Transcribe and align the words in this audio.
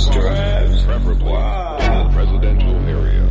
drives. 0.00 0.82
preferably 0.84 1.30
Wow. 1.32 1.76
in 1.78 2.14
a 2.14 2.16
residential 2.16 2.76
area. 2.88 3.21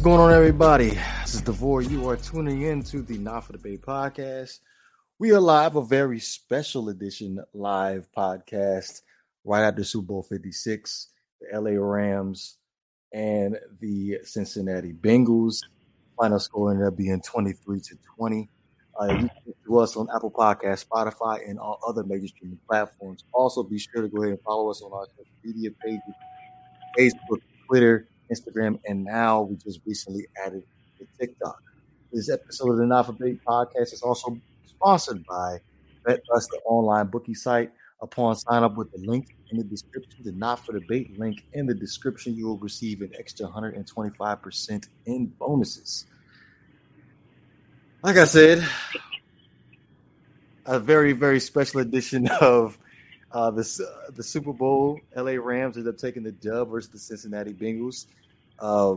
What's 0.00 0.06
going 0.06 0.20
on, 0.20 0.32
everybody? 0.32 0.98
This 1.20 1.34
is 1.34 1.42
Devore. 1.42 1.82
You 1.82 2.08
are 2.08 2.16
tuning 2.16 2.62
in 2.62 2.82
to 2.84 3.02
the 3.02 3.18
Not 3.18 3.44
for 3.44 3.52
the 3.52 3.58
Bay 3.58 3.76
podcast. 3.76 4.60
We 5.18 5.30
are 5.32 5.40
live, 5.40 5.76
a 5.76 5.84
very 5.84 6.18
special 6.20 6.88
edition 6.88 7.38
live 7.52 8.08
podcast 8.16 9.02
right 9.44 9.60
after 9.62 9.84
Super 9.84 10.06
Bowl 10.06 10.22
56, 10.22 11.08
the 11.42 11.60
LA 11.60 11.72
Rams 11.72 12.56
and 13.12 13.58
the 13.82 14.20
Cincinnati 14.24 14.94
Bengals. 14.94 15.58
Final 16.18 16.40
score 16.40 16.70
ended 16.70 16.86
up 16.86 16.96
being 16.96 17.20
23 17.20 17.80
to 17.80 17.98
20. 18.16 18.48
Uh, 18.98 19.04
you 19.04 19.18
can 19.18 19.30
to 19.66 19.78
us 19.80 19.98
on 19.98 20.08
Apple 20.16 20.30
Podcast, 20.30 20.86
Spotify, 20.86 21.46
and 21.46 21.58
all 21.58 21.78
other 21.86 22.04
major 22.04 22.28
streaming 22.28 22.58
platforms. 22.66 23.24
Also, 23.34 23.62
be 23.62 23.78
sure 23.78 24.00
to 24.00 24.08
go 24.08 24.22
ahead 24.22 24.32
and 24.32 24.40
follow 24.46 24.70
us 24.70 24.80
on 24.80 24.94
our 24.94 25.06
social 25.10 25.26
media 25.44 25.68
pages 25.84 26.14
Facebook, 26.98 27.42
Twitter, 27.66 28.08
Instagram, 28.30 28.78
and 28.86 29.04
now 29.04 29.42
we 29.42 29.56
just 29.56 29.80
recently 29.86 30.26
added 30.44 30.62
the 30.98 31.06
TikTok. 31.18 31.62
This 32.12 32.30
episode 32.30 32.72
of 32.72 32.78
the 32.78 32.86
Not 32.86 33.06
for 33.06 33.12
Bait 33.12 33.40
podcast 33.44 33.92
is 33.92 34.02
also 34.02 34.38
sponsored 34.66 35.24
by 35.26 35.60
BetUs, 36.06 36.48
the 36.50 36.60
online 36.64 37.06
bookie 37.06 37.34
site. 37.34 37.70
Upon 38.02 38.34
sign 38.34 38.62
up 38.62 38.76
with 38.76 38.90
the 38.92 38.98
link 38.98 39.36
in 39.50 39.58
the 39.58 39.64
description, 39.64 40.24
the 40.24 40.32
Not 40.32 40.64
for 40.64 40.78
Bait 40.88 41.18
link 41.18 41.44
in 41.52 41.66
the 41.66 41.74
description, 41.74 42.34
you 42.34 42.46
will 42.46 42.58
receive 42.58 43.02
an 43.02 43.12
extra 43.18 43.46
125% 43.46 44.88
in 45.04 45.26
bonuses. 45.26 46.06
Like 48.02 48.16
I 48.16 48.24
said, 48.24 48.66
a 50.64 50.78
very, 50.78 51.12
very 51.12 51.40
special 51.40 51.80
edition 51.80 52.28
of 52.40 52.78
uh, 53.32 53.50
the, 53.50 53.60
uh, 53.60 54.10
the 54.12 54.22
Super 54.22 54.52
Bowl. 54.52 54.98
LA 55.14 55.32
Rams 55.32 55.76
ended 55.76 55.94
up 55.94 56.00
taking 56.00 56.22
the 56.22 56.32
dub 56.32 56.70
versus 56.70 56.90
the 56.90 56.98
Cincinnati 56.98 57.52
Bengals. 57.52 58.06
Uh, 58.60 58.96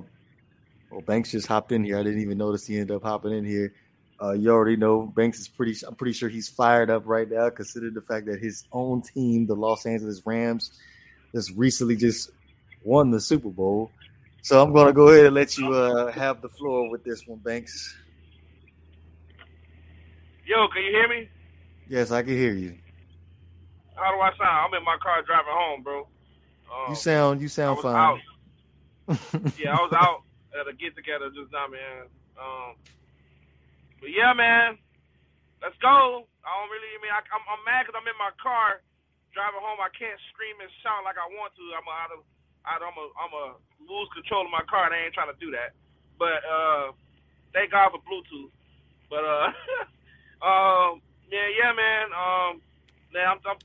well, 0.92 1.02
Banks 1.06 1.32
just 1.32 1.48
hopped 1.48 1.72
in 1.72 1.84
here. 1.84 1.98
I 1.98 2.04
didn't 2.04 2.22
even 2.22 2.38
notice 2.38 2.66
he 2.68 2.78
ended 2.78 2.96
up 2.96 3.04
hopping 3.04 3.32
in 3.32 3.46
here. 3.46 3.74
Uh, 4.22 4.32
you 4.34 4.50
already 4.52 4.76
know 4.76 5.04
Banks 5.16 5.40
is 5.40 5.48
pretty. 5.48 5.76
I'm 5.88 5.96
pretty 5.96 6.14
sure 6.14 6.30
he's 6.30 6.48
fired 6.48 6.90
up 6.90 7.04
right 7.06 7.30
now, 7.30 7.50
considering 7.50 7.94
the 7.94 8.02
fact 8.02 8.26
that 8.28 8.40
his 8.40 8.66
own 8.72 9.02
team, 9.02 9.48
the 9.48 9.56
Los 9.56 9.86
Angeles 9.86 10.22
Rams, 10.26 10.80
just 11.34 11.52
recently 11.56 11.96
just 11.96 12.30
won 12.84 13.10
the 13.12 13.20
Super 13.20 13.50
Bowl. 13.50 13.92
So 14.44 14.62
I'm 14.62 14.72
going 14.74 14.88
to 14.88 14.94
go 14.94 15.08
ahead 15.08 15.26
and 15.26 15.36
let 15.36 15.58
you 15.58 15.74
uh, 15.74 16.12
have 16.12 16.42
the 16.42 16.50
floor 16.50 16.90
with 16.90 17.04
this 17.04 17.26
one, 17.26 17.40
Banks. 17.40 17.96
Yo, 20.46 20.68
can 20.68 20.84
you 20.84 20.92
hear 20.92 21.08
me? 21.08 21.30
Yes, 21.88 22.12
I 22.12 22.22
can 22.22 22.36
hear 22.36 22.54
you. 22.54 22.76
How 23.96 24.12
do 24.14 24.20
I 24.20 24.30
sound? 24.38 24.42
I'm 24.68 24.74
in 24.78 24.84
my 24.84 24.98
car 25.02 25.22
driving 25.24 25.46
home, 25.50 25.84
bro. 25.84 26.00
Um, 26.02 26.90
You 26.90 26.96
sound 26.96 27.42
you 27.42 27.48
sound 27.48 27.80
fine. 27.80 27.96
out. 27.96 28.20
Yeah, 29.60 29.76
I 29.76 29.82
was 29.84 29.94
out 29.96 30.24
at 30.56 30.70
a 30.70 30.74
get 30.76 30.96
together 30.96 31.32
just 31.34 31.52
now, 31.52 31.68
man. 31.68 32.08
Um, 32.40 32.72
but 34.02 34.12
yeah, 34.14 34.34
man, 34.36 34.78
let's 35.64 35.78
go. 35.82 36.28
I 36.46 36.50
don't 36.58 36.72
really. 36.74 36.92
I 36.96 37.00
mean, 37.04 37.14
I, 37.14 37.22
I'm, 37.34 37.46
I'm 37.50 37.64
mad 37.68 37.86
because 37.88 37.98
I'm 38.00 38.08
in 38.10 38.20
my 38.22 38.34
car 38.42 38.82
driving 39.36 39.64
home. 39.64 39.82
I 39.82 39.92
can't 39.96 40.20
scream 40.34 40.58
and 40.62 40.72
shout 40.84 41.06
like 41.08 41.20
I 41.20 41.28
want 41.38 41.54
to. 41.58 41.66
I'm 41.76 41.88
out 41.90 42.12
of, 42.16 42.22
I'm 42.68 42.98
a, 42.98 43.08
I'm 43.20 43.34
a 43.34 43.48
lose 43.86 44.10
control 44.16 44.46
of 44.48 44.54
my 44.54 44.66
car, 44.70 44.88
and 44.90 44.96
I 44.96 45.06
ain't 45.08 45.16
trying 45.18 45.34
to 45.34 45.40
do 45.42 45.52
that. 45.56 45.76
But 46.20 46.42
uh, 46.46 46.88
thank 47.54 47.72
God 47.74 47.94
for 47.96 48.02
Bluetooth. 48.06 48.52
But 49.10 49.24
uh, 49.26 49.50
um, 50.48 50.92
yeah, 51.32 51.50
yeah, 51.56 51.72
man. 51.76 52.06
Um, 52.14 52.54
man, 53.14 53.28
I'm, 53.38 53.42
I'm 53.48 53.60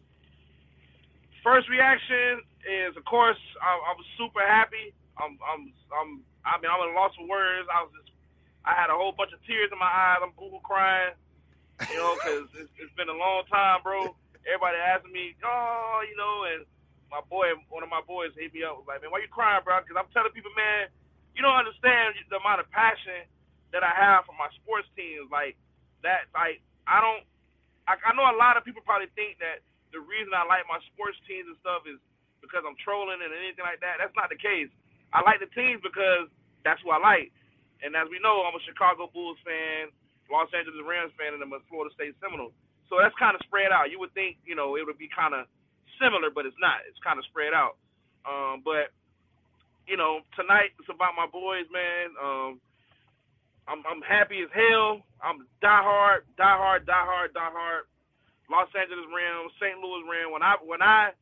first 1.45 1.69
reaction 1.71 2.43
is, 2.67 2.97
of 2.97 3.05
course, 3.07 3.39
I, 3.63 3.73
I 3.73 3.93
was 3.97 4.07
super 4.19 4.43
happy. 4.45 4.95
I'm, 5.19 5.39
I'm, 5.43 5.63
I'm, 5.91 6.11
I 6.47 6.57
mean, 6.63 6.71
I'm 6.71 6.83
at 6.83 6.93
a 6.93 6.97
loss 6.97 7.15
for 7.19 7.27
words. 7.27 7.69
I 7.69 7.83
was 7.85 7.93
just, 7.95 8.11
I 8.65 8.75
had 8.75 8.91
a 8.91 8.97
whole 8.97 9.13
bunch 9.15 9.35
of 9.35 9.43
tears 9.47 9.71
in 9.71 9.79
my 9.79 9.91
eyes. 9.91 10.23
I'm 10.23 10.35
boo 10.35 10.55
crying, 10.63 11.15
you 11.91 11.99
know, 11.99 12.15
because 12.17 12.47
it's, 12.59 12.73
it's 12.79 12.95
been 12.95 13.11
a 13.11 13.17
long 13.19 13.45
time, 13.51 13.83
bro. 13.83 14.15
Everybody 14.47 14.79
asking 14.79 15.13
me, 15.13 15.35
oh, 15.45 16.01
you 16.07 16.17
know, 16.17 16.49
and 16.49 16.65
my 17.11 17.21
boy, 17.27 17.53
one 17.69 17.83
of 17.83 17.91
my 17.91 18.05
boys 18.05 18.33
hit 18.37 18.53
me 18.55 18.65
up, 18.65 18.81
was 18.81 18.89
like, 18.89 19.03
man, 19.03 19.11
why 19.13 19.21
you 19.21 19.29
crying, 19.29 19.61
bro? 19.65 19.81
Because 19.83 19.99
I'm 19.99 20.09
telling 20.13 20.33
people, 20.33 20.53
man, 20.57 20.89
you 21.37 21.41
don't 21.45 21.57
understand 21.57 22.17
the 22.31 22.41
amount 22.41 22.61
of 22.63 22.69
passion 22.73 23.27
that 23.73 23.85
I 23.85 23.93
have 23.93 24.25
for 24.25 24.37
my 24.37 24.49
sports 24.61 24.89
teams. 24.97 25.29
Like 25.31 25.57
that, 26.03 26.29
like 26.33 26.61
I 26.89 27.01
don't. 27.01 27.25
I, 27.89 27.97
I 27.97 28.13
know 28.13 28.29
a 28.29 28.37
lot 28.37 28.61
of 28.61 28.69
people 28.69 28.85
probably 28.85 29.09
think 29.17 29.41
that 29.41 29.65
the 29.97 30.01
reason 30.01 30.37
I 30.37 30.45
like 30.45 30.69
my 30.69 30.81
sports 30.93 31.17
teams 31.25 31.49
and 31.49 31.57
stuff 31.65 31.89
is 31.89 31.97
because 32.45 32.65
I'm 32.65 32.77
trolling 32.81 33.21
and 33.25 33.33
anything 33.33 33.65
like 33.65 33.81
that. 33.81 33.97
That's 34.01 34.13
not 34.13 34.29
the 34.29 34.37
case. 34.37 34.69
I 35.13 35.25
like 35.25 35.41
the 35.41 35.51
teams 35.57 35.81
because 35.81 36.29
that's 36.65 36.81
who 36.85 36.91
I 36.91 37.01
like. 37.01 37.33
And 37.81 37.95
as 37.95 38.11
we 38.11 38.19
know, 38.19 38.43
I'm 38.45 38.59
a 38.59 38.63
Chicago 38.67 39.09
Bulls 39.09 39.39
fan, 39.47 39.95
Los 40.29 40.51
Angeles 40.51 40.83
Rams 40.83 41.15
fan, 41.15 41.33
and 41.33 41.43
I'm 41.43 41.55
a 41.55 41.63
Florida 41.71 41.95
State 41.95 42.19
Seminole. 42.19 42.53
So 42.91 42.99
that's 42.99 43.15
kind 43.21 43.37
of 43.37 43.41
spread 43.45 43.71
out. 43.71 43.93
You 43.93 44.01
would 44.01 44.13
think, 44.17 44.41
you 44.45 44.57
know, 44.57 44.75
it 44.77 44.85
would 44.85 44.99
be 44.99 45.09
kind 45.09 45.33
of 45.37 45.47
similar, 46.01 46.33
but 46.33 46.47
it's 46.47 46.59
not. 46.59 46.83
It's 46.89 46.99
kind 47.05 47.21
of 47.21 47.25
spread 47.31 47.53
out. 47.53 47.77
Um, 48.27 48.61
but 48.65 48.93
you 49.89 49.97
know, 49.97 50.21
tonight 50.37 50.77
it's 50.79 50.93
about 50.93 51.17
my 51.17 51.27
boys, 51.27 51.65
man. 51.73 52.13
Um, 52.21 52.61
I'm 53.69 53.81
I'm 53.89 54.03
happy 54.05 54.45
as 54.45 54.53
hell. 54.53 55.05
I'm 55.25 55.49
diehard, 55.65 56.29
diehard, 56.37 56.85
diehard, 56.85 57.33
diehard. 57.33 57.89
Los 58.49 58.69
Angeles 58.73 59.05
Rams, 59.13 59.53
St. 59.61 59.77
Louis 59.81 60.05
Rams. 60.09 60.33
When 60.33 60.43
I 60.43 60.55
when 60.65 60.83
I 60.83 61.13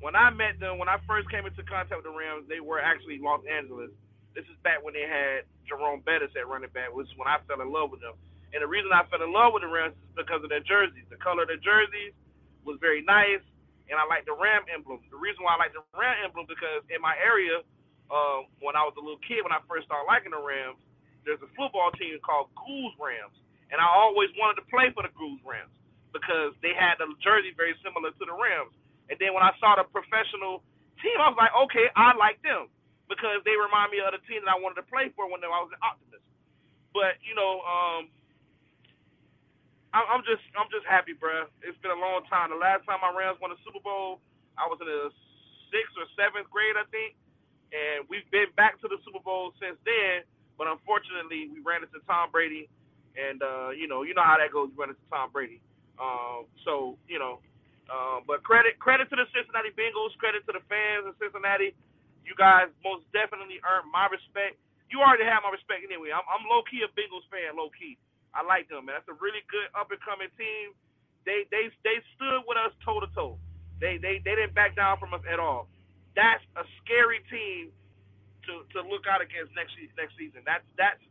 when 0.00 0.16
I 0.16 0.32
met 0.32 0.56
them, 0.56 0.80
when 0.80 0.88
I 0.88 0.96
first 1.04 1.28
came 1.28 1.44
into 1.44 1.60
contact 1.64 2.00
with 2.00 2.08
the 2.08 2.16
Rams, 2.16 2.48
they 2.48 2.60
were 2.60 2.80
actually 2.80 3.20
Los 3.20 3.44
Angeles. 3.44 3.92
This 4.32 4.48
is 4.48 4.56
back 4.64 4.80
when 4.80 4.96
they 4.96 5.04
had 5.04 5.44
Jerome 5.68 6.00
Bettis 6.00 6.32
at 6.36 6.48
running 6.48 6.72
back, 6.72 6.88
which 6.92 7.08
is 7.12 7.16
when 7.20 7.28
I 7.28 7.36
fell 7.44 7.60
in 7.60 7.68
love 7.68 7.92
with 7.92 8.00
them. 8.00 8.16
And 8.56 8.64
the 8.64 8.70
reason 8.70 8.90
I 8.90 9.04
fell 9.12 9.20
in 9.20 9.30
love 9.30 9.52
with 9.52 9.62
the 9.62 9.70
Rams 9.70 9.94
is 9.94 10.16
because 10.16 10.40
of 10.40 10.48
their 10.48 10.64
jerseys. 10.64 11.04
The 11.12 11.20
color 11.20 11.44
of 11.44 11.52
their 11.52 11.60
jerseys 11.60 12.16
was 12.64 12.80
very 12.80 13.04
nice, 13.04 13.44
and 13.92 14.00
I 14.00 14.08
like 14.08 14.24
the 14.24 14.34
Ram 14.34 14.64
emblem. 14.72 15.04
The 15.12 15.20
reason 15.20 15.44
why 15.44 15.54
I 15.54 15.58
like 15.60 15.76
the 15.76 15.84
Ram 15.92 16.16
emblem 16.24 16.48
because 16.48 16.82
in 16.88 16.98
my 17.04 17.14
area, 17.20 17.60
uh, 18.08 18.48
when 18.64 18.74
I 18.74 18.82
was 18.82 18.96
a 18.96 19.02
little 19.04 19.20
kid, 19.22 19.44
when 19.44 19.54
I 19.54 19.60
first 19.68 19.86
started 19.86 20.08
liking 20.08 20.32
the 20.32 20.40
Rams, 20.40 20.80
there's 21.28 21.42
a 21.44 21.50
football 21.54 21.92
team 22.00 22.16
called 22.24 22.48
Goose 22.56 22.96
Rams, 22.96 23.36
and 23.68 23.78
I 23.78 23.86
always 23.86 24.32
wanted 24.40 24.64
to 24.64 24.66
play 24.72 24.88
for 24.96 25.04
the 25.04 25.12
Goose 25.14 25.44
Rams 25.44 25.70
because 26.10 26.56
they 26.64 26.74
had 26.74 26.98
the 26.98 27.06
jersey 27.22 27.54
very 27.54 27.76
similar 27.84 28.10
to 28.10 28.24
the 28.24 28.34
Rams. 28.34 28.74
And 29.10 29.18
then 29.18 29.34
when 29.34 29.42
I 29.42 29.52
saw 29.58 29.74
the 29.76 29.84
professional 29.90 30.62
team, 31.02 31.18
I 31.18 31.28
was 31.28 31.38
like, 31.38 31.52
okay, 31.68 31.90
I 31.98 32.14
like 32.16 32.40
them 32.46 32.70
because 33.10 33.42
they 33.42 33.58
remind 33.58 33.90
me 33.90 33.98
of 34.00 34.14
the 34.14 34.22
team 34.30 34.46
that 34.46 34.54
I 34.54 34.58
wanted 34.62 34.80
to 34.80 34.86
play 34.86 35.10
for 35.18 35.26
when 35.26 35.42
I 35.42 35.50
was 35.60 35.74
an 35.74 35.82
Optimist. 35.82 36.24
But 36.94 37.18
you 37.26 37.34
know, 37.34 37.62
um, 37.66 38.10
I'm 39.94 40.22
just 40.22 40.42
I'm 40.54 40.70
just 40.70 40.86
happy, 40.86 41.14
bro. 41.18 41.50
It's 41.66 41.78
been 41.82 41.90
a 41.90 41.98
long 41.98 42.22
time. 42.30 42.54
The 42.54 42.60
last 42.60 42.86
time 42.86 43.02
my 43.02 43.10
Rams 43.10 43.42
won 43.42 43.50
a 43.50 43.58
Super 43.66 43.82
Bowl, 43.82 44.22
I 44.54 44.70
was 44.70 44.78
in 44.78 44.86
the 44.86 45.10
sixth 45.74 45.94
or 45.98 46.06
seventh 46.14 46.46
grade, 46.50 46.78
I 46.78 46.86
think, 46.94 47.18
and 47.74 48.06
we've 48.06 48.26
been 48.30 48.54
back 48.54 48.78
to 48.82 48.86
the 48.86 49.02
Super 49.02 49.18
Bowl 49.22 49.50
since 49.58 49.78
then. 49.82 50.22
But 50.54 50.70
unfortunately, 50.70 51.50
we 51.50 51.58
ran 51.66 51.82
into 51.82 51.98
Tom 52.06 52.30
Brady, 52.30 52.70
and 53.18 53.42
uh, 53.42 53.74
you 53.74 53.90
know, 53.90 54.06
you 54.06 54.14
know 54.14 54.22
how 54.22 54.38
that 54.38 54.54
goes. 54.54 54.70
You 54.70 54.78
run 54.78 54.94
into 54.94 55.06
Tom 55.10 55.34
Brady. 55.34 55.58
Um, 55.98 56.46
so 56.62 56.94
you 57.10 57.18
know, 57.18 57.42
uh, 57.90 58.22
but 58.24 58.46
credit 58.46 58.78
credit 58.78 59.10
to 59.10 59.16
the 59.18 59.26
Cincinnati 59.34 59.74
Bengals, 59.74 60.14
credit 60.22 60.46
to 60.46 60.54
the 60.54 60.64
fans 60.70 61.10
of 61.10 61.18
Cincinnati. 61.18 61.74
You 62.24 62.38
guys 62.38 62.70
most 62.86 63.04
definitely 63.10 63.58
earned 63.66 63.90
my 63.90 64.06
respect. 64.08 64.56
You 64.88 65.02
already 65.02 65.26
have 65.26 65.42
my 65.42 65.50
respect 65.52 65.82
anyway. 65.84 66.14
I'm, 66.14 66.24
I'm 66.30 66.46
low 66.46 66.62
key 66.70 66.86
a 66.86 66.90
Bengals 66.94 67.26
fan, 67.34 67.58
low 67.58 67.70
key. 67.74 67.98
I 68.32 68.46
like 68.46 68.70
them, 68.70 68.86
man. 68.86 69.02
That's 69.02 69.10
a 69.10 69.18
really 69.18 69.42
good 69.50 69.68
up 69.74 69.90
and 69.90 70.00
coming 70.06 70.30
team. 70.38 70.72
They 71.26 71.44
they 71.50 71.68
they 71.84 71.98
stood 72.16 72.46
with 72.46 72.58
us 72.60 72.72
toe 72.86 73.02
to 73.02 73.10
toe. 73.12 73.36
They 73.82 73.98
they 73.98 74.22
they 74.22 74.38
didn't 74.38 74.54
back 74.56 74.78
down 74.78 74.96
from 75.02 75.12
us 75.12 75.24
at 75.26 75.42
all. 75.42 75.68
That's 76.14 76.42
a 76.56 76.64
scary 76.82 77.20
team 77.28 77.74
to 78.48 78.64
to 78.76 78.78
look 78.86 79.06
out 79.10 79.20
against 79.24 79.52
next 79.58 79.74
next 79.98 80.14
season. 80.16 80.42
That's 80.46 80.64
that's 80.78 81.02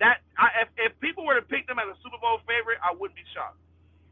that. 0.00 0.22
I, 0.38 0.66
if 0.66 0.68
if 0.78 0.92
people 1.02 1.26
were 1.26 1.36
to 1.38 1.46
pick 1.46 1.66
them 1.68 1.78
as 1.82 1.90
a 1.90 1.98
Super 2.02 2.18
Bowl 2.22 2.40
favorite, 2.46 2.78
I 2.82 2.94
wouldn't 2.94 3.18
be 3.18 3.26
shocked 3.34 3.58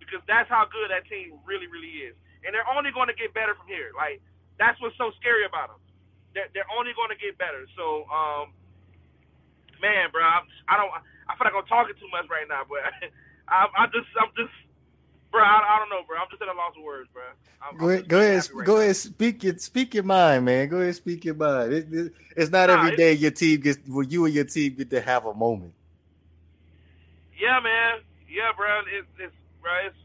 because 0.06 0.22
that's 0.30 0.48
how 0.48 0.64
good 0.70 0.88
that 0.94 1.04
team 1.10 1.36
really 1.44 1.66
really 1.66 2.06
is. 2.06 2.14
And 2.46 2.54
they're 2.54 2.68
only 2.70 2.94
going 2.94 3.10
to 3.10 3.16
get 3.18 3.34
better 3.34 3.54
from 3.58 3.66
here. 3.66 3.90
Like 3.98 4.22
that's 4.58 4.78
what's 4.80 4.96
so 4.96 5.10
scary 5.20 5.44
about 5.44 5.68
them. 5.74 5.80
They're, 6.32 6.48
they're 6.54 6.70
only 6.78 6.92
going 6.94 7.10
to 7.10 7.18
get 7.18 7.36
better. 7.36 7.66
So, 7.76 8.04
um, 8.12 8.52
man, 9.80 10.08
bro, 10.12 10.22
I'm, 10.22 10.44
I 10.68 10.76
don't. 10.76 10.90
I 11.28 11.34
feel 11.36 11.44
like 11.48 11.56
I'm 11.56 11.66
talking 11.66 11.94
too 11.98 12.08
much 12.12 12.28
right 12.30 12.46
now, 12.48 12.62
but 12.68 12.80
I, 13.48 13.66
I 13.76 13.86
just, 13.86 14.06
I'm 14.20 14.30
just, 14.36 14.52
bro. 15.32 15.42
I, 15.42 15.58
I 15.64 15.78
don't 15.80 15.88
know, 15.90 16.06
bro. 16.06 16.18
I'm 16.18 16.28
just 16.30 16.40
at 16.42 16.48
a 16.48 16.52
loss 16.54 16.72
of 16.76 16.84
words, 16.84 17.08
bro. 17.12 17.22
I'm, 17.62 17.76
Go 17.76 17.86
I'm 17.86 17.90
ahead, 17.90 18.08
go 18.08 18.20
ahead, 18.20 18.48
right 18.54 18.66
go 18.66 18.74
now. 18.76 18.80
ahead. 18.80 18.96
Speak 18.96 19.42
your 19.44 19.58
speak 19.58 19.94
your 19.94 20.04
mind, 20.04 20.44
man. 20.44 20.68
Go 20.68 20.78
ahead, 20.80 20.94
speak 20.94 21.24
your 21.24 21.34
mind. 21.34 21.72
It, 21.72 21.86
it- 21.92 22.12
it's 22.36 22.50
not 22.50 22.68
Nah, 22.68 22.78
every 22.78 22.92
it- 22.92 22.96
day 22.96 23.12
your 23.14 23.30
team 23.32 23.60
gets, 23.60 23.78
well, 23.88 24.04
you 24.06 24.24
and 24.26 24.34
your 24.34 24.44
team 24.44 24.74
get 24.76 24.90
to 24.90 25.00
have 25.00 25.24
a 25.26 25.34
moment. 25.34 25.72
Yeah, 27.40 27.60
man. 27.60 28.00
Yeah, 28.28 28.52
bro. 28.56 28.80
It's, 28.92 29.08
it's, 29.18 29.34
bro. 29.66 29.90
It's 29.90 29.98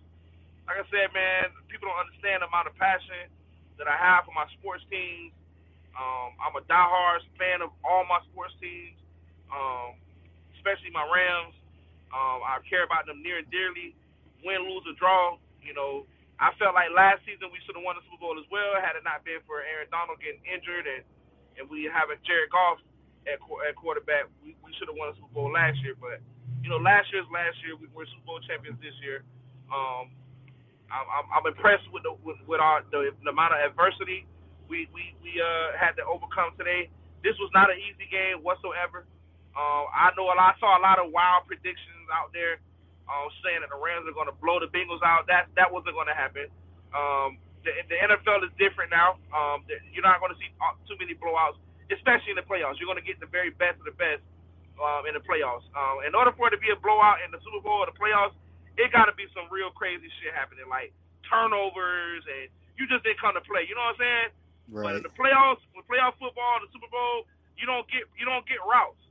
like 0.66 0.81
I 0.81 0.86
said, 0.90 1.13
man. 1.13 1.54
People 1.69 1.94
don't 1.94 2.02
understand 2.02 2.42
the 2.42 2.50
amount 2.50 2.66
of 2.66 2.74
passion 2.81 3.30
that 3.78 3.86
I 3.86 3.94
have 3.94 4.25
for 4.25 4.34
my 4.34 4.50
sports 4.58 4.81
teams. 4.90 5.38
Um, 5.94 6.34
I'm 6.42 6.58
a 6.58 6.66
diehard 6.66 7.22
fan 7.38 7.62
of 7.62 7.69
all 7.86 8.02
my 8.10 8.18
sports 8.34 8.58
teams, 8.58 8.98
um, 9.54 10.02
especially 10.58 10.90
my 10.90 11.06
Rams. 11.06 11.54
Um, 12.10 12.42
I 12.42 12.58
care 12.66 12.81
about 12.81 13.06
them 13.06 13.22
near 13.22 13.38
and 13.38 13.50
dearly. 13.54 13.94
Win, 14.42 14.66
lose, 14.66 14.81
or 14.90 14.98
draw. 14.98 15.38
You 15.62 15.78
know, 15.78 16.10
I 16.42 16.50
felt 16.57 16.74
like 16.74 16.90
last 16.90 17.22
season 17.30 17.54
we 17.54 17.62
should 17.62 17.78
have 17.78 17.86
won 17.86 18.02
the 18.02 18.04
Super 18.10 18.18
Bowl 18.25 18.42
as 18.42 18.48
well 18.50 18.81
had 18.81 18.98
it 18.98 19.06
not 19.06 19.22
been 19.22 19.46
for 19.46 19.62
Aaron 19.62 19.94
Donald 19.94 20.18
getting 20.18 20.42
injured 20.42 20.90
and 20.90 21.06
and 21.60 21.68
we 21.69 21.86
having 21.86 22.18
Jared 22.24 22.50
Goff 22.50 22.80
at, 23.28 23.38
at 23.38 23.75
quarterback. 23.75 24.25
We, 24.42 24.56
we 24.64 24.72
should 24.80 24.88
have 24.88 24.98
won 24.98 25.14
the 25.14 25.19
Super 25.22 25.36
Bowl 25.36 25.52
last 25.52 25.78
year, 25.84 25.94
but 26.00 26.24
you 26.64 26.72
know, 26.72 26.80
last 26.80 27.12
year's 27.12 27.28
last 27.30 27.60
year. 27.62 27.75
We 27.75 27.92
were 27.92 28.07
Super 28.07 28.25
Bowl 28.25 28.40
champions 28.48 28.80
this 28.80 28.96
year. 29.04 29.22
Um, 29.71 30.12
I'm, 30.91 31.07
I'm, 31.09 31.27
I'm 31.31 31.45
impressed 31.47 31.88
with 31.94 32.03
the 32.03 32.13
with, 32.21 32.38
with 32.45 32.62
our 32.62 32.83
the, 32.91 33.13
the 33.23 33.31
amount 33.31 33.56
of 33.57 33.62
adversity 33.63 34.27
we 34.69 34.89
we 34.94 35.15
we 35.23 35.31
uh, 35.41 35.77
had 35.79 35.95
to 35.97 36.03
overcome 36.06 36.53
today. 36.59 36.89
This 37.23 37.38
was 37.41 37.50
not 37.56 37.71
an 37.71 37.79
easy 37.79 38.06
game 38.12 38.44
whatsoever. 38.44 39.07
Uh, 39.56 39.85
I 39.89 40.12
know 40.18 40.29
a 40.29 40.35
lot. 40.38 40.53
I 40.53 40.59
saw 40.59 40.77
a 40.77 40.83
lot 40.83 41.00
of 41.00 41.09
wild 41.13 41.47
predictions 41.47 42.06
out 42.13 42.33
there 42.35 42.59
uh, 43.09 43.27
saying 43.41 43.63
that 43.63 43.71
the 43.71 43.79
Rams 43.79 44.06
are 44.09 44.15
going 44.15 44.29
to 44.29 44.38
blow 44.38 44.59
the 44.59 44.69
Bengals 44.69 45.01
out. 45.06 45.25
That 45.31 45.50
that 45.57 45.71
wasn't 45.71 45.95
going 45.97 46.12
to 46.12 46.18
happen. 46.18 46.51
Um, 46.94 47.39
the, 47.63 47.71
the 47.89 47.97
NFL 47.97 48.45
is 48.45 48.53
different 48.59 48.91
now. 48.91 49.18
Um, 49.33 49.63
you're 49.94 50.06
not 50.06 50.19
going 50.21 50.33
to 50.35 50.39
see 50.41 50.51
uh, 50.62 50.75
too 50.85 50.97
many 51.00 51.15
blowouts, 51.18 51.57
especially 51.89 52.35
in 52.35 52.39
the 52.39 52.47
playoffs. 52.47 52.77
You're 52.81 52.91
going 52.91 53.01
to 53.01 53.06
get 53.07 53.18
the 53.23 53.29
very 53.31 53.51
best 53.56 53.79
of 53.81 53.88
the 53.88 53.95
best 53.97 54.21
um, 54.81 55.07
in 55.09 55.15
the 55.18 55.23
playoffs. 55.23 55.65
Um, 55.73 56.03
in 56.06 56.13
order 56.15 56.33
for 56.35 56.50
it 56.50 56.53
to 56.57 56.62
be 56.62 56.69
a 56.73 56.79
blowout 56.79 57.23
in 57.25 57.31
the 57.31 57.39
Super 57.41 57.62
Bowl 57.63 57.85
or 57.85 57.89
the 57.89 57.97
playoffs, 57.97 58.35
it 58.77 58.91
got 58.94 59.07
to 59.12 59.15
be 59.15 59.27
some 59.35 59.47
real 59.51 59.71
crazy 59.71 60.07
shit 60.21 60.35
happening, 60.35 60.68
like 60.69 60.94
turnovers 61.27 62.23
and 62.27 62.47
you 62.79 62.88
just 62.88 63.03
didn't 63.03 63.21
come 63.21 63.35
to 63.35 63.44
play. 63.45 63.65
You 63.68 63.75
know 63.75 63.85
what 63.88 64.00
I'm 64.00 64.03
saying? 64.03 64.29
But 64.83 64.97
in 65.00 65.03
the 65.06 65.13
playoffs, 65.13 65.63
with 65.75 65.88
playoff 65.89 66.18
football, 66.21 66.59
the 66.63 66.69
Super 66.73 66.89
Bowl, 66.91 67.27
you 67.57 67.65
don't 67.68 67.85
get 67.91 68.06
you 68.18 68.25
don't 68.25 68.45
get 68.47 68.62
routs. 68.65 69.01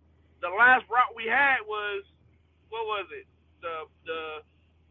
The 0.43 0.51
last 0.51 0.87
rout 0.91 1.15
we 1.17 1.27
had 1.29 1.63
was 1.67 2.05
what 2.71 2.85
was 2.87 3.07
it? 3.15 3.27
The 3.63 3.87
the 4.07 4.21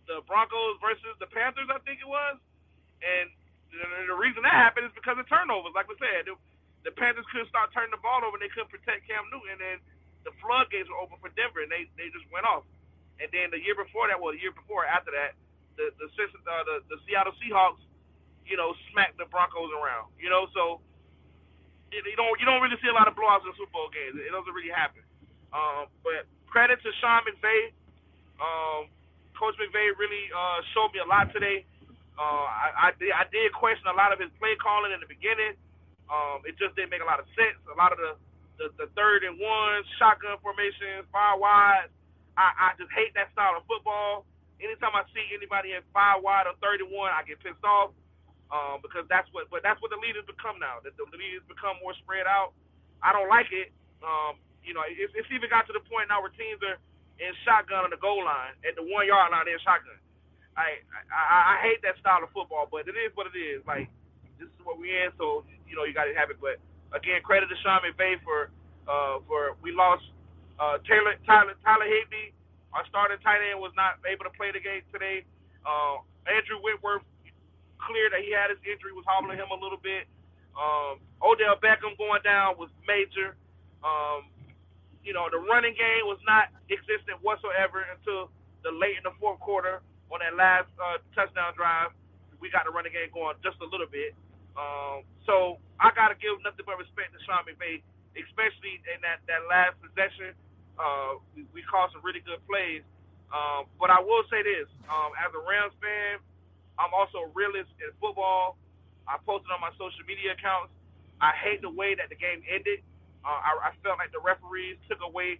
the 0.07 0.17
Broncos 0.27 0.77
versus 0.81 1.15
the 1.21 1.29
Panthers, 1.29 1.69
I 1.71 1.79
think 1.85 2.01
it 2.01 2.09
was. 2.09 2.37
And 3.03 3.29
the, 3.73 3.85
the 4.09 4.17
reason 4.17 4.43
that 4.45 4.55
happened 4.55 4.89
is 4.89 4.95
because 4.97 5.19
of 5.21 5.27
turnovers. 5.29 5.73
Like 5.77 5.87
we 5.91 5.95
said, 6.01 6.25
the, 6.27 6.35
the 6.87 6.93
Panthers 6.95 7.27
couldn't 7.29 7.51
start 7.51 7.69
turning 7.75 7.93
the 7.93 8.01
ball 8.01 8.23
over. 8.25 8.35
and 8.39 8.43
They 8.43 8.51
couldn't 8.53 8.73
protect 8.73 9.05
Cam 9.07 9.27
Newton, 9.29 9.57
and 9.57 9.61
then 9.61 9.77
the 10.25 10.33
floodgates 10.41 10.89
were 10.89 10.99
open 10.99 11.19
for 11.21 11.31
Denver, 11.37 11.63
and 11.63 11.71
they 11.71 11.87
they 11.99 12.09
just 12.11 12.25
went 12.33 12.47
off. 12.47 12.65
And 13.19 13.27
then 13.35 13.51
the 13.51 13.59
year 13.59 13.75
before 13.75 14.07
that, 14.07 14.17
well, 14.17 14.31
the 14.31 14.41
year 14.41 14.55
before 14.55 14.87
after 14.87 15.11
that, 15.11 15.35
the 15.75 15.91
the 15.99 16.07
uh, 16.07 16.63
the, 16.67 16.75
the 16.87 16.97
Seattle 17.07 17.35
Seahawks, 17.39 17.83
you 18.47 18.55
know, 18.55 18.75
smacked 18.91 19.19
the 19.19 19.27
Broncos 19.27 19.71
around. 19.75 20.11
You 20.19 20.31
know, 20.31 20.47
so 20.55 20.79
you 21.91 22.15
don't 22.15 22.35
you 22.39 22.45
don't 22.45 22.61
really 22.63 22.79
see 22.79 22.91
a 22.91 22.95
lot 22.95 23.07
of 23.07 23.15
blowouts 23.15 23.43
in 23.43 23.53
Super 23.59 23.71
Bowl 23.71 23.91
games. 23.91 24.19
It 24.19 24.31
doesn't 24.31 24.55
really 24.55 24.71
happen. 24.71 25.03
Um, 25.51 25.89
but 26.05 26.29
credit 26.47 26.79
to 26.81 26.91
Sean 27.01 27.25
McVay. 27.25 27.73
Um, 28.39 28.87
Coach 29.39 29.55
McVay 29.55 29.95
really 29.95 30.27
uh, 30.35 30.59
showed 30.75 30.91
me 30.91 30.99
a 30.99 31.07
lot 31.07 31.31
today. 31.31 31.63
Uh, 32.19 32.47
I, 32.51 32.91
I, 32.91 32.99
did, 32.99 33.15
I 33.15 33.23
did 33.31 33.55
question 33.55 33.87
a 33.87 33.95
lot 33.95 34.11
of 34.11 34.19
his 34.19 34.27
play 34.35 34.51
calling 34.59 34.91
in 34.91 34.99
the 34.99 35.07
beginning. 35.07 35.55
Um, 36.11 36.43
it 36.43 36.59
just 36.59 36.75
didn't 36.75 36.91
make 36.91 36.99
a 36.99 37.07
lot 37.07 37.23
of 37.23 37.27
sense. 37.39 37.55
A 37.71 37.77
lot 37.79 37.95
of 37.95 37.99
the, 38.03 38.11
the, 38.59 38.67
the 38.75 38.87
third 38.99 39.23
and 39.23 39.39
one, 39.39 39.87
shotgun 39.95 40.35
formations, 40.43 41.07
five 41.15 41.39
wide. 41.39 41.87
I, 42.39 42.71
I 42.71 42.79
just 42.79 42.91
hate 42.95 43.11
that 43.19 43.35
style 43.35 43.59
of 43.59 43.67
football. 43.67 44.23
Anytime 44.63 44.95
I 44.95 45.03
see 45.11 45.27
anybody 45.35 45.75
in 45.75 45.83
five 45.91 46.23
wide 46.23 46.47
or 46.47 46.55
third 46.63 46.79
and 46.79 46.91
one, 46.95 47.11
I 47.11 47.27
get 47.27 47.43
pissed 47.43 47.63
off 47.67 47.91
um, 48.51 48.79
because 48.79 49.03
that's 49.11 49.27
what. 49.35 49.51
But 49.51 49.67
that's 49.67 49.79
what 49.83 49.91
the 49.91 49.99
leaders 49.99 50.23
become 50.27 50.59
now. 50.63 50.79
That 50.87 50.95
the 50.95 51.07
leaders 51.11 51.43
become 51.51 51.75
more 51.83 51.95
spread 51.99 52.27
out. 52.31 52.55
I 53.03 53.11
don't 53.11 53.27
like 53.31 53.51
it. 53.51 53.75
Um, 54.03 54.39
you 54.63 54.71
know, 54.75 54.83
it, 54.87 55.11
it's 55.11 55.31
even 55.35 55.51
got 55.51 55.67
to 55.67 55.75
the 55.75 55.83
point 55.91 56.07
now 56.07 56.23
where 56.23 56.31
teams 56.35 56.63
are 56.63 56.79
in 57.19 57.35
shotgun 57.43 57.83
on 57.87 57.91
the 57.91 57.99
goal 57.99 58.23
line 58.23 58.55
at 58.63 58.79
the 58.79 58.85
one 58.85 59.07
yard 59.07 59.31
line. 59.35 59.43
They're 59.47 59.59
in 59.59 59.65
shotgun. 59.67 59.99
I, 60.57 60.83
I 61.11 61.23
I 61.55 61.55
hate 61.63 61.79
that 61.87 61.99
style 62.03 62.23
of 62.23 62.31
football, 62.35 62.67
but 62.71 62.87
it 62.87 62.95
is 62.99 63.11
what 63.15 63.27
it 63.31 63.37
is. 63.37 63.63
Like 63.67 63.87
this 64.39 64.49
is 64.51 64.61
what 64.67 64.79
we 64.79 64.91
in, 64.91 65.11
so 65.19 65.45
you 65.67 65.75
know 65.75 65.85
you 65.87 65.95
got 65.95 66.05
to 66.11 66.15
have 66.15 66.31
it. 66.31 66.39
But 66.41 66.59
again, 66.95 67.21
credit 67.23 67.47
to 67.51 67.57
Sean 67.63 67.81
McVay 67.85 68.19
for 68.23 68.51
uh 68.87 69.23
for 69.27 69.55
we 69.63 69.71
lost 69.71 70.03
uh 70.59 70.77
Taylor 70.85 71.15
Tyler 71.25 71.55
Tyler 71.63 71.87
Higbee, 71.87 72.35
our 72.75 72.85
starting 72.87 73.19
tight 73.23 73.41
end, 73.51 73.59
was 73.59 73.73
not 73.75 73.99
able 74.05 74.25
to 74.27 74.33
play 74.35 74.51
the 74.51 74.59
game 74.61 74.83
today. 74.93 75.25
Uh, 75.65 76.03
Andrew 76.27 76.59
Whitworth 76.61 77.03
clear 77.79 78.11
that 78.11 78.21
he 78.21 78.31
had 78.35 78.51
his 78.51 78.59
injury 78.67 78.91
was 78.93 79.07
hobbling 79.07 79.39
him 79.39 79.49
a 79.51 79.59
little 79.59 79.79
bit. 79.79 80.05
Um, 80.53 80.99
Odell 81.23 81.55
Beckham 81.63 81.95
going 81.97 82.21
down 82.23 82.59
was 82.59 82.69
major. 82.87 83.35
Um, 83.83 84.27
you 85.03 85.15
know, 85.15 85.31
the 85.31 85.39
running 85.39 85.73
game 85.73 86.03
was 86.05 86.19
not 86.27 86.51
existent 86.67 87.23
whatsoever 87.23 87.87
until 87.87 88.29
the 88.67 88.71
late 88.75 88.99
in 88.99 89.03
the 89.07 89.15
fourth 89.19 89.39
quarter 89.39 89.79
on 90.11 90.19
that 90.19 90.35
last 90.35 90.67
uh, 90.77 90.99
touchdown 91.15 91.55
drive. 91.55 91.95
We 92.43 92.51
got 92.51 92.67
the 92.67 92.73
running 92.75 92.91
game 92.91 93.09
going 93.15 93.39
just 93.43 93.59
a 93.63 93.67
little 93.67 93.87
bit. 93.87 94.15
Um, 94.59 95.07
so 95.23 95.59
I 95.79 95.95
got 95.95 96.11
to 96.11 96.17
give 96.19 96.35
nothing 96.43 96.67
but 96.67 96.75
respect 96.75 97.15
to 97.15 97.19
Sean 97.23 97.47
McVay, 97.47 97.79
especially 98.19 98.83
in 98.91 98.99
that, 99.07 99.23
that 99.31 99.47
last 99.47 99.79
possession. 99.79 100.35
Uh, 100.79 101.19
we, 101.35 101.43
we 101.51 101.61
called 101.67 101.91
some 101.91 101.99
really 102.01 102.23
good 102.23 102.39
plays. 102.47 102.81
Um, 103.29 103.69
but 103.77 103.91
I 103.93 103.99
will 104.01 104.25
say 104.31 104.41
this, 104.41 104.65
um, 104.89 105.13
as 105.19 105.29
a 105.35 105.41
Rams 105.43 105.75
fan, 105.77 106.17
I'm 106.79 106.95
also 106.95 107.27
a 107.27 107.29
realist 107.35 107.69
in 107.83 107.91
football. 107.99 108.55
I 109.05 109.19
posted 109.21 109.51
on 109.51 109.59
my 109.61 109.69
social 109.75 110.01
media 110.07 110.33
accounts. 110.33 110.71
I 111.19 111.35
hate 111.35 111.59
the 111.61 111.69
way 111.69 111.93
that 111.99 112.07
the 112.07 112.17
game 112.17 112.41
ended. 112.47 112.81
Uh, 113.21 113.35
I, 113.43 113.69
I 113.69 113.71
felt 113.83 113.99
like 113.99 114.15
the 114.15 114.23
referees 114.23 114.79
took 114.87 115.03
away 115.03 115.37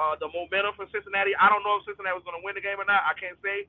uh, 0.00 0.16
the 0.16 0.32
momentum 0.32 0.72
from 0.74 0.88
Cincinnati. 0.88 1.36
I 1.36 1.52
don't 1.52 1.60
know 1.62 1.76
if 1.78 1.84
Cincinnati 1.84 2.16
was 2.16 2.24
going 2.24 2.40
to 2.40 2.44
win 2.46 2.56
the 2.56 2.64
game 2.64 2.80
or 2.80 2.88
not. 2.88 3.04
I 3.04 3.12
can't 3.14 3.36
say, 3.44 3.68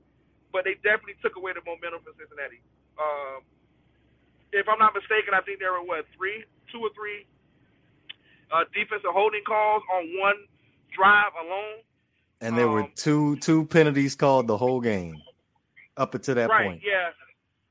but 0.55 0.63
they 0.63 0.79
definitely 0.79 1.19
took 1.19 1.35
away 1.35 1.51
the 1.51 1.61
momentum 1.67 1.99
from 2.01 2.15
Cincinnati. 2.15 2.63
Um, 2.95 3.43
if 4.55 4.65
I'm 4.65 4.79
not 4.79 4.95
mistaken, 4.95 5.35
I 5.35 5.43
think 5.43 5.59
there 5.59 5.75
were 5.75 5.83
what 5.83 6.07
three, 6.15 6.47
two 6.71 6.81
or 6.81 6.89
three 6.95 7.27
uh, 8.49 8.65
defensive 8.71 9.11
holding 9.11 9.43
calls 9.43 9.83
on 9.93 10.09
one 10.17 10.39
drive 10.91 11.33
alone. 11.39 11.83
And 12.41 12.57
there 12.57 12.67
were 12.67 12.83
Um, 12.83 12.93
two 12.95 13.35
two 13.37 13.65
penalties 13.67 14.15
called 14.15 14.47
the 14.47 14.57
whole 14.57 14.79
game 14.81 15.21
up 15.97 16.15
until 16.15 16.35
that 16.35 16.49
right, 16.49 16.67
point. 16.67 16.81
yeah. 16.83 17.11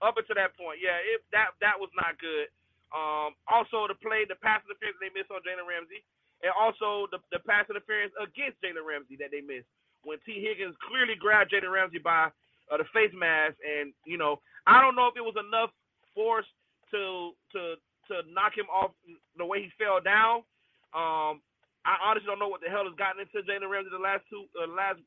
Up 0.00 0.14
until 0.16 0.36
that 0.36 0.54
point, 0.56 0.78
yeah, 0.78 0.94
it, 1.02 1.24
that 1.32 1.58
that 1.60 1.74
was 1.80 1.90
not 1.98 2.14
good. 2.22 2.46
Um, 2.94 3.34
also, 3.50 3.88
the 3.88 3.98
play, 3.98 4.24
the 4.28 4.36
pass 4.38 4.62
interference 4.62 4.96
they 5.02 5.10
missed 5.10 5.30
on 5.34 5.42
Jalen 5.42 5.66
Ramsey, 5.66 6.04
and 6.46 6.52
also 6.54 7.08
the, 7.10 7.18
the 7.34 7.40
pass 7.42 7.66
interference 7.68 8.14
against 8.22 8.62
Jalen 8.62 8.86
Ramsey 8.86 9.18
that 9.18 9.34
they 9.34 9.42
missed 9.42 9.66
when 10.06 10.22
Tee 10.22 10.38
Higgins 10.38 10.78
clearly 10.86 11.18
grabbed 11.18 11.50
Jalen 11.50 11.72
Ramsey 11.74 11.98
by 11.98 12.30
uh, 12.70 12.78
the 12.78 12.86
face 12.94 13.10
mask, 13.16 13.58
and 13.64 13.90
you 14.06 14.16
know, 14.16 14.38
I 14.70 14.78
don't 14.80 14.94
know 14.94 15.08
if 15.10 15.16
it 15.18 15.26
was 15.26 15.34
enough 15.34 15.74
force 16.14 16.46
to 16.94 17.34
to 17.58 17.74
to 18.06 18.14
knock 18.30 18.54
him 18.54 18.70
off 18.70 18.94
the 19.36 19.44
way 19.44 19.66
he 19.66 19.70
fell 19.82 19.98
down. 19.98 20.46
Um, 20.94 21.42
I 21.86 21.96
honestly 22.02 22.26
don't 22.26 22.38
know 22.42 22.48
what 22.50 22.60
the 22.60 22.70
hell 22.70 22.86
has 22.86 22.96
gotten 22.98 23.22
into 23.22 23.42
Jalen 23.46 23.70
Ramsey 23.70 23.90
the 23.92 24.02
last 24.02 24.24
two 24.30 24.46
uh, 24.58 24.68
last 24.70 25.00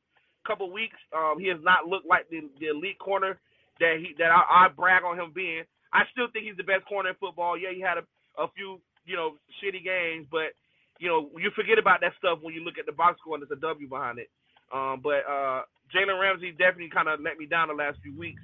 couple 0.47 0.71
weeks. 0.71 0.97
Um, 1.13 1.39
he 1.39 1.47
has 1.47 1.59
not 1.61 1.87
looked 1.87 2.07
like 2.07 2.29
the, 2.29 2.47
the 2.59 2.71
elite 2.71 2.99
corner 2.99 3.39
that 3.79 3.99
he 3.99 4.15
that 4.17 4.31
I, 4.31 4.67
I 4.67 4.73
brag 4.73 5.03
on 5.03 5.19
him 5.19 5.31
being. 5.33 5.63
I 5.93 6.07
still 6.11 6.31
think 6.31 6.45
he's 6.47 6.57
the 6.57 6.67
best 6.67 6.87
corner 6.87 7.11
in 7.11 7.19
football. 7.19 7.57
Yeah, 7.57 7.75
he 7.75 7.81
had 7.81 7.99
a, 7.99 8.05
a 8.39 8.47
few 8.55 8.79
you 9.05 9.15
know 9.15 9.37
shitty 9.59 9.83
games, 9.83 10.27
but 10.31 10.55
you 10.99 11.09
know 11.09 11.29
you 11.37 11.51
forget 11.55 11.77
about 11.77 12.01
that 12.01 12.15
stuff 12.17 12.39
when 12.41 12.53
you 12.53 12.63
look 12.63 12.79
at 12.79 12.85
the 12.85 12.95
box 12.95 13.19
score 13.19 13.35
and 13.35 13.43
there's 13.43 13.55
a 13.55 13.61
W 13.61 13.87
behind 13.89 14.19
it. 14.19 14.29
Um, 14.71 15.01
but 15.03 15.27
uh, 15.27 15.67
Jalen 15.91 16.19
Ramsey 16.19 16.51
definitely 16.51 16.93
kind 16.93 17.09
of 17.09 17.19
let 17.19 17.37
me 17.37 17.45
down 17.45 17.67
the 17.67 17.75
last 17.77 17.99
few 18.01 18.15
weeks. 18.17 18.41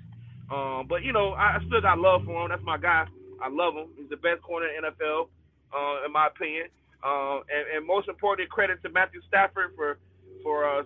Um, 0.51 0.85
but 0.87 1.03
you 1.03 1.13
know 1.13 1.33
I, 1.33 1.57
I 1.57 1.59
still 1.65 1.81
got 1.81 1.97
love 1.97 2.23
for 2.25 2.43
him. 2.43 2.49
That's 2.49 2.63
my 2.63 2.77
guy. 2.77 3.07
I 3.41 3.49
love 3.49 3.75
him. 3.75 3.89
He's 3.97 4.09
the 4.09 4.17
best 4.17 4.41
corner 4.41 4.67
in 4.67 4.81
the 4.81 4.89
NFL, 4.89 5.29
uh, 5.71 6.05
in 6.05 6.11
my 6.11 6.27
opinion. 6.27 6.67
Uh, 7.03 7.45
and, 7.49 7.65
and 7.77 7.81
most 7.85 8.09
importantly, 8.09 8.49
credit 8.49 8.81
to 8.83 8.89
Matthew 8.89 9.21
Stafford 9.27 9.73
for 9.75 9.99
for 10.43 10.63
uh, 10.65 10.83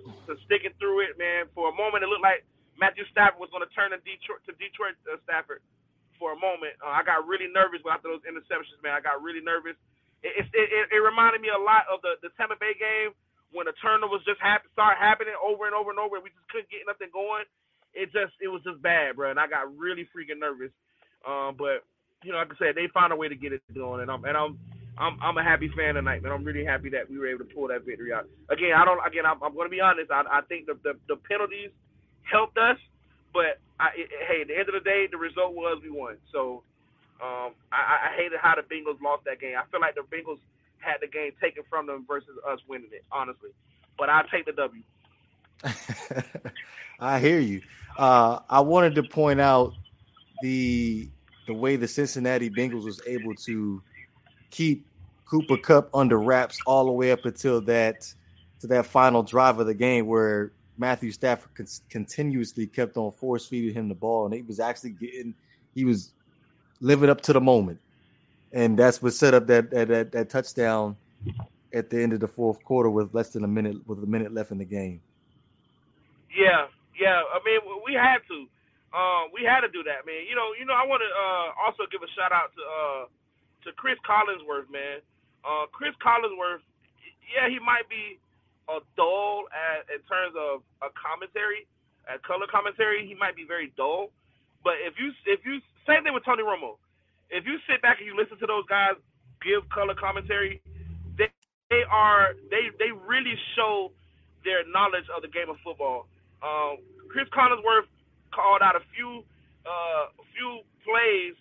sticking 0.47 0.73
through 0.79 1.05
it, 1.05 1.19
man. 1.19 1.47
For 1.53 1.69
a 1.69 1.75
moment, 1.75 2.03
it 2.03 2.09
looked 2.09 2.23
like 2.25 2.43
Matthew 2.79 3.03
Stafford 3.11 3.39
was 3.39 3.51
going 3.51 3.63
to 3.63 3.71
turn 3.75 3.91
to 3.91 3.99
Detroit 4.03 4.43
to 4.47 4.53
Detroit 4.57 4.95
uh, 5.07 5.19
Stafford 5.23 5.61
for 6.19 6.33
a 6.33 6.39
moment. 6.39 6.75
Uh, 6.81 6.93
I 6.93 7.03
got 7.03 7.25
really 7.27 7.49
nervous 7.49 7.81
after 7.87 8.11
those 8.11 8.23
interceptions, 8.27 8.79
man. 8.83 8.93
I 8.95 9.01
got 9.01 9.23
really 9.23 9.41
nervous. 9.41 9.75
It, 10.21 10.45
it, 10.53 10.67
it, 10.69 10.85
it 10.93 11.01
reminded 11.01 11.41
me 11.41 11.49
a 11.49 11.57
lot 11.57 11.89
of 11.89 12.01
the, 12.05 12.21
the 12.21 12.29
Tampa 12.37 12.57
Bay 12.61 12.77
game 12.77 13.17
when 13.51 13.65
the 13.65 13.75
turnovers 13.81 14.21
just 14.23 14.39
hap- 14.39 14.69
start 14.71 15.01
happening 15.01 15.33
over 15.41 15.65
and 15.65 15.73
over 15.73 15.89
and 15.89 15.99
over. 15.99 16.21
And 16.21 16.23
we 16.25 16.29
just 16.29 16.47
couldn't 16.53 16.69
get 16.69 16.85
nothing 16.85 17.09
going. 17.09 17.45
It 17.93 18.13
just 18.13 18.33
it 18.39 18.47
was 18.47 18.63
just 18.63 18.79
bad, 18.81 19.17
bro. 19.17 19.31
And 19.33 19.39
I 19.41 19.47
got 19.49 19.67
really 19.75 20.07
freaking 20.13 20.39
nervous. 20.39 20.71
Um, 21.27 21.57
but 21.57 21.83
you 22.23 22.31
know, 22.31 22.39
like 22.39 22.53
I 22.53 22.57
said, 22.57 22.75
they 22.75 22.87
found 22.93 23.11
a 23.11 23.19
way 23.19 23.27
to 23.27 23.35
get 23.35 23.51
it 23.53 23.61
going, 23.73 24.01
and 24.01 24.09
I'm 24.09 24.23
and 24.23 24.37
I'm 24.37 24.59
I'm 25.01 25.17
I'm 25.19 25.37
a 25.37 25.43
happy 25.43 25.67
fan 25.75 25.95
tonight, 25.95 26.21
man. 26.21 26.31
I'm 26.31 26.43
really 26.43 26.63
happy 26.63 26.89
that 26.91 27.09
we 27.09 27.17
were 27.17 27.27
able 27.27 27.43
to 27.43 27.53
pull 27.53 27.67
that 27.69 27.85
victory 27.85 28.13
out. 28.13 28.29
Again, 28.49 28.73
I 28.77 28.85
don't. 28.85 29.01
Again, 29.05 29.25
I'm, 29.25 29.41
I'm 29.41 29.53
going 29.53 29.65
to 29.65 29.71
be 29.71 29.81
honest. 29.81 30.11
I, 30.11 30.21
I 30.29 30.41
think 30.41 30.67
the, 30.67 30.77
the 30.83 30.93
the 31.09 31.15
penalties 31.15 31.71
helped 32.21 32.57
us, 32.59 32.77
but 33.33 33.59
I, 33.79 33.89
it, 33.97 34.09
hey, 34.27 34.41
at 34.41 34.47
the 34.47 34.57
end 34.57 34.69
of 34.69 34.75
the 34.75 34.87
day, 34.87 35.07
the 35.11 35.17
result 35.17 35.55
was 35.55 35.81
we 35.81 35.89
won. 35.89 36.17
So 36.31 36.61
um, 37.19 37.53
I, 37.71 38.11
I 38.11 38.15
hated 38.15 38.39
how 38.39 38.53
the 38.55 38.61
Bengals 38.61 39.01
lost 39.01 39.25
that 39.25 39.41
game. 39.41 39.55
I 39.57 39.65
feel 39.71 39.81
like 39.81 39.95
the 39.95 40.01
Bengals 40.01 40.39
had 40.77 40.97
the 41.01 41.07
game 41.07 41.31
taken 41.41 41.63
from 41.67 41.87
them 41.87 42.05
versus 42.07 42.37
us 42.47 42.59
winning 42.67 42.89
it, 42.91 43.03
honestly. 43.11 43.49
But 43.97 44.09
I 44.09 44.21
take 44.31 44.45
the 44.45 44.53
W. 44.53 44.83
I 46.99 47.19
hear 47.19 47.39
you. 47.39 47.61
Uh, 47.97 48.39
I 48.47 48.59
wanted 48.59 48.93
to 48.95 49.03
point 49.03 49.41
out 49.41 49.73
the 50.43 51.09
the 51.47 51.53
way 51.55 51.75
the 51.75 51.87
Cincinnati 51.87 52.51
Bengals 52.51 52.85
was 52.85 53.01
able 53.07 53.33
to 53.33 53.81
keep 54.51 54.85
Cooper 55.31 55.55
Kupp 55.55 55.89
under 55.95 56.19
wraps 56.19 56.59
all 56.65 56.85
the 56.85 56.91
way 56.91 57.13
up 57.13 57.23
until 57.23 57.61
that 57.61 58.13
to 58.59 58.67
that 58.67 58.85
final 58.85 59.23
drive 59.23 59.59
of 59.59 59.65
the 59.65 59.73
game 59.73 60.05
where 60.05 60.51
Matthew 60.77 61.11
Stafford 61.11 61.55
con- 61.55 61.67
continuously 61.89 62.67
kept 62.67 62.97
on 62.97 63.13
force 63.13 63.45
feeding 63.45 63.73
him 63.73 63.87
the 63.87 63.95
ball, 63.95 64.25
and 64.25 64.33
he 64.33 64.41
was 64.41 64.59
actually 64.59 64.89
getting 64.89 65.33
he 65.73 65.85
was 65.85 66.11
living 66.81 67.09
up 67.09 67.21
to 67.21 67.33
the 67.33 67.39
moment, 67.39 67.79
and 68.51 68.77
that's 68.77 69.01
what 69.01 69.13
set 69.13 69.33
up 69.33 69.47
that 69.47 69.71
that 69.71 69.87
that, 69.87 70.11
that 70.11 70.29
touchdown 70.29 70.97
at 71.73 71.89
the 71.89 72.03
end 72.03 72.11
of 72.11 72.19
the 72.19 72.27
fourth 72.27 72.61
quarter 72.65 72.89
with 72.89 73.15
less 73.15 73.29
than 73.29 73.45
a 73.45 73.47
minute 73.47 73.77
with 73.87 74.03
a 74.03 74.07
minute 74.07 74.33
left 74.33 74.51
in 74.51 74.57
the 74.57 74.65
game. 74.65 74.99
Yeah, 76.35 76.67
yeah. 76.99 77.21
I 77.33 77.39
mean, 77.45 77.59
we 77.85 77.93
had 77.93 78.17
to. 78.27 78.47
Um, 78.91 79.31
we 79.33 79.47
had 79.47 79.61
to 79.61 79.69
do 79.69 79.81
that, 79.83 80.05
man. 80.05 80.27
You 80.27 80.35
know, 80.35 80.51
you 80.59 80.65
know. 80.65 80.73
I 80.73 80.85
want 80.85 80.99
to 80.99 81.07
uh, 81.07 81.65
also 81.65 81.89
give 81.89 82.03
a 82.03 82.11
shout 82.19 82.33
out 82.33 82.51
to 82.51 82.61
uh, 82.61 83.05
to 83.63 83.71
Chris 83.77 83.95
Collinsworth, 84.03 84.69
man. 84.69 84.99
Uh, 85.41 85.65
Chris 85.71 85.93
Collinsworth, 86.01 86.61
yeah, 87.33 87.49
he 87.49 87.57
might 87.59 87.87
be 87.89 88.19
a 88.69 88.79
dull 88.95 89.45
at, 89.51 89.87
in 89.89 90.01
terms 90.05 90.35
of 90.37 90.61
a 90.85 90.89
commentary, 90.93 91.65
a 92.05 92.19
color 92.21 92.45
commentary. 92.49 93.07
He 93.07 93.15
might 93.15 93.35
be 93.35 93.45
very 93.45 93.73
dull, 93.75 94.11
but 94.63 94.77
if 94.83 94.95
you 94.99 95.11
if 95.25 95.41
you 95.45 95.59
same 95.87 96.03
thing 96.03 96.13
with 96.13 96.25
Tony 96.25 96.43
Romo, 96.43 96.77
if 97.29 97.45
you 97.45 97.57
sit 97.65 97.81
back 97.81 97.97
and 97.97 98.05
you 98.05 98.15
listen 98.15 98.37
to 98.39 98.47
those 98.47 98.65
guys 98.69 98.93
give 99.41 99.65
color 99.69 99.95
commentary, 99.97 100.61
they 101.17 101.29
they 101.69 101.83
are 101.89 102.37
they 102.49 102.69
they 102.77 102.91
really 102.93 103.33
show 103.55 103.91
their 104.45 104.65
knowledge 104.69 105.05
of 105.15 105.21
the 105.21 105.31
game 105.31 105.49
of 105.49 105.57
football. 105.63 106.05
Um, 106.41 106.77
Chris 107.09 107.29
Collinsworth 107.33 107.89
called 108.33 108.61
out 108.61 108.75
a 108.75 108.83
few 108.93 109.23
uh, 109.65 110.13
a 110.13 110.25
few 110.33 110.61
plays 110.85 111.33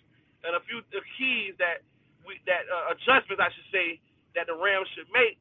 and 0.43 0.55
a 0.57 0.61
few 0.65 0.81
keys 1.17 1.53
that 1.59 1.85
we 2.31 2.39
that 2.47 2.63
uh, 2.71 2.95
adjustments 2.95 3.43
I 3.43 3.51
should 3.51 3.67
say 3.75 3.99
that 4.39 4.47
the 4.47 4.55
Rams 4.55 4.87
should 4.95 5.11
make 5.11 5.35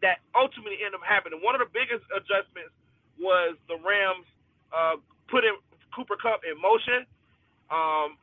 that 0.00 0.24
ultimately 0.32 0.80
end 0.80 0.96
up 0.96 1.04
happening. 1.04 1.44
One 1.44 1.52
of 1.52 1.60
the 1.60 1.68
biggest 1.68 2.00
adjustments 2.08 2.72
was 3.20 3.60
the 3.68 3.76
Rams 3.84 4.24
uh, 4.72 4.96
putting 5.28 5.52
Cooper 5.92 6.16
Kupp 6.16 6.40
in 6.48 6.56
motion, 6.56 7.04
um, 7.68 8.16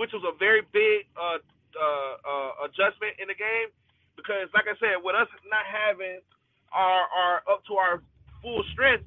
which 0.00 0.16
was 0.16 0.24
a 0.24 0.32
very 0.40 0.64
big 0.72 1.04
uh, 1.12 1.44
uh, 1.76 2.14
uh, 2.24 2.50
adjustment 2.64 3.20
in 3.20 3.28
the 3.28 3.36
game 3.36 3.68
because, 4.16 4.48
like 4.56 4.64
I 4.64 4.74
said, 4.80 5.04
with 5.04 5.12
us 5.12 5.28
not 5.44 5.68
having 5.68 6.24
our, 6.72 7.04
our 7.12 7.36
up 7.44 7.60
to 7.68 7.76
our 7.76 8.00
full 8.40 8.64
strength, 8.72 9.04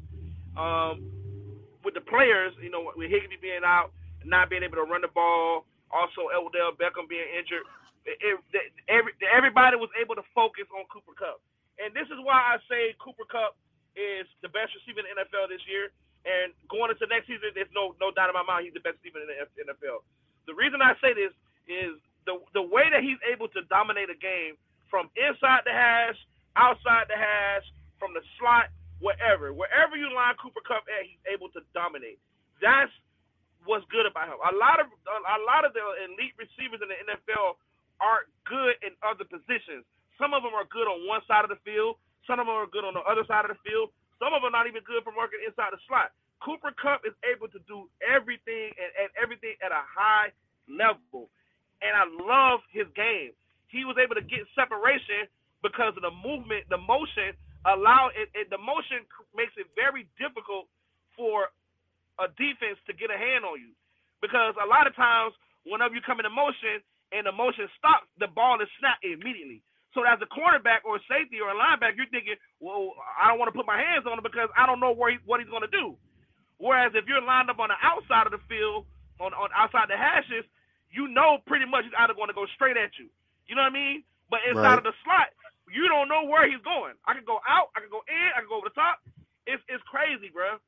um, 0.54 1.02
with 1.86 1.94
the 1.94 2.04
players, 2.04 2.52
you 2.60 2.70
know, 2.70 2.92
with 2.96 3.10
Higbee 3.10 3.40
being 3.40 3.64
out, 3.64 3.96
not 4.26 4.50
being 4.50 4.64
able 4.64 4.76
to 4.76 4.84
run 4.84 5.02
the 5.02 5.14
ball, 5.14 5.64
also 5.88 6.28
Odell 6.36 6.76
Beckham 6.76 7.08
being 7.08 7.24
injured, 7.32 7.64
it, 8.08 8.40
every, 8.88 9.12
everybody 9.28 9.76
was 9.76 9.92
able 10.00 10.16
to 10.16 10.26
focus 10.32 10.66
on 10.72 10.88
Cooper 10.88 11.14
Kupp. 11.14 11.44
And 11.78 11.94
this 11.94 12.08
is 12.08 12.18
why 12.24 12.56
I 12.56 12.58
say 12.66 12.96
Cooper 12.98 13.28
Kupp 13.28 13.60
is 13.94 14.26
the 14.42 14.50
best 14.50 14.74
receiver 14.74 15.04
in 15.04 15.12
the 15.12 15.28
NFL 15.28 15.52
this 15.52 15.62
year. 15.68 15.92
And 16.26 16.52
going 16.68 16.92
into 16.92 17.06
next 17.08 17.30
season, 17.30 17.54
there's 17.54 17.72
no 17.72 17.96
no 18.04 18.12
doubt 18.12 18.28
in 18.28 18.36
my 18.36 18.44
mind 18.44 18.68
he's 18.68 18.76
the 18.76 18.84
best 18.84 19.00
receiver 19.00 19.24
in 19.24 19.30
the 19.32 19.38
NFL. 19.64 20.04
The 20.50 20.56
reason 20.58 20.84
I 20.84 20.98
say 21.00 21.14
this 21.14 21.32
is 21.70 21.96
the 22.28 22.42
the 22.52 22.64
way 22.64 22.90
that 22.92 23.06
he's 23.06 23.22
able 23.28 23.48
to 23.56 23.64
dominate 23.72 24.12
a 24.12 24.18
game 24.18 24.60
from 24.92 25.08
inside 25.16 25.64
the 25.64 25.72
hash, 25.72 26.20
outside 26.60 27.08
the 27.08 27.16
hash, 27.16 27.64
from 28.00 28.12
the 28.12 28.24
slot, 28.40 28.74
wherever. 29.00 29.54
Wherever 29.54 29.96
you 29.96 30.12
line 30.12 30.36
Cooper 30.42 30.64
Kupp 30.66 30.84
at, 30.90 31.06
he's 31.06 31.22
able 31.30 31.48
to 31.56 31.62
dominate. 31.72 32.20
That's 32.60 32.92
what's 33.64 33.86
good 33.94 34.08
about 34.08 34.32
him. 34.32 34.40
A 34.42 34.56
lot 34.56 34.82
of 34.82 34.88
a 35.08 35.40
lot 35.48 35.64
of 35.64 35.72
the 35.72 35.84
elite 36.12 36.36
receivers 36.36 36.82
in 36.82 36.90
the 36.90 37.00
NFL 37.08 37.60
aren't 38.00 38.30
good 38.46 38.78
in 38.86 38.94
other 39.04 39.26
positions. 39.28 39.86
Some 40.18 40.34
of 40.34 40.42
them 40.42 40.54
are 40.54 40.66
good 40.70 40.90
on 40.90 41.06
one 41.06 41.22
side 41.30 41.46
of 41.46 41.52
the 41.54 41.62
field. 41.62 42.02
Some 42.26 42.42
of 42.42 42.50
them 42.50 42.58
are 42.58 42.70
good 42.70 42.84
on 42.84 42.98
the 42.98 43.06
other 43.06 43.24
side 43.30 43.46
of 43.46 43.54
the 43.54 43.62
field. 43.62 43.94
Some 44.18 44.34
of 44.34 44.42
them 44.42 44.50
are 44.50 44.58
not 44.58 44.68
even 44.68 44.82
good 44.84 45.06
for 45.06 45.14
working 45.14 45.42
inside 45.46 45.72
the 45.72 45.82
slot. 45.86 46.12
Cooper 46.42 46.74
Kupp 46.74 47.06
is 47.06 47.14
able 47.26 47.50
to 47.50 47.62
do 47.66 47.90
everything 48.02 48.74
and, 48.78 48.92
and 48.98 49.10
everything 49.18 49.58
at 49.62 49.74
a 49.74 49.84
high 49.86 50.34
level. 50.70 51.30
And 51.82 51.94
I 51.94 52.06
love 52.10 52.66
his 52.74 52.90
game. 52.98 53.34
He 53.70 53.86
was 53.86 53.98
able 54.02 54.18
to 54.18 54.26
get 54.26 54.46
separation 54.58 55.30
because 55.62 55.94
of 55.98 56.06
the 56.06 56.14
movement, 56.14 56.70
the 56.70 56.78
motion 56.78 57.34
allow 57.66 58.14
it, 58.16 58.32
it, 58.32 58.48
the 58.54 58.62
motion 58.62 59.04
makes 59.36 59.52
it 59.60 59.68
very 59.76 60.08
difficult 60.16 60.70
for 61.18 61.52
a 62.22 62.32
defense 62.40 62.80
to 62.88 62.94
get 62.96 63.12
a 63.12 63.18
hand 63.18 63.44
on 63.44 63.60
you 63.60 63.74
because 64.22 64.56
a 64.62 64.68
lot 64.68 64.88
of 64.88 64.96
times 64.96 65.34
whenever 65.66 65.94
you 65.94 66.02
come 66.02 66.22
into 66.22 66.32
motion 66.32 66.80
and 67.12 67.26
the 67.26 67.32
motion 67.32 67.68
stops, 67.78 68.08
the 68.20 68.28
ball 68.28 68.60
is 68.60 68.68
snapped 68.80 69.04
immediately. 69.04 69.64
So 69.96 70.04
as 70.06 70.20
a 70.22 70.30
cornerback 70.30 70.86
or 70.86 71.00
a 71.00 71.04
safety 71.10 71.42
or 71.42 71.50
a 71.50 71.58
linebacker, 71.58 71.98
you're 71.98 72.12
thinking, 72.14 72.38
well, 72.60 72.94
I 73.18 73.32
don't 73.32 73.40
want 73.40 73.50
to 73.50 73.58
put 73.58 73.66
my 73.66 73.80
hands 73.80 74.06
on 74.06 74.20
him 74.20 74.26
because 74.26 74.52
I 74.54 74.68
don't 74.68 74.84
know 74.84 74.94
where 74.94 75.16
he, 75.16 75.18
what 75.26 75.40
he's 75.40 75.50
going 75.50 75.66
to 75.66 75.74
do. 75.74 75.98
Whereas 76.62 76.94
if 76.94 77.10
you're 77.10 77.24
lined 77.24 77.50
up 77.50 77.58
on 77.58 77.70
the 77.70 77.80
outside 77.82 78.30
of 78.30 78.34
the 78.34 78.44
field, 78.46 78.86
on, 79.18 79.34
on 79.34 79.50
outside 79.58 79.90
the 79.90 79.98
hashes, 79.98 80.46
you 80.94 81.08
know 81.10 81.42
pretty 81.46 81.66
much 81.66 81.86
he's 81.86 81.98
either 81.98 82.14
going 82.14 82.30
to 82.30 82.38
go 82.38 82.46
straight 82.54 82.78
at 82.78 82.94
you. 83.02 83.10
You 83.50 83.56
know 83.56 83.66
what 83.66 83.74
I 83.74 83.80
mean? 83.80 83.98
But 84.30 84.44
inside 84.46 84.78
right. 84.78 84.82
of 84.82 84.86
the 84.86 84.96
slot, 85.02 85.32
you 85.72 85.88
don't 85.88 86.08
know 86.12 86.28
where 86.28 86.48
he's 86.48 86.62
going. 86.64 86.96
I 87.08 87.16
can 87.16 87.28
go 87.28 87.40
out, 87.48 87.72
I 87.76 87.84
can 87.84 87.92
go 87.92 88.04
in, 88.08 88.30
I 88.36 88.44
can 88.44 88.50
go 88.52 88.60
over 88.60 88.70
the 88.70 88.78
top. 88.78 89.00
It's 89.48 89.64
it's 89.72 89.84
crazy, 89.88 90.28
bro. 90.32 90.60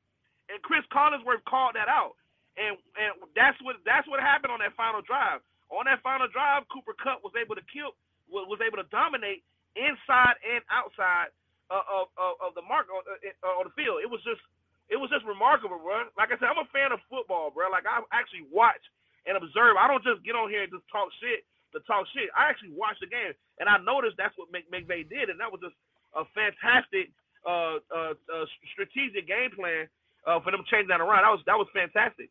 And 0.48 0.58
Chris 0.64 0.84
Collinsworth 0.88 1.44
called 1.44 1.76
that 1.76 1.88
out, 1.88 2.16
and 2.56 2.76
and 2.96 3.10
that's 3.36 3.56
what 3.60 3.76
that's 3.84 4.08
what 4.08 4.20
happened 4.20 4.52
on 4.52 4.60
that 4.64 4.72
final 4.76 5.04
drive. 5.04 5.44
On 5.70 5.86
that 5.86 6.02
final 6.02 6.26
drive, 6.26 6.66
Cooper 6.68 6.98
Kupp 6.98 7.22
was 7.22 7.32
able 7.38 7.54
to 7.54 7.64
kill, 7.70 7.94
was 8.26 8.58
able 8.58 8.78
to 8.82 8.88
dominate 8.90 9.46
inside 9.78 10.34
and 10.42 10.62
outside 10.70 11.30
of 11.70 12.10
of, 12.18 12.34
of 12.42 12.50
the 12.58 12.64
mark 12.66 12.90
on, 12.90 13.02
uh, 13.06 13.58
on 13.58 13.70
the 13.70 13.74
field. 13.78 14.02
It 14.02 14.10
was 14.10 14.18
just 14.26 14.42
it 14.90 14.98
was 14.98 15.08
just 15.08 15.22
remarkable, 15.22 15.78
bro. 15.78 16.10
Like 16.18 16.34
I 16.34 16.36
said, 16.42 16.50
I'm 16.50 16.58
a 16.58 16.66
fan 16.74 16.90
of 16.90 16.98
football, 17.06 17.54
bro. 17.54 17.70
Like 17.70 17.86
I 17.86 18.02
actually 18.10 18.50
watch 18.50 18.82
and 19.26 19.38
observe. 19.38 19.78
I 19.78 19.86
don't 19.86 20.02
just 20.02 20.26
get 20.26 20.34
on 20.34 20.50
here 20.50 20.66
and 20.66 20.72
just 20.74 20.86
talk 20.90 21.08
shit 21.22 21.46
to 21.70 21.78
talk 21.86 22.10
shit. 22.10 22.26
I 22.34 22.50
actually 22.50 22.74
watched 22.74 22.98
the 22.98 23.06
game, 23.06 23.30
and 23.62 23.70
I 23.70 23.78
noticed 23.78 24.18
that's 24.18 24.34
what 24.34 24.50
McVay 24.50 25.06
did, 25.06 25.30
and 25.30 25.38
that 25.38 25.46
was 25.46 25.62
just 25.62 25.78
a 26.18 26.26
fantastic 26.34 27.14
uh, 27.46 27.78
uh, 27.94 28.18
uh, 28.26 28.46
strategic 28.74 29.30
game 29.30 29.54
plan 29.54 29.86
uh, 30.26 30.42
for 30.42 30.50
them 30.50 30.66
changing 30.66 30.90
that 30.90 31.00
around. 31.00 31.22
That 31.22 31.34
was 31.38 31.42
that 31.46 31.58
was 31.58 31.70
fantastic. 31.70 32.28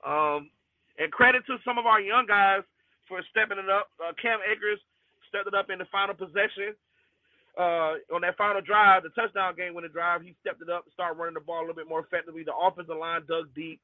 Um, 0.00 0.48
and 0.96 1.12
credit 1.12 1.44
to 1.46 1.60
some 1.64 1.76
of 1.76 1.86
our 1.86 2.00
young 2.00 2.24
guys 2.26 2.64
for 3.08 3.24
stepping 3.30 3.58
it 3.58 3.68
up. 3.68 3.90
Uh, 3.96 4.12
Cam 4.20 4.38
Akers 4.44 4.78
stepped 5.28 5.48
it 5.48 5.54
up 5.54 5.70
in 5.70 5.78
the 5.78 5.88
final 5.90 6.14
possession. 6.14 6.76
Uh, 7.58 7.98
on 8.14 8.22
that 8.22 8.36
final 8.38 8.62
drive, 8.62 9.02
the 9.02 9.10
touchdown 9.18 9.56
game 9.56 9.74
winning 9.74 9.90
drive, 9.90 10.22
he 10.22 10.36
stepped 10.40 10.62
it 10.62 10.70
up 10.70 10.84
started 10.94 11.18
running 11.18 11.34
the 11.34 11.40
ball 11.42 11.58
a 11.58 11.64
little 11.66 11.74
bit 11.74 11.88
more 11.88 12.00
effectively. 12.00 12.44
The 12.44 12.54
offensive 12.54 12.96
line 12.96 13.22
dug 13.26 13.50
deep. 13.54 13.80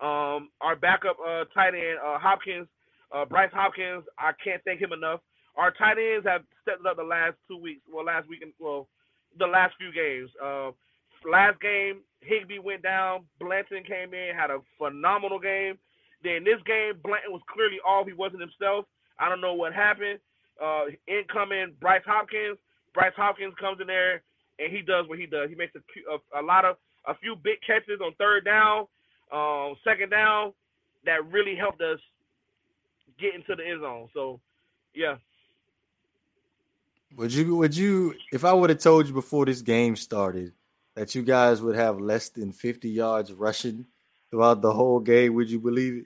Um, 0.00 0.48
our 0.62 0.74
backup 0.74 1.18
uh, 1.20 1.44
tight 1.52 1.74
end, 1.76 2.00
uh, 2.00 2.18
Hopkins, 2.18 2.66
uh, 3.12 3.26
Bryce 3.26 3.52
Hopkins, 3.52 4.04
I 4.18 4.32
can't 4.42 4.62
thank 4.64 4.80
him 4.80 4.92
enough. 4.92 5.20
Our 5.56 5.70
tight 5.72 5.98
ends 5.98 6.26
have 6.26 6.42
stepped 6.62 6.80
it 6.80 6.86
up 6.86 6.96
the 6.96 7.02
last 7.02 7.36
two 7.46 7.58
weeks. 7.58 7.82
Well, 7.92 8.06
last 8.06 8.28
week 8.28 8.40
and 8.40 8.52
well, 8.58 8.88
the 9.38 9.46
last 9.46 9.74
few 9.76 9.92
games. 9.92 10.30
Uh, 10.42 10.70
last 11.28 11.60
game, 11.60 12.00
Higbee 12.20 12.58
went 12.58 12.82
down. 12.82 13.26
Blanton 13.38 13.84
came 13.84 14.14
in, 14.14 14.34
had 14.34 14.50
a 14.50 14.60
phenomenal 14.78 15.38
game. 15.38 15.76
Then 16.22 16.44
this 16.44 16.60
game, 16.66 16.94
Blanton 17.02 17.32
was 17.32 17.42
clearly 17.48 17.78
off. 17.86 18.06
He 18.06 18.12
wasn't 18.12 18.42
himself. 18.42 18.84
I 19.18 19.28
don't 19.28 19.40
know 19.40 19.54
what 19.54 19.72
happened. 19.72 20.18
Uh, 20.62 20.84
incoming 21.08 21.72
Bryce 21.80 22.02
Hopkins. 22.06 22.58
Bryce 22.92 23.12
Hopkins 23.16 23.54
comes 23.58 23.80
in 23.80 23.86
there 23.86 24.22
and 24.58 24.70
he 24.70 24.82
does 24.82 25.08
what 25.08 25.18
he 25.18 25.26
does. 25.26 25.48
He 25.48 25.54
makes 25.54 25.74
a, 25.74 26.38
a, 26.38 26.42
a 26.42 26.44
lot 26.44 26.64
of 26.64 26.76
a 27.06 27.14
few 27.14 27.34
big 27.36 27.58
catches 27.66 28.00
on 28.04 28.12
third 28.18 28.44
down, 28.44 28.86
um, 29.32 29.74
second 29.84 30.10
down 30.10 30.52
that 31.06 31.24
really 31.30 31.56
helped 31.56 31.80
us 31.80 31.98
get 33.18 33.34
into 33.34 33.54
the 33.56 33.66
end 33.66 33.80
zone. 33.80 34.08
So, 34.12 34.40
yeah. 34.94 35.16
Would 37.16 37.32
you 37.32 37.56
would 37.56 37.76
you 37.76 38.14
if 38.32 38.44
I 38.44 38.52
would 38.52 38.70
have 38.70 38.78
told 38.78 39.08
you 39.08 39.14
before 39.14 39.46
this 39.46 39.62
game 39.62 39.96
started 39.96 40.52
that 40.94 41.14
you 41.14 41.22
guys 41.22 41.60
would 41.60 41.74
have 41.74 42.00
less 42.00 42.28
than 42.28 42.52
50 42.52 42.88
yards 42.88 43.32
rushing 43.32 43.86
throughout 44.30 44.62
the 44.62 44.72
whole 44.72 45.00
game, 45.00 45.34
would 45.34 45.50
you 45.50 45.58
believe 45.58 45.94
it? 45.94 46.04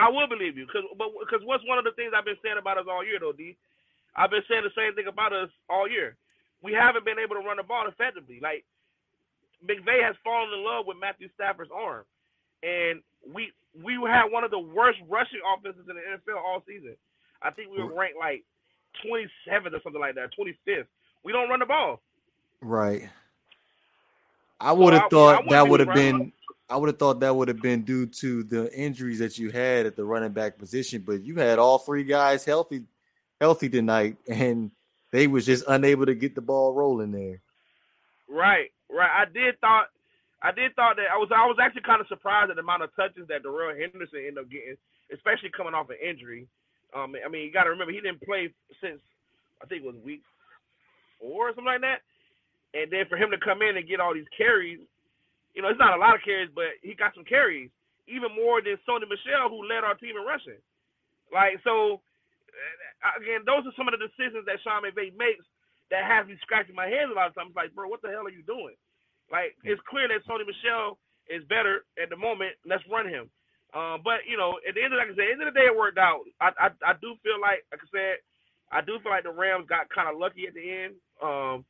I 0.00 0.08
will 0.08 0.28
believe 0.28 0.56
you, 0.56 0.66
cause 0.72 0.84
but 0.98 1.12
because 1.20 1.44
what's 1.44 1.64
one 1.68 1.78
of 1.78 1.84
the 1.84 1.92
things 1.92 2.12
I've 2.16 2.24
been 2.24 2.40
saying 2.42 2.56
about 2.58 2.78
us 2.80 2.88
all 2.90 3.04
year 3.04 3.20
though, 3.20 3.36
D. 3.36 3.56
I've 4.16 4.30
been 4.32 4.44
saying 4.48 4.64
the 4.64 4.74
same 4.76 4.94
thing 4.96 5.06
about 5.06 5.32
us 5.32 5.50
all 5.70 5.88
year. 5.88 6.16
We 6.62 6.72
haven't 6.74 7.04
been 7.06 7.20
able 7.20 7.36
to 7.36 7.44
run 7.46 7.58
the 7.58 7.64
ball 7.68 7.86
effectively. 7.88 8.40
Like 8.42 8.64
McVay 9.64 10.02
has 10.04 10.16
fallen 10.24 10.52
in 10.52 10.64
love 10.64 10.86
with 10.86 10.98
Matthew 11.00 11.28
Stafford's 11.34 11.70
arm, 11.74 12.04
and 12.62 13.02
we 13.28 13.52
we 13.76 13.94
had 14.08 14.32
one 14.32 14.44
of 14.44 14.50
the 14.50 14.58
worst 14.60 14.98
rushing 15.08 15.40
offenses 15.44 15.86
in 15.88 15.96
the 15.96 16.02
NFL 16.02 16.40
all 16.40 16.62
season. 16.66 16.96
I 17.42 17.50
think 17.52 17.70
we 17.70 17.78
were 17.82 17.94
ranked 17.94 18.18
like 18.18 18.44
27th 19.06 19.72
or 19.74 19.80
something 19.82 20.00
like 20.00 20.16
that, 20.16 20.30
25th. 20.38 20.86
We 21.24 21.32
don't 21.32 21.48
run 21.48 21.60
the 21.60 21.66
ball. 21.66 22.00
Right. 22.62 23.08
I 24.60 24.72
would 24.72 24.94
have 24.94 25.04
I- 25.04 25.08
thought 25.10 25.38
I 25.38 25.42
that 25.48 25.68
wouldn't 25.68 25.78
be 25.78 25.84
have 25.86 25.92
been. 25.92 26.32
I 26.70 26.76
would 26.76 26.88
have 26.88 26.98
thought 26.98 27.18
that 27.20 27.34
would 27.34 27.48
have 27.48 27.60
been 27.60 27.82
due 27.82 28.06
to 28.06 28.44
the 28.44 28.72
injuries 28.72 29.18
that 29.18 29.36
you 29.38 29.50
had 29.50 29.86
at 29.86 29.96
the 29.96 30.04
running 30.04 30.30
back 30.30 30.56
position, 30.56 31.02
but 31.04 31.24
you 31.24 31.34
had 31.34 31.58
all 31.58 31.78
three 31.78 32.04
guys 32.04 32.44
healthy, 32.44 32.84
healthy 33.40 33.68
tonight, 33.68 34.16
and 34.28 34.70
they 35.10 35.26
was 35.26 35.44
just 35.44 35.64
unable 35.66 36.06
to 36.06 36.14
get 36.14 36.36
the 36.36 36.40
ball 36.40 36.72
rolling 36.72 37.10
there. 37.10 37.42
Right, 38.28 38.70
right. 38.88 39.10
I 39.10 39.24
did 39.24 39.60
thought, 39.60 39.86
I 40.40 40.52
did 40.52 40.74
thought 40.76 40.96
that 40.96 41.10
I 41.12 41.18
was, 41.18 41.28
I 41.34 41.44
was 41.46 41.58
actually 41.60 41.82
kind 41.82 42.00
of 42.00 42.06
surprised 42.06 42.50
at 42.50 42.56
the 42.56 42.62
amount 42.62 42.84
of 42.84 42.94
touches 42.94 43.26
that 43.28 43.42
Darrell 43.42 43.74
Henderson 43.74 44.20
ended 44.20 44.38
up 44.38 44.48
getting, 44.48 44.76
especially 45.12 45.50
coming 45.50 45.74
off 45.74 45.90
an 45.90 45.98
injury. 45.98 46.46
Um, 46.94 47.16
I 47.18 47.28
mean, 47.28 47.42
you 47.42 47.52
got 47.52 47.64
to 47.64 47.70
remember 47.70 47.92
he 47.92 48.00
didn't 48.00 48.22
play 48.22 48.54
since 48.80 49.00
I 49.60 49.66
think 49.66 49.82
it 49.82 49.86
was 49.86 49.96
week 50.04 50.22
four 51.18 51.48
or 51.48 51.50
something 51.50 51.66
like 51.66 51.82
that, 51.82 52.00
and 52.74 52.90
then 52.92 53.04
for 53.10 53.18
him 53.18 53.30
to 53.32 53.38
come 53.38 53.60
in 53.60 53.76
and 53.76 53.88
get 53.88 53.98
all 53.98 54.14
these 54.14 54.30
carries, 54.38 54.78
you 55.54 55.62
know, 55.62 55.68
it's 55.68 55.82
not 55.82 55.96
a 55.96 56.00
lot 56.00 56.14
of 56.14 56.22
carries, 56.24 56.50
but 56.54 56.78
he 56.82 56.94
got 56.94 57.14
some 57.14 57.26
carries, 57.26 57.70
even 58.06 58.30
more 58.34 58.62
than 58.62 58.78
Sony 58.86 59.06
Michel, 59.08 59.50
who 59.50 59.66
led 59.66 59.82
our 59.82 59.98
team 59.98 60.16
in 60.18 60.24
rushing. 60.26 60.60
Like 61.32 61.58
so, 61.62 62.02
uh, 63.02 63.14
again, 63.18 63.46
those 63.46 63.66
are 63.66 63.74
some 63.78 63.86
of 63.88 63.94
the 63.94 64.02
decisions 64.02 64.46
that 64.46 64.62
Sean 64.62 64.82
McVay 64.82 65.14
makes 65.14 65.46
that 65.90 66.06
has 66.06 66.26
me 66.26 66.38
scratching 66.42 66.74
my 66.74 66.86
head 66.86 67.10
a 67.10 67.14
lot 67.14 67.30
of 67.30 67.34
times. 67.34 67.54
Like, 67.54 67.74
bro, 67.74 67.90
what 67.90 68.02
the 68.02 68.10
hell 68.14 68.26
are 68.26 68.34
you 68.34 68.46
doing? 68.46 68.78
Like, 69.30 69.54
it's 69.62 69.82
clear 69.86 70.06
that 70.10 70.26
Sony 70.26 70.46
Michel 70.46 70.98
is 71.30 71.46
better 71.46 71.86
at 71.98 72.10
the 72.10 72.18
moment. 72.18 72.58
Let's 72.66 72.86
run 72.90 73.06
him. 73.06 73.30
Um, 73.70 74.02
but 74.02 74.26
you 74.26 74.34
know, 74.34 74.58
at 74.66 74.74
the 74.74 74.82
end 74.82 74.90
of 74.94 74.98
like 74.98 75.10
I 75.10 75.14
said, 75.14 75.30
end 75.30 75.42
of 75.46 75.54
the 75.54 75.58
day, 75.58 75.70
it 75.70 75.76
worked 75.76 75.98
out. 75.98 76.26
I 76.42 76.50
I, 76.58 76.68
I 76.82 76.92
do 76.98 77.14
feel 77.22 77.38
like, 77.38 77.62
like 77.70 77.78
I 77.78 77.88
said, 77.94 78.14
I 78.74 78.82
do 78.82 78.98
feel 78.98 79.14
like 79.14 79.22
the 79.22 79.30
Rams 79.34 79.70
got 79.70 79.90
kind 79.94 80.10
of 80.10 80.18
lucky 80.18 80.46
at 80.50 80.54
the 80.54 80.66
end. 80.66 80.98
Um, 81.22 81.62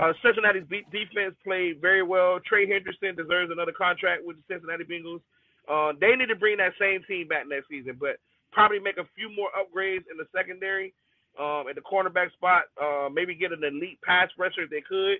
uh, 0.00 0.12
Cincinnati's 0.22 0.66
defense 0.90 1.34
played 1.44 1.80
very 1.80 2.02
well. 2.02 2.40
Trey 2.44 2.66
Henderson 2.66 3.14
deserves 3.14 3.52
another 3.52 3.72
contract 3.72 4.22
with 4.24 4.36
the 4.36 4.44
Cincinnati 4.50 4.84
Bengals. 4.84 5.22
Uh, 5.70 5.92
they 6.00 6.16
need 6.16 6.28
to 6.28 6.36
bring 6.36 6.58
that 6.58 6.74
same 6.80 7.00
team 7.06 7.28
back 7.28 7.46
next 7.48 7.68
season, 7.68 7.96
but 7.98 8.18
probably 8.52 8.78
make 8.78 8.98
a 8.98 9.08
few 9.14 9.30
more 9.34 9.48
upgrades 9.54 10.04
in 10.10 10.18
the 10.18 10.26
secondary, 10.34 10.92
um, 11.38 11.66
at 11.70 11.74
the 11.74 11.80
cornerback 11.80 12.32
spot. 12.32 12.64
Uh, 12.80 13.08
maybe 13.08 13.34
get 13.34 13.52
an 13.52 13.62
elite 13.62 13.98
pass 14.02 14.28
rusher 14.38 14.66
if 14.66 14.70
they 14.70 14.82
could, 14.82 15.18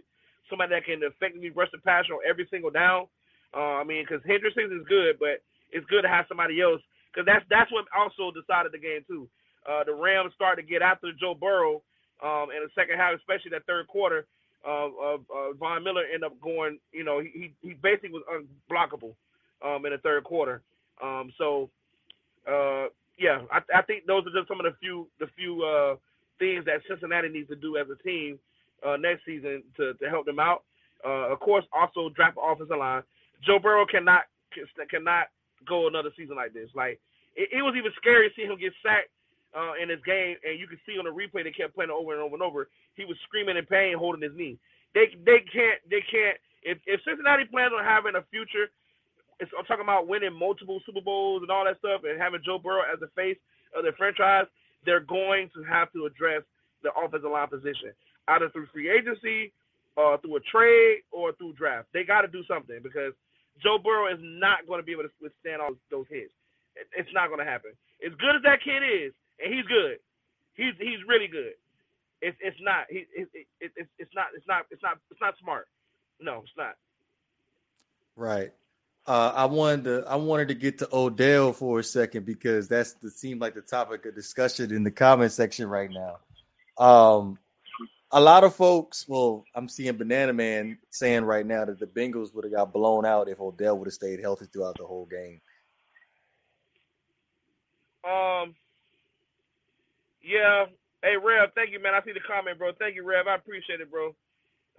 somebody 0.50 0.74
that 0.74 0.84
can 0.84 1.00
effectively 1.02 1.50
rush 1.50 1.70
the 1.72 1.78
passer 1.78 2.14
on 2.14 2.20
every 2.28 2.46
single 2.50 2.70
down. 2.70 3.06
Uh, 3.54 3.78
I 3.78 3.84
mean, 3.84 4.04
because 4.04 4.22
Henderson 4.26 4.74
is 4.74 4.86
good, 4.88 5.16
but 5.18 5.38
it's 5.70 5.86
good 5.86 6.02
to 6.02 6.08
have 6.08 6.26
somebody 6.28 6.60
else 6.60 6.82
because 7.14 7.26
that's 7.26 7.46
that's 7.48 7.70
what 7.70 7.86
also 7.94 8.34
decided 8.34 8.72
the 8.74 8.82
game 8.82 9.06
too. 9.06 9.28
Uh, 9.62 9.84
the 9.84 9.94
Rams 9.94 10.34
started 10.34 10.62
to 10.62 10.68
get 10.68 10.82
after 10.82 11.14
Joe 11.14 11.34
Burrow 11.34 11.80
um, 12.22 12.50
in 12.50 12.60
the 12.62 12.70
second 12.74 12.98
half, 12.98 13.14
especially 13.14 13.54
that 13.54 13.66
third 13.66 13.86
quarter. 13.86 14.26
Uh, 14.66 14.86
uh, 14.86 15.14
uh, 15.16 15.52
Von 15.58 15.84
Miller 15.84 16.04
ended 16.04 16.24
up 16.24 16.40
going, 16.40 16.78
you 16.92 17.04
know, 17.04 17.20
he 17.20 17.52
he 17.60 17.74
basically 17.74 18.10
was 18.10 18.22
unblockable 18.32 19.14
um, 19.64 19.84
in 19.84 19.92
the 19.92 19.98
third 19.98 20.24
quarter. 20.24 20.62
Um, 21.02 21.32
so, 21.36 21.70
uh, 22.48 22.86
yeah, 23.18 23.42
I, 23.52 23.60
I 23.74 23.82
think 23.82 24.06
those 24.06 24.24
are 24.26 24.32
just 24.32 24.48
some 24.48 24.60
of 24.60 24.64
the 24.64 24.76
few 24.80 25.08
the 25.20 25.26
few 25.36 25.62
uh, 25.62 25.96
things 26.38 26.64
that 26.64 26.80
Cincinnati 26.88 27.28
needs 27.28 27.48
to 27.48 27.56
do 27.56 27.76
as 27.76 27.86
a 27.90 28.02
team 28.02 28.38
uh, 28.86 28.96
next 28.96 29.24
season 29.24 29.62
to, 29.76 29.94
to 29.94 30.08
help 30.08 30.26
them 30.26 30.38
out. 30.38 30.62
Uh, 31.04 31.32
of 31.32 31.40
course, 31.40 31.64
also 31.72 32.08
draft 32.10 32.38
offensive 32.40 32.78
line. 32.78 33.02
Joe 33.44 33.58
Burrow 33.58 33.86
cannot 33.86 34.22
cannot 34.90 35.26
go 35.66 35.88
another 35.88 36.10
season 36.16 36.36
like 36.36 36.52
this. 36.54 36.70
Like 36.74 37.00
it, 37.36 37.50
it 37.52 37.62
was 37.62 37.74
even 37.76 37.92
scary 37.96 38.28
to 38.28 38.34
see 38.34 38.46
him 38.46 38.58
get 38.58 38.72
sacked 38.82 39.10
uh, 39.54 39.74
in 39.80 39.88
his 39.88 40.02
game, 40.04 40.36
and 40.42 40.58
you 40.58 40.66
can 40.66 40.78
see 40.84 40.98
on 40.98 41.06
the 41.06 41.14
replay 41.14 41.46
they 41.46 41.54
kept 41.54 41.74
playing 41.74 41.90
it 41.90 41.96
over 41.96 42.12
and 42.12 42.22
over 42.22 42.34
and 42.34 42.42
over. 42.42 42.68
He 42.94 43.04
was 43.04 43.16
screaming 43.24 43.56
in 43.56 43.64
pain, 43.66 43.96
holding 43.96 44.22
his 44.22 44.36
knee. 44.36 44.58
They 44.94 45.14
they 45.24 45.42
can't 45.46 45.78
they 45.88 46.02
can't. 46.10 46.38
If 46.62 46.78
if 46.86 47.00
Cincinnati 47.06 47.44
plans 47.46 47.72
on 47.76 47.84
having 47.84 48.16
a 48.16 48.24
future, 48.30 48.70
it's, 49.40 49.50
I'm 49.58 49.64
talking 49.66 49.84
about 49.84 50.08
winning 50.08 50.34
multiple 50.34 50.80
Super 50.86 51.00
Bowls 51.00 51.42
and 51.42 51.50
all 51.50 51.64
that 51.64 51.78
stuff, 51.78 52.02
and 52.04 52.20
having 52.20 52.42
Joe 52.44 52.58
Burrow 52.58 52.82
as 52.82 53.00
the 53.00 53.10
face 53.14 53.38
of 53.76 53.82
their 53.82 53.94
franchise, 53.94 54.46
they're 54.86 55.00
going 55.04 55.50
to 55.54 55.62
have 55.64 55.92
to 55.92 56.06
address 56.06 56.42
the 56.82 56.90
offensive 56.94 57.30
line 57.30 57.48
position, 57.48 57.92
either 58.28 58.50
through 58.50 58.66
free 58.72 58.90
agency, 58.90 59.52
uh, 59.96 60.16
through 60.18 60.36
a 60.36 60.44
trade, 60.50 61.02
or 61.10 61.32
through 61.32 61.54
draft. 61.54 61.88
They 61.92 62.04
got 62.04 62.22
to 62.22 62.28
do 62.28 62.42
something 62.46 62.78
because 62.82 63.12
Joe 63.62 63.78
Burrow 63.78 64.12
is 64.12 64.18
not 64.20 64.66
going 64.66 64.80
to 64.80 64.86
be 64.86 64.92
able 64.92 65.04
to 65.04 65.14
withstand 65.20 65.62
all 65.62 65.74
those 65.90 66.06
hits. 66.10 66.32
It's 66.96 67.10
not 67.14 67.28
going 67.28 67.38
to 67.38 67.46
happen. 67.46 67.70
As 68.04 68.12
good 68.18 68.34
as 68.34 68.42
that 68.42 68.58
kid 68.62 68.82
is, 68.82 69.14
and 69.42 69.52
he's 69.52 69.64
good, 69.66 69.98
he's 70.54 70.74
he's 70.78 70.98
really 71.06 71.28
good. 71.28 71.54
It's 72.22 72.36
it's 72.40 72.56
not 72.60 72.86
he 72.88 73.06
it, 73.14 73.28
it, 73.60 73.72
it, 73.76 73.88
it's 73.98 74.10
not 74.14 74.26
it's 74.34 74.46
not 74.46 74.66
it's 74.70 74.82
not 74.82 74.98
it's 75.10 75.20
not 75.20 75.34
smart. 75.40 75.68
No, 76.20 76.40
it's 76.42 76.56
not. 76.56 76.74
Right. 78.16 78.52
Uh, 79.06 79.32
I 79.34 79.44
wanted 79.44 79.84
to 79.84 80.04
I 80.08 80.16
wanted 80.16 80.48
to 80.48 80.54
get 80.54 80.78
to 80.78 80.88
Odell 80.90 81.52
for 81.52 81.80
a 81.80 81.84
second 81.84 82.24
because 82.24 82.68
that's 82.68 82.94
the 82.94 83.10
seemed 83.10 83.40
like 83.40 83.54
the 83.54 83.60
topic 83.60 84.06
of 84.06 84.14
discussion 84.14 84.72
in 84.72 84.82
the 84.82 84.90
comment 84.90 85.32
section 85.32 85.68
right 85.68 85.90
now. 85.90 86.18
Um, 86.82 87.38
a 88.10 88.20
lot 88.20 88.44
of 88.44 88.54
folks, 88.54 89.06
well, 89.08 89.44
I'm 89.54 89.68
seeing 89.68 89.96
Banana 89.96 90.32
Man 90.32 90.78
saying 90.90 91.24
right 91.24 91.44
now 91.44 91.64
that 91.64 91.80
the 91.80 91.86
Bengals 91.86 92.34
would 92.34 92.44
have 92.44 92.54
got 92.54 92.72
blown 92.72 93.04
out 93.04 93.28
if 93.28 93.40
Odell 93.40 93.76
would 93.76 93.88
have 93.88 93.94
stayed 93.94 94.20
healthy 94.20 94.46
throughout 94.46 94.78
the 94.78 94.86
whole 94.86 95.06
game. 95.06 95.40
Um. 98.04 98.54
Yeah. 100.24 100.64
Hey, 101.02 101.16
Rev, 101.22 101.50
thank 101.54 101.70
you, 101.70 101.82
man. 101.82 101.92
I 101.94 102.02
see 102.02 102.12
the 102.12 102.24
comment, 102.26 102.58
bro. 102.58 102.72
Thank 102.78 102.96
you, 102.96 103.04
Rev. 103.04 103.26
I 103.28 103.34
appreciate 103.34 103.80
it, 103.80 103.90
bro. 103.90 104.14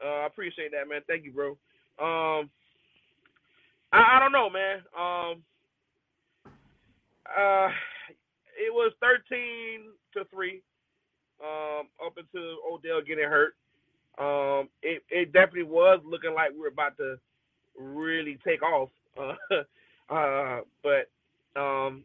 Uh, 0.04 0.24
I 0.24 0.26
appreciate 0.26 0.72
that, 0.72 0.90
man. 0.90 1.02
Thank 1.08 1.24
you, 1.24 1.32
bro. 1.32 1.52
Um, 2.02 2.50
I, 3.94 4.18
I 4.18 4.20
don't 4.20 4.32
know, 4.32 4.50
man. 4.50 4.78
Um, 4.98 5.44
uh, 7.30 7.70
it 8.58 8.74
was 8.74 8.92
thirteen 9.00 9.92
to 10.14 10.26
three. 10.34 10.62
Um, 11.40 11.88
up 12.04 12.18
until 12.18 12.58
Odell 12.72 13.02
getting 13.06 13.26
hurt. 13.30 13.56
Um, 14.18 14.70
it 14.82 15.04
it 15.10 15.32
definitely 15.32 15.64
was 15.64 16.00
looking 16.06 16.34
like 16.34 16.52
we 16.52 16.60
were 16.60 16.68
about 16.70 16.98
to 16.98 17.18
really 17.80 18.40
take 18.46 18.64
off. 18.64 18.90
Uh, 20.08 20.14
uh, 20.14 20.60
but 20.84 21.10
um, 21.60 22.04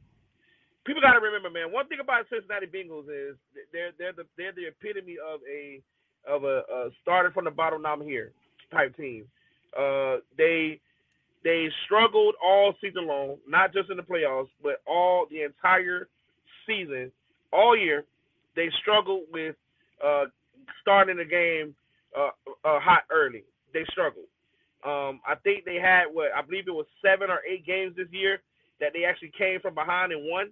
people 0.86 1.02
got 1.02 1.12
to 1.12 1.20
remember, 1.20 1.50
man. 1.50 1.72
One 1.72 1.86
thing 1.88 1.98
about 2.00 2.26
Cincinnati 2.30 2.66
Bengals 2.66 3.08
is 3.08 3.36
they're 3.72 3.92
they're 3.98 4.12
the 4.12 4.24
they're 4.36 4.52
the 4.52 4.68
epitome 4.68 5.16
of 5.18 5.40
a 5.50 5.80
of 6.28 6.44
a, 6.44 6.62
a 6.72 6.90
started 7.02 7.32
from 7.32 7.44
the 7.44 7.50
bottom. 7.50 7.82
Now 7.82 7.94
I'm 7.94 8.02
here 8.02 8.32
type 8.72 8.96
team. 8.96 9.24
Uh, 9.76 10.16
they 10.36 10.80
they 11.44 11.68
struggled 11.86 12.34
all 12.42 12.74
season 12.80 13.06
long, 13.06 13.36
not 13.48 13.72
just 13.72 13.90
in 13.90 13.96
the 13.96 14.02
playoffs, 14.02 14.48
but 14.62 14.82
all 14.86 15.26
the 15.30 15.42
entire 15.42 16.08
season, 16.66 17.10
all 17.52 17.76
year. 17.76 18.04
They 18.56 18.68
struggled 18.82 19.22
with 19.32 19.56
uh, 20.04 20.24
starting 20.82 21.16
the 21.16 21.24
game 21.24 21.74
uh, 22.18 22.30
uh, 22.64 22.80
hot 22.80 23.04
early. 23.10 23.44
They 23.72 23.84
struggled. 23.90 24.26
Um, 24.84 25.20
I 25.26 25.34
think 25.44 25.64
they 25.64 25.76
had 25.76 26.04
what 26.12 26.32
I 26.34 26.42
believe 26.42 26.66
it 26.66 26.72
was 26.72 26.86
seven 27.04 27.30
or 27.30 27.40
eight 27.48 27.66
games 27.66 27.94
this 27.96 28.08
year 28.10 28.40
that 28.80 28.92
they 28.94 29.04
actually 29.04 29.32
came 29.36 29.60
from 29.60 29.74
behind 29.74 30.12
and 30.12 30.22
won. 30.24 30.50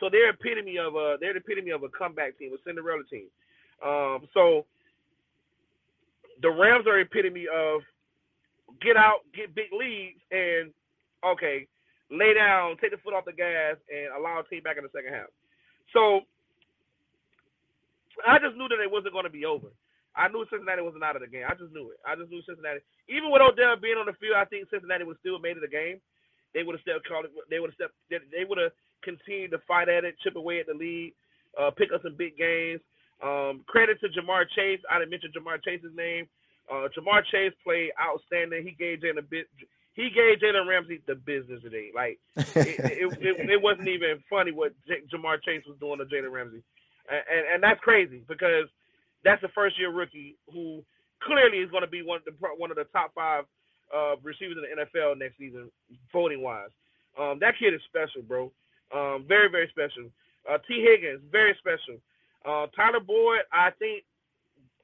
So 0.00 0.08
they're 0.10 0.30
epitome 0.30 0.78
of 0.78 0.94
a 0.94 1.16
they're 1.20 1.32
the 1.32 1.40
epitome 1.40 1.70
of 1.70 1.82
a 1.82 1.88
comeback 1.88 2.38
team, 2.38 2.52
a 2.52 2.58
Cinderella 2.64 3.02
team. 3.10 3.28
Um, 3.84 4.28
so 4.34 4.64
the 6.42 6.50
Rams 6.50 6.86
are 6.86 7.00
epitome 7.00 7.46
of 7.48 7.80
get 8.80 8.96
out, 8.96 9.24
get 9.34 9.54
big 9.54 9.72
leads, 9.72 10.20
and 10.30 10.72
okay, 11.24 11.66
lay 12.10 12.34
down, 12.34 12.76
take 12.80 12.92
the 12.92 13.00
foot 13.00 13.14
off 13.14 13.24
the 13.24 13.32
gas, 13.32 13.76
and 13.88 14.12
allow 14.12 14.40
a 14.40 14.44
team 14.48 14.62
back 14.62 14.76
in 14.76 14.84
the 14.84 14.92
second 14.92 15.12
half. 15.12 15.32
So 15.92 16.20
I 18.26 18.38
just 18.38 18.56
knew 18.56 18.68
that 18.68 18.80
it 18.80 18.90
wasn't 18.90 19.12
going 19.16 19.28
to 19.28 19.32
be 19.32 19.44
over. 19.44 19.68
I 20.16 20.28
knew 20.32 20.48
Cincinnati 20.48 20.80
wasn't 20.80 21.04
out 21.04 21.16
of 21.16 21.20
the 21.20 21.28
game. 21.28 21.44
I 21.44 21.52
just 21.52 21.76
knew 21.76 21.92
it. 21.92 22.00
I 22.00 22.16
just 22.16 22.32
knew 22.32 22.40
Cincinnati. 22.48 22.80
Even 23.12 23.28
with 23.28 23.44
Odell 23.44 23.76
being 23.76 24.00
on 24.00 24.08
the 24.08 24.16
field, 24.16 24.40
I 24.40 24.48
think 24.48 24.64
Cincinnati 24.72 25.04
would 25.04 25.20
still 25.20 25.36
made 25.36 25.60
it 25.60 25.64
a 25.64 25.68
game. 25.68 26.00
They 26.56 26.64
would 26.64 26.72
have 26.72 26.80
still 26.80 27.04
called 27.04 27.28
it. 27.28 27.36
They 27.52 27.60
would 27.60 27.68
have 27.68 27.76
stepped. 27.76 27.96
They 28.08 28.48
would 28.48 28.56
have. 28.56 28.72
Continue 29.02 29.48
to 29.48 29.58
fight 29.66 29.88
at 29.88 30.04
it, 30.04 30.16
chip 30.22 30.36
away 30.36 30.60
at 30.60 30.66
the 30.66 30.74
lead, 30.74 31.14
uh, 31.58 31.70
pick 31.70 31.90
up 31.94 32.02
some 32.02 32.14
big 32.16 32.36
games. 32.36 32.80
Um, 33.22 33.64
credit 33.66 33.98
to 34.00 34.08
Ja'Marr 34.08 34.44
Chase. 34.54 34.80
I 34.90 34.98
didn't 34.98 35.10
mention 35.10 35.32
Ja'Marr 35.32 35.62
Chase's 35.64 35.94
name. 35.96 36.28
Uh, 36.70 36.88
Ja'Marr 36.92 37.24
Chase 37.30 37.52
played 37.64 37.90
outstanding. 38.00 38.64
He 38.64 38.72
gave 38.72 39.00
Jalen 39.00 39.18
a 39.18 39.22
bit. 39.22 39.46
He 39.94 40.10
gave 40.10 40.38
Jalen 40.38 40.68
Ramsey 40.68 41.00
the 41.06 41.14
business 41.14 41.62
today. 41.62 41.90
Like 41.94 42.18
it, 42.36 42.46
it, 42.56 43.18
it, 43.20 43.50
it, 43.50 43.62
wasn't 43.62 43.88
even 43.88 44.22
funny 44.28 44.52
what 44.52 44.74
J- 44.86 45.06
Ja'Marr 45.12 45.42
Chase 45.42 45.62
was 45.66 45.78
doing 45.80 45.98
to 45.98 46.04
Jalen 46.04 46.32
Ramsey, 46.32 46.62
and, 47.08 47.22
and 47.30 47.44
and 47.54 47.62
that's 47.62 47.80
crazy 47.80 48.20
because 48.28 48.68
that's 49.24 49.42
a 49.42 49.48
first 49.54 49.78
year 49.78 49.90
rookie 49.90 50.36
who 50.52 50.84
clearly 51.22 51.58
is 51.58 51.70
going 51.70 51.82
to 51.82 51.90
be 51.90 52.02
one 52.02 52.18
of 52.18 52.24
the 52.24 52.32
one 52.58 52.70
of 52.70 52.76
the 52.76 52.84
top 52.92 53.12
five 53.14 53.44
uh, 53.94 54.16
receivers 54.22 54.56
in 54.56 54.64
the 54.68 54.84
NFL 54.84 55.18
next 55.18 55.38
season, 55.38 55.70
voting 56.12 56.42
wise. 56.42 56.70
Um, 57.18 57.38
that 57.40 57.54
kid 57.58 57.72
is 57.72 57.80
special, 57.88 58.22
bro. 58.22 58.52
Um, 58.94 59.24
very 59.26 59.48
very 59.50 59.68
special. 59.68 60.10
Uh, 60.48 60.58
Tee 60.68 60.86
Higgins, 60.86 61.22
very 61.30 61.56
special. 61.58 61.98
Uh, 62.46 62.66
Tyler 62.76 63.00
Boyd, 63.00 63.42
I 63.52 63.70
think 63.78 64.04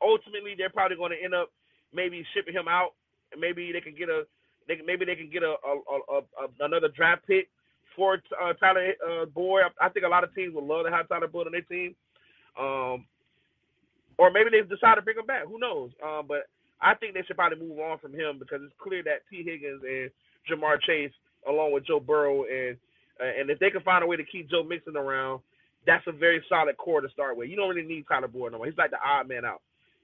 ultimately 0.02 0.54
they're 0.58 0.70
probably 0.70 0.96
going 0.96 1.12
to 1.12 1.22
end 1.22 1.34
up 1.34 1.50
maybe 1.94 2.26
shipping 2.34 2.54
him 2.54 2.66
out, 2.66 2.94
maybe 3.38 3.70
they 3.72 3.80
can 3.80 3.94
get 3.94 4.08
a 4.08 4.24
they 4.68 4.78
maybe 4.84 5.04
they 5.04 5.16
can 5.16 5.30
get 5.30 5.42
a, 5.42 5.54
a, 5.54 5.74
a, 5.74 6.18
a 6.18 6.64
another 6.64 6.88
draft 6.88 7.26
pick 7.26 7.48
for 7.96 8.20
uh, 8.42 8.52
Tyler 8.54 8.92
uh, 9.06 9.26
Boyd. 9.26 9.64
I 9.80 9.88
think 9.88 10.06
a 10.06 10.08
lot 10.08 10.24
of 10.24 10.34
teams 10.34 10.54
would 10.54 10.64
love 10.64 10.86
to 10.86 10.92
have 10.92 11.08
Tyler 11.08 11.28
Boyd 11.28 11.46
on 11.46 11.52
their 11.52 11.62
team. 11.62 11.94
Um, 12.58 13.06
or 14.18 14.30
maybe 14.30 14.50
they 14.50 14.60
decide 14.62 14.96
to 14.96 15.02
bring 15.02 15.18
him 15.18 15.26
back. 15.26 15.46
Who 15.46 15.58
knows? 15.58 15.90
Um, 16.04 16.26
but 16.28 16.48
I 16.80 16.94
think 16.94 17.14
they 17.14 17.22
should 17.26 17.36
probably 17.36 17.58
move 17.58 17.78
on 17.78 17.98
from 17.98 18.12
him 18.12 18.38
because 18.38 18.60
it's 18.62 18.74
clear 18.82 19.02
that 19.04 19.22
Tee 19.30 19.42
Higgins 19.42 19.82
and 19.82 20.10
Ja'Marr 20.48 20.80
Chase, 20.82 21.12
along 21.48 21.72
with 21.72 21.86
Joe 21.86 22.00
Burrow, 22.00 22.44
and 22.44 22.76
and 23.22 23.50
if 23.50 23.58
they 23.58 23.70
can 23.70 23.82
find 23.82 24.02
a 24.02 24.06
way 24.06 24.16
to 24.16 24.24
keep 24.24 24.50
Joe 24.50 24.62
Mixon 24.62 24.96
around, 24.96 25.40
that's 25.86 26.06
a 26.06 26.12
very 26.12 26.42
solid 26.48 26.76
core 26.76 27.00
to 27.00 27.08
start 27.10 27.36
with. 27.36 27.48
You 27.48 27.56
don't 27.56 27.68
really 27.68 27.86
need 27.86 28.04
Tyler 28.08 28.28
Boyd 28.28 28.52
no 28.52 28.58
more. 28.58 28.66
He's 28.66 28.76
like 28.76 28.90
the 28.90 28.98
odd 29.04 29.28
man 29.28 29.44
out. 29.44 29.60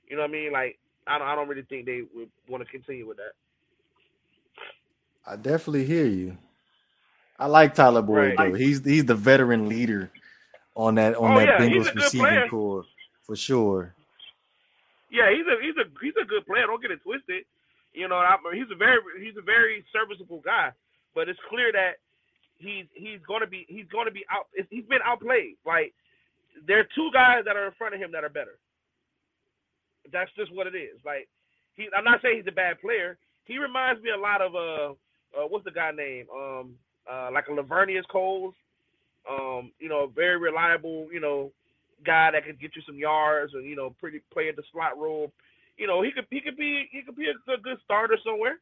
You 0.09 0.16
know 0.16 0.22
what 0.22 0.31
I 0.31 0.33
mean? 0.33 0.52
Like 0.52 0.78
I 1.07 1.18
don't, 1.18 1.28
I 1.28 1.35
don't 1.35 1.48
really 1.48 1.62
think 1.62 1.87
they 1.87 2.02
would 2.14 2.31
want 2.48 2.64
to 2.64 2.70
continue 2.70 3.07
with 3.07 3.18
that. 3.18 3.33
I 5.26 5.37
definitely 5.37 5.85
hear 5.85 6.07
you. 6.07 6.37
I 7.38 7.46
like 7.46 7.74
Tyler 7.74 8.02
Boyd 8.02 8.38
right. 8.38 8.52
though. 8.52 8.59
He's 8.59 8.85
he's 8.85 9.04
the 9.04 9.14
veteran 9.14 9.68
leader 9.68 10.11
on 10.74 10.96
that 10.96 11.14
on 11.16 11.33
oh, 11.33 11.38
that 11.38 11.46
yeah, 11.46 11.59
Bengals 11.59 11.94
receiving 11.94 12.26
player. 12.26 12.48
core 12.48 12.85
for 13.22 13.37
sure. 13.37 13.94
Yeah, 15.11 15.31
he's 15.31 15.46
a 15.46 15.62
he's 15.62 15.76
a 15.76 15.85
he's 16.02 16.14
a 16.20 16.24
good 16.24 16.46
player. 16.46 16.66
Don't 16.66 16.83
get 16.83 16.90
it 16.90 17.02
twisted. 17.02 17.44
You 17.92 18.09
know, 18.09 18.16
I, 18.16 18.37
he's 18.54 18.70
a 18.72 18.76
very 18.76 19.00
he's 19.20 19.37
a 19.37 19.42
very 19.42 19.85
serviceable 19.92 20.40
guy. 20.44 20.72
But 21.14 21.28
it's 21.28 21.40
clear 21.48 21.72
that 21.72 21.98
he's 22.59 22.87
he's 22.94 23.21
to 23.40 23.47
be 23.47 23.64
he's 23.68 23.87
to 23.88 24.11
be 24.11 24.25
out. 24.31 24.47
He's 24.71 24.85
been 24.85 25.03
outplayed. 25.05 25.57
Like 25.64 25.94
there 26.66 26.81
are 26.81 26.88
two 26.94 27.11
guys 27.12 27.44
that 27.47 27.57
are 27.57 27.66
in 27.66 27.73
front 27.79 27.94
of 27.94 28.01
him 28.01 28.12
that 28.12 28.25
are 28.25 28.29
better. 28.29 28.59
That's 30.12 30.31
just 30.37 30.55
what 30.55 30.66
it 30.66 30.75
is. 30.75 30.99
Like 31.05 31.29
he, 31.75 31.88
I'm 31.97 32.05
not 32.05 32.21
saying 32.23 32.38
he's 32.38 32.53
a 32.53 32.55
bad 32.55 32.81
player. 32.81 33.16
He 33.44 33.59
reminds 33.59 34.03
me 34.03 34.11
a 34.11 34.21
lot 34.21 34.42
of 34.42 34.55
uh, 34.55 34.92
uh 35.38 35.47
what's 35.49 35.64
the 35.64 35.71
guy 35.71 35.92
name? 35.92 36.27
Um, 36.35 36.75
uh, 37.11 37.31
like 37.33 37.47
a 37.49 37.53
Laveranues 37.53 38.07
Coles. 38.11 38.55
Um, 39.29 39.73
you 39.79 39.88
know, 39.88 40.05
a 40.05 40.09
very 40.09 40.38
reliable. 40.38 41.09
You 41.12 41.21
know, 41.21 41.53
guy 42.05 42.31
that 42.33 42.44
could 42.44 42.61
get 42.61 42.77
you 42.77 42.83
some 42.87 42.97
yards 42.97 43.55
and 43.55 43.64
you 43.64 43.77
know, 43.77 43.94
pretty 44.01 44.21
play 44.33 44.49
at 44.49 44.57
the 44.57 44.62
slot 44.73 44.99
role. 44.99 45.33
You 45.77 45.87
know, 45.87 46.03
he 46.03 46.11
could 46.11 46.27
he 46.31 46.40
could 46.40 46.57
be 46.57 46.88
he 46.90 47.03
could 47.03 47.16
be 47.16 47.27
a, 47.27 47.53
a 47.53 47.59
good 47.59 47.79
starter 47.85 48.16
somewhere. 48.25 48.59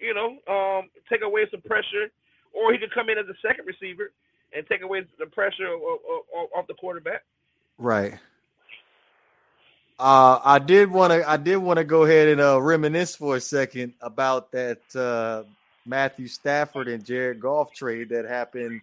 You 0.00 0.12
know, 0.12 0.36
um, 0.52 0.90
take 1.10 1.22
away 1.22 1.46
some 1.50 1.62
pressure 1.62 2.10
or 2.54 2.72
he 2.72 2.78
could 2.78 2.92
come 2.92 3.10
in 3.10 3.18
as 3.18 3.26
a 3.28 3.36
second 3.46 3.66
receiver 3.66 4.10
and 4.54 4.66
take 4.66 4.82
away 4.82 5.02
the 5.18 5.26
pressure 5.26 5.66
off 5.66 6.66
the 6.66 6.74
quarterback. 6.74 7.24
Right. 7.78 8.14
Uh, 9.98 10.40
I 10.42 10.58
did 10.58 10.90
want 10.90 11.12
to. 11.12 11.28
I 11.28 11.36
did 11.36 11.56
want 11.56 11.78
to 11.78 11.84
go 11.84 12.04
ahead 12.04 12.28
and 12.28 12.40
uh, 12.40 12.60
reminisce 12.60 13.14
for 13.14 13.36
a 13.36 13.40
second 13.40 13.94
about 14.00 14.50
that 14.52 14.80
uh, 14.96 15.44
Matthew 15.86 16.26
Stafford 16.26 16.88
and 16.88 17.04
Jared 17.04 17.40
Goff 17.40 17.72
trade 17.72 18.08
that 18.08 18.24
happened 18.24 18.80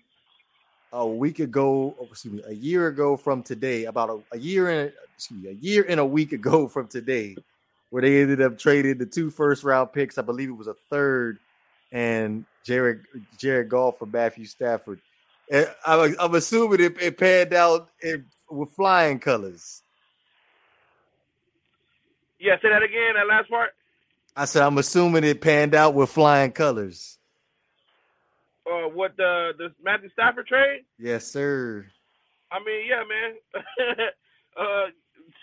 a 0.93 1.05
week 1.05 1.39
ago. 1.39 1.95
Oh, 1.99 2.07
excuse 2.09 2.33
me, 2.35 2.43
a 2.47 2.53
year 2.53 2.87
ago 2.87 3.17
from 3.17 3.43
today. 3.43 3.85
About 3.85 4.09
a, 4.09 4.35
a 4.35 4.39
year 4.39 4.69
and 4.69 4.93
excuse 5.15 5.43
me, 5.43 5.49
a 5.49 5.53
year 5.53 5.85
and 5.87 5.99
a 5.99 6.05
week 6.05 6.31
ago 6.31 6.69
from 6.69 6.87
today, 6.87 7.35
where 7.89 8.01
they 8.01 8.21
ended 8.21 8.41
up 8.41 8.57
trading 8.57 8.97
the 8.97 9.05
two 9.05 9.29
first 9.29 9.65
round 9.65 9.91
picks. 9.91 10.17
I 10.17 10.21
believe 10.21 10.47
it 10.47 10.53
was 10.53 10.67
a 10.67 10.75
third 10.89 11.39
and 11.91 12.45
Jared 12.63 13.03
Jared 13.37 13.69
Goff 13.69 13.99
for 13.99 14.05
Matthew 14.05 14.45
Stafford. 14.45 15.01
And 15.51 15.69
I'm, 15.85 16.15
I'm 16.19 16.35
assuming 16.35 16.79
it, 16.79 17.01
it 17.01 17.17
panned 17.17 17.53
out 17.53 17.89
in, 18.01 18.25
with 18.49 18.71
flying 18.71 19.19
colors. 19.19 19.83
Yeah, 22.39 22.55
say 22.61 22.69
that 22.69 22.83
again. 22.83 23.13
That 23.15 23.27
last 23.27 23.49
part. 23.49 23.71
I 24.35 24.45
said 24.45 24.63
I'm 24.63 24.77
assuming 24.77 25.23
it 25.23 25.41
panned 25.41 25.75
out 25.75 25.93
with 25.93 26.09
flying 26.09 26.51
colors. 26.51 27.17
Uh, 28.65 28.87
what 28.87 29.17
the 29.17 29.51
the 29.57 29.73
Matthew 29.83 30.09
Stafford 30.13 30.47
trade? 30.47 30.85
Yes, 30.97 31.27
sir. 31.27 31.85
I 32.51 32.59
mean, 32.59 32.87
yeah, 32.87 33.03
man. 33.07 33.31
uh, 34.59 34.85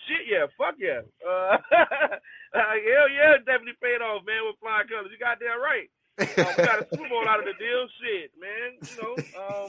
shit, 0.07 0.29
yeah, 0.29 0.47
fuck 0.57 0.77
yeah. 0.79 1.01
Uh, 1.25 1.57
hell 2.53 3.09
yeah, 3.09 3.37
definitely 3.45 3.77
paid 3.83 4.01
off, 4.01 4.25
man, 4.27 4.45
with 4.47 4.61
flying 4.61 4.89
colors. 4.89 5.11
You 5.13 5.19
got 5.19 5.39
that 5.41 5.61
right. 5.61 5.89
Um, 6.19 6.55
we 6.59 6.65
got 6.65 6.83
a 6.83 6.87
Super 6.91 7.09
Bowl 7.09 7.27
out 7.29 7.41
of 7.41 7.47
the 7.47 7.55
deal. 7.59 7.87
Shit, 8.03 8.31
man. 8.39 8.79
You 8.83 8.97
know, 9.03 9.15
um, 9.39 9.69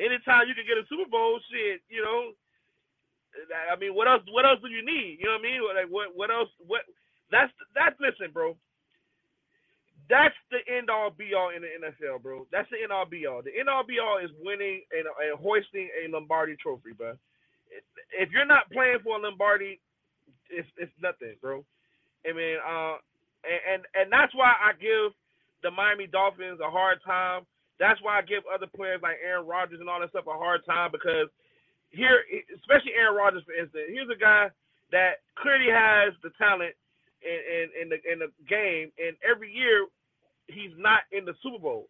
anytime 0.00 0.48
you 0.48 0.54
can 0.56 0.64
get 0.64 0.80
a 0.80 0.86
Super 0.88 1.08
Bowl, 1.10 1.40
shit. 1.52 1.82
You 1.88 2.02
know, 2.02 2.32
I 3.72 3.76
mean, 3.76 3.94
what 3.94 4.08
else? 4.08 4.22
What 4.30 4.44
else 4.44 4.60
do 4.62 4.68
you 4.68 4.84
need? 4.84 5.18
You 5.20 5.26
know 5.28 5.38
what 5.38 5.44
I 5.44 5.48
mean? 5.48 5.60
Like, 5.62 5.90
what? 5.92 6.08
What 6.16 6.30
else? 6.30 6.50
What? 6.66 6.82
That's 7.30 7.52
that's 7.74 7.96
listen, 8.00 8.32
bro. 8.32 8.56
That's 10.10 10.34
the 10.50 10.60
end 10.68 10.90
all 10.90 11.10
be 11.10 11.32
all 11.32 11.50
in 11.54 11.62
the 11.62 11.72
NFL, 11.80 12.22
bro. 12.22 12.46
That's 12.52 12.68
the 12.70 12.82
end 12.82 12.92
all 12.92 13.06
be 13.06 13.26
all. 13.26 13.40
The 13.42 13.54
end 13.56 13.68
all 13.68 13.86
be 13.86 13.98
all 13.98 14.18
is 14.18 14.30
winning 14.42 14.82
and, 14.92 15.06
and 15.06 15.38
hoisting 15.40 15.88
a 15.96 16.10
Lombardi 16.10 16.56
trophy, 16.60 16.92
bro. 16.96 17.14
If 18.12 18.30
you're 18.30 18.44
not 18.44 18.70
playing 18.70 18.98
for 19.04 19.16
a 19.16 19.22
Lombardi, 19.22 19.80
it's 20.50 20.68
it's 20.76 20.92
nothing, 21.00 21.36
bro. 21.40 21.64
I 22.28 22.32
mean, 22.32 22.58
uh, 22.60 22.96
and, 23.46 23.60
and 23.72 23.82
and 23.94 24.06
that's 24.12 24.34
why 24.34 24.52
I 24.52 24.72
give 24.76 25.16
the 25.62 25.70
Miami 25.70 26.06
Dolphins 26.06 26.60
a 26.60 26.70
hard 26.70 26.98
time. 27.06 27.46
That's 27.78 28.00
why 28.02 28.18
I 28.18 28.22
give 28.22 28.42
other 28.46 28.66
players 28.66 29.00
like 29.02 29.18
Aaron 29.24 29.46
Rodgers 29.46 29.80
and 29.80 29.88
all 29.88 30.00
that 30.00 30.10
stuff 30.10 30.26
a 30.26 30.38
hard 30.38 30.64
time 30.66 30.90
because 30.92 31.30
here, 31.90 32.22
especially 32.54 32.94
Aaron 32.94 33.16
Rodgers, 33.16 33.42
for 33.44 33.54
instance, 33.54 33.90
here's 33.90 34.10
a 34.10 34.18
guy 34.18 34.50
that 34.92 35.24
clearly 35.36 35.72
has 35.72 36.12
the 36.22 36.30
talent 36.38 36.74
in, 37.22 37.38
in, 37.38 37.66
in 37.82 37.86
the 37.88 37.98
in 38.02 38.16
the 38.18 38.30
game, 38.48 38.90
and 38.98 39.16
every 39.22 39.50
year 39.50 39.86
he's 40.48 40.74
not 40.76 41.06
in 41.12 41.24
the 41.24 41.34
Super 41.42 41.58
Bowl. 41.58 41.88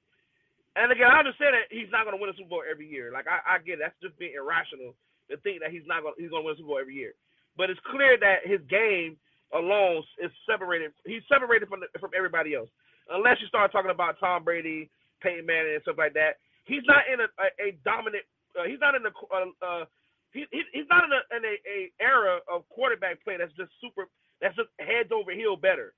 And 0.76 0.88
again, 0.88 1.08
I 1.12 1.20
understand 1.20 1.52
that 1.52 1.68
he's 1.68 1.92
not 1.92 2.08
going 2.08 2.16
to 2.16 2.20
win 2.20 2.32
a 2.32 2.36
Super 2.36 2.48
Bowl 2.48 2.64
every 2.64 2.88
year. 2.88 3.12
Like 3.12 3.26
I, 3.28 3.56
I 3.56 3.58
get 3.60 3.80
it. 3.80 3.84
that's 3.84 3.98
just 4.00 4.16
being 4.16 4.36
irrational 4.36 4.96
to 5.28 5.36
think 5.40 5.60
that 5.60 5.72
he's 5.72 5.86
not 5.86 6.02
going 6.02 6.16
he's 6.16 6.32
going 6.32 6.44
to 6.44 6.46
win 6.46 6.56
a 6.56 6.60
Super 6.60 6.72
Bowl 6.72 6.80
every 6.80 6.96
year. 6.96 7.12
But 7.56 7.68
it's 7.68 7.82
clear 7.92 8.16
that 8.16 8.48
his 8.48 8.60
game 8.72 9.20
alone 9.52 10.00
is 10.16 10.32
separated. 10.48 10.96
He's 11.04 11.20
separated 11.28 11.68
from 11.68 11.84
the, 11.84 11.88
from 12.00 12.16
everybody 12.16 12.56
else 12.56 12.72
unless 13.10 13.40
you 13.40 13.48
start 13.48 13.72
talking 13.72 13.90
about 13.90 14.20
Tom 14.20 14.44
Brady, 14.44 14.90
Peyton 15.22 15.46
Manning, 15.46 15.74
and 15.74 15.82
stuff 15.82 15.98
like 15.98 16.14
that. 16.14 16.38
He's 16.64 16.86
not 16.86 17.08
in 17.10 17.20
a, 17.20 17.28
a, 17.40 17.48
a 17.58 17.68
dominant. 17.82 18.22
Uh, 18.54 18.68
he's 18.68 18.80
not 18.80 18.94
in 18.94 19.02
the. 19.02 19.12
Uh, 19.30 19.50
uh, 19.64 19.84
he, 20.32 20.46
he, 20.50 20.62
he's 20.72 20.88
not 20.88 21.04
in 21.04 21.12
a, 21.12 21.20
in 21.36 21.42
a, 21.44 21.54
a 21.68 21.78
era 22.00 22.40
of 22.48 22.68
quarterback 22.70 23.22
play 23.24 23.36
that's 23.36 23.54
just 23.58 23.72
super. 23.82 24.06
That's 24.40 24.56
just 24.56 24.70
heads 24.78 25.10
over 25.10 25.30
heel 25.32 25.56
better. 25.56 25.94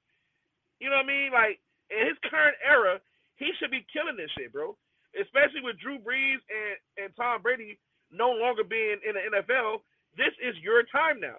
You 0.81 0.91
know 0.91 1.01
what 1.01 1.09
I 1.09 1.13
mean? 1.13 1.31
Like 1.33 1.61
in 1.93 2.09
his 2.09 2.19
current 2.29 2.57
era, 2.65 3.01
he 3.37 3.53
should 3.59 3.71
be 3.71 3.87
killing 3.93 4.17
this 4.17 4.31
shit, 4.37 4.53
bro. 4.53 4.77
Especially 5.15 5.63
with 5.63 5.79
Drew 5.79 6.01
Brees 6.01 6.43
and 6.51 6.77
and 6.99 7.11
Tom 7.15 7.43
Brady 7.43 7.79
no 8.11 8.31
longer 8.35 8.65
being 8.65 8.99
in 9.07 9.15
the 9.15 9.25
NFL. 9.31 9.83
This 10.17 10.35
is 10.43 10.55
your 10.63 10.83
time 10.91 11.19
now. 11.21 11.39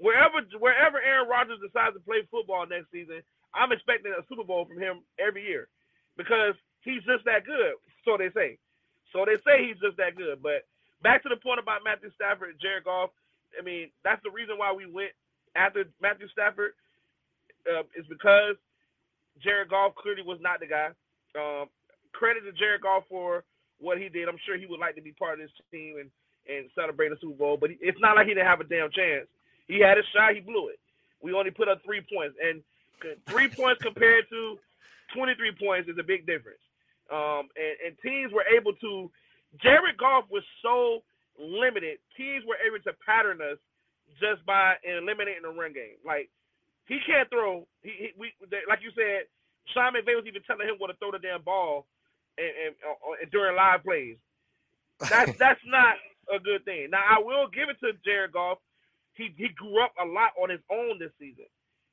Wherever 0.00 0.40
wherever 0.60 1.00
Aaron 1.00 1.28
Rodgers 1.28 1.60
decides 1.60 1.96
to 1.96 2.00
play 2.00 2.24
football 2.30 2.64
next 2.64 2.88
season, 2.92 3.20
I'm 3.54 3.72
expecting 3.72 4.12
a 4.12 4.22
Super 4.28 4.44
Bowl 4.44 4.64
from 4.66 4.78
him 4.78 5.02
every 5.18 5.46
year 5.46 5.68
because 6.16 6.54
he's 6.82 7.02
just 7.04 7.24
that 7.24 7.46
good. 7.46 7.74
So 8.04 8.16
they 8.16 8.30
say. 8.34 8.58
So 9.12 9.26
they 9.26 9.36
say 9.42 9.66
he's 9.66 9.80
just 9.82 9.96
that 9.98 10.14
good. 10.16 10.42
But 10.42 10.66
back 11.02 11.22
to 11.24 11.28
the 11.28 11.40
point 11.40 11.58
about 11.58 11.82
Matthew 11.84 12.10
Stafford 12.14 12.54
and 12.54 12.60
Jared 12.62 12.84
Goff. 12.84 13.10
I 13.58 13.62
mean, 13.62 13.90
that's 14.04 14.22
the 14.22 14.30
reason 14.30 14.58
why 14.58 14.72
we 14.72 14.86
went 14.86 15.10
after 15.58 15.84
Matthew 16.00 16.28
Stafford 16.30 16.78
uh, 17.66 17.82
is 17.98 18.06
because 18.06 18.54
Jared 19.42 19.70
Goff 19.70 19.94
clearly 19.98 20.22
was 20.22 20.38
not 20.40 20.60
the 20.60 20.70
guy. 20.70 20.94
Um, 21.34 21.66
credit 22.12 22.46
to 22.46 22.52
Jared 22.52 22.82
Goff 22.82 23.04
for 23.08 23.44
what 23.78 23.98
he 23.98 24.08
did. 24.08 24.28
I'm 24.28 24.38
sure 24.46 24.58
he 24.58 24.66
would 24.66 24.80
like 24.80 24.94
to 24.94 25.02
be 25.02 25.12
part 25.12 25.40
of 25.40 25.46
this 25.46 25.54
team 25.72 25.96
and, 25.98 26.10
and 26.46 26.70
celebrate 26.74 27.12
a 27.12 27.18
Super 27.20 27.38
Bowl. 27.38 27.56
But 27.58 27.70
it's 27.80 28.00
not 28.00 28.14
like 28.14 28.26
he 28.28 28.34
didn't 28.34 28.46
have 28.46 28.60
a 28.60 28.68
damn 28.68 28.90
chance. 28.92 29.26
He 29.66 29.80
had 29.80 29.98
a 29.98 30.04
shot. 30.14 30.34
He 30.34 30.40
blew 30.40 30.68
it. 30.68 30.78
We 31.22 31.32
only 31.32 31.50
put 31.50 31.68
up 31.68 31.82
three 31.84 32.02
points. 32.02 32.36
And 32.42 32.62
Three 33.28 33.48
points 33.48 33.82
compared 33.82 34.28
to 34.30 34.58
23 35.14 35.52
points 35.58 35.88
is 35.88 35.98
a 35.98 36.02
big 36.02 36.26
difference. 36.26 36.60
Um, 37.10 37.50
and, 37.58 37.74
and 37.86 37.92
teams 38.02 38.32
were 38.32 38.44
able 38.54 38.72
to 38.74 39.10
Jared 39.58 39.98
Goff 39.98 40.30
was 40.30 40.44
so 40.62 41.02
limited. 41.38 41.98
Teams 42.16 42.44
were 42.46 42.58
able 42.62 42.78
to 42.84 42.94
pattern 43.04 43.42
us 43.42 43.58
just 44.22 44.44
by 44.46 44.74
eliminating 44.86 45.42
the 45.42 45.50
run 45.50 45.72
game. 45.72 45.98
Like 46.06 46.30
he 46.86 46.98
can't 47.06 47.28
throw. 47.30 47.66
He, 47.82 47.90
he 47.90 48.08
we 48.18 48.32
like 48.68 48.82
you 48.82 48.90
said. 48.94 49.26
Sean 49.74 49.94
McVay 49.94 50.16
was 50.16 50.26
even 50.26 50.42
telling 50.46 50.66
him 50.66 50.76
what 50.78 50.88
to 50.88 50.96
throw 50.98 51.12
the 51.12 51.20
damn 51.20 51.42
ball, 51.42 51.86
and, 52.38 52.48
and, 52.48 52.72
uh, 52.82 53.22
and 53.22 53.30
during 53.30 53.54
live 53.54 53.84
plays. 53.84 54.16
That's 54.98 55.36
that's 55.42 55.60
not 55.66 55.94
a 56.32 56.38
good 56.38 56.64
thing. 56.64 56.90
Now 56.90 57.02
I 57.02 57.18
will 57.22 57.46
give 57.50 57.68
it 57.68 57.78
to 57.80 57.92
Jared 58.04 58.32
Goff. 58.32 58.58
He 59.14 59.34
he 59.36 59.48
grew 59.54 59.82
up 59.82 59.92
a 60.00 60.06
lot 60.06 60.32
on 60.40 60.50
his 60.50 60.62
own 60.70 60.98
this 60.98 61.12
season. 61.18 61.46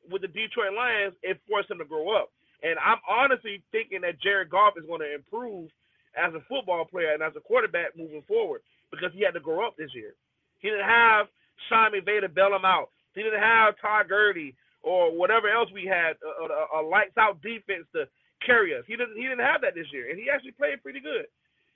With 0.10 0.22
the 0.22 0.28
Detroit 0.28 0.74
Lions, 0.76 1.14
it 1.24 1.40
forced 1.48 1.72
him 1.72 1.80
to 1.80 1.86
grow 1.86 2.16
up. 2.16 2.30
And 2.64 2.80
I'm 2.80 3.00
honestly 3.08 3.62
thinking 3.72 4.02
that 4.02 4.20
Jared 4.22 4.50
Goff 4.50 4.74
is 4.78 4.86
going 4.88 5.02
to 5.02 5.14
improve 5.14 5.70
as 6.18 6.34
a 6.34 6.42
football 6.50 6.86
player 6.86 7.14
and 7.14 7.22
as 7.22 7.34
a 7.38 7.42
quarterback 7.42 7.96
moving 7.96 8.24
forward 8.28 8.62
because 8.90 9.12
he 9.14 9.22
had 9.22 9.36
to 9.36 9.40
grow 9.40 9.68
up 9.68 9.78
this 9.78 9.94
year. 9.94 10.14
He 10.60 10.70
didn't 10.70 10.90
have 10.90 11.28
Sean 11.70 11.92
McVay 11.92 12.22
to 12.22 12.30
bail 12.30 12.56
him 12.56 12.66
out. 12.66 12.90
He 13.14 13.22
didn't 13.22 13.42
have 13.42 13.76
Todd 13.82 14.10
Gurley 14.10 14.56
or 14.82 15.12
whatever 15.12 15.50
else 15.50 15.70
we 15.74 15.86
had, 15.86 16.18
a, 16.24 16.80
a, 16.80 16.82
a 16.82 16.88
lights 16.88 17.18
out 17.18 17.42
defense 17.42 17.86
to 17.94 18.06
carry 18.46 18.76
us. 18.76 18.84
He 18.88 18.96
didn't. 18.96 19.18
He 19.18 19.24
didn't 19.24 19.46
have 19.46 19.62
that 19.62 19.76
this 19.76 19.92
year, 19.92 20.10
and 20.10 20.20
he 20.20 20.30
actually 20.30 20.52
played 20.52 20.82
pretty 20.82 21.00
good. 21.00 21.26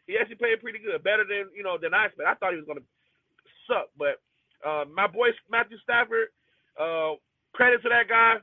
He 0.07 0.17
actually 0.17 0.35
played 0.35 0.61
pretty 0.61 0.79
good, 0.79 1.03
better 1.03 1.25
than 1.25 1.49
you 1.55 1.63
know 1.63 1.77
than 1.77 1.93
I 1.93 2.05
expected. 2.05 2.29
I 2.29 2.35
thought 2.35 2.53
he 2.53 2.61
was 2.61 2.69
going 2.69 2.79
to 2.79 2.87
suck, 3.67 3.89
but 3.97 4.21
uh, 4.65 4.85
my 4.85 5.07
boy 5.07 5.29
Matthew 5.49 5.77
Stafford, 5.83 6.29
uh, 6.79 7.17
credit 7.53 7.81
to 7.83 7.89
that 7.89 8.07
guy. 8.09 8.39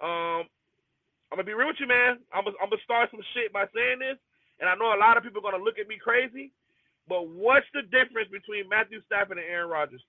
Um, 0.00 0.46
I'm 1.30 1.38
gonna 1.38 1.44
be 1.44 1.54
real 1.54 1.68
with 1.68 1.80
you, 1.80 1.86
man. 1.86 2.18
I'm 2.34 2.44
gonna, 2.44 2.56
I'm 2.62 2.70
gonna 2.70 2.82
start 2.82 3.10
some 3.10 3.22
shit 3.34 3.52
by 3.52 3.64
saying 3.74 4.00
this, 4.00 4.18
and 4.58 4.68
I 4.68 4.74
know 4.74 4.94
a 4.94 4.98
lot 4.98 5.16
of 5.16 5.22
people 5.22 5.40
are 5.40 5.50
gonna 5.50 5.62
look 5.62 5.78
at 5.78 5.88
me 5.88 5.96
crazy, 6.00 6.50
but 7.08 7.28
what's 7.28 7.66
the 7.74 7.82
difference 7.82 8.28
between 8.30 8.68
Matthew 8.68 9.00
Stafford 9.06 9.38
and 9.38 9.46
Aaron 9.46 9.70
Rodgers? 9.70 10.02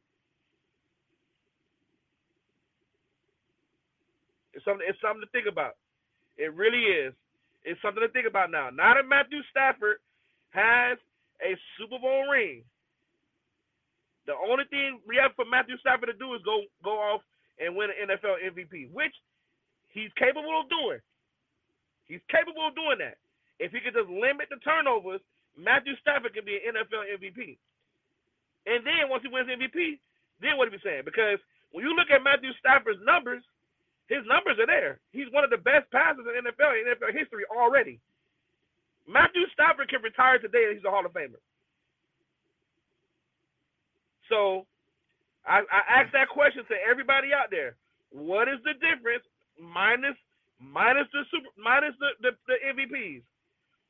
It's 4.54 4.66
something. 4.66 4.86
It's 4.88 5.00
something 5.02 5.22
to 5.22 5.32
think 5.32 5.48
about. 5.48 5.78
It 6.38 6.54
really 6.54 6.84
is. 6.90 7.14
It's 7.64 7.82
something 7.82 8.02
to 8.02 8.10
think 8.10 8.28
about 8.28 8.50
now. 8.50 8.70
Now 8.74 8.96
that 8.96 9.08
Matthew 9.08 9.46
Stafford 9.52 10.02
has 10.52 10.98
a 11.40 11.54
Super 11.78 12.00
Bowl 12.00 12.28
ring, 12.28 12.64
the 14.26 14.34
only 14.34 14.66
thing 14.70 15.00
we 15.08 15.18
have 15.22 15.34
for 15.36 15.46
Matthew 15.46 15.78
Stafford 15.78 16.10
to 16.10 16.18
do 16.18 16.34
is 16.34 16.42
go 16.44 16.66
go 16.84 16.98
off 16.98 17.22
and 17.60 17.76
win 17.76 17.90
an 17.92 18.16
NFL 18.16 18.40
MVP, 18.44 18.92
which 18.92 19.14
he's 19.90 20.12
capable 20.18 20.56
of 20.60 20.70
doing. 20.70 21.00
He's 22.08 22.24
capable 22.28 22.68
of 22.68 22.76
doing 22.76 23.00
that. 23.00 23.18
If 23.60 23.72
he 23.72 23.80
could 23.80 23.94
just 23.94 24.10
limit 24.10 24.50
the 24.50 24.60
turnovers, 24.64 25.22
Matthew 25.56 25.96
Stafford 26.02 26.34
can 26.34 26.46
be 26.46 26.60
an 26.64 26.76
NFL 26.76 27.08
MVP. 27.20 27.58
And 28.66 28.86
then 28.86 29.10
once 29.10 29.24
he 29.24 29.30
wins 29.30 29.50
MVP, 29.50 30.00
then 30.42 30.58
what 30.58 30.68
are 30.68 30.76
we 30.76 30.82
saying? 30.84 31.04
Because 31.06 31.40
when 31.72 31.86
you 31.86 31.96
look 31.96 32.10
at 32.12 32.24
Matthew 32.24 32.52
Stafford's 32.60 33.00
numbers, 33.06 33.44
his 34.10 34.26
numbers 34.28 34.60
are 34.60 34.68
there. 34.68 35.00
He's 35.16 35.32
one 35.32 35.44
of 35.44 35.50
the 35.50 35.62
best 35.62 35.88
passers 35.92 36.26
in 36.28 36.44
NFL 36.44 36.74
in 36.76 36.92
NFL 36.92 37.16
history 37.16 37.46
already. 37.48 38.00
Matthew 39.08 39.48
Stafford 39.54 39.90
can 39.90 40.02
retire 40.02 40.38
today 40.38 40.68
and 40.68 40.76
he's 40.76 40.86
a 40.86 40.92
Hall 40.92 41.06
of 41.06 41.14
Famer. 41.14 41.40
So 44.30 44.66
I, 45.46 45.62
I 45.72 46.02
asked 46.02 46.14
that 46.14 46.30
question 46.30 46.64
to 46.66 46.76
everybody 46.90 47.34
out 47.34 47.50
there. 47.50 47.76
What 48.12 48.48
is 48.48 48.60
the 48.64 48.74
difference 48.74 49.24
minus 49.60 50.16
minus 50.60 51.08
the 51.14 51.24
super 51.32 51.48
minus 51.58 51.96
the, 52.00 52.10
the, 52.22 52.32
the 52.48 52.56
MVPs? 52.74 53.22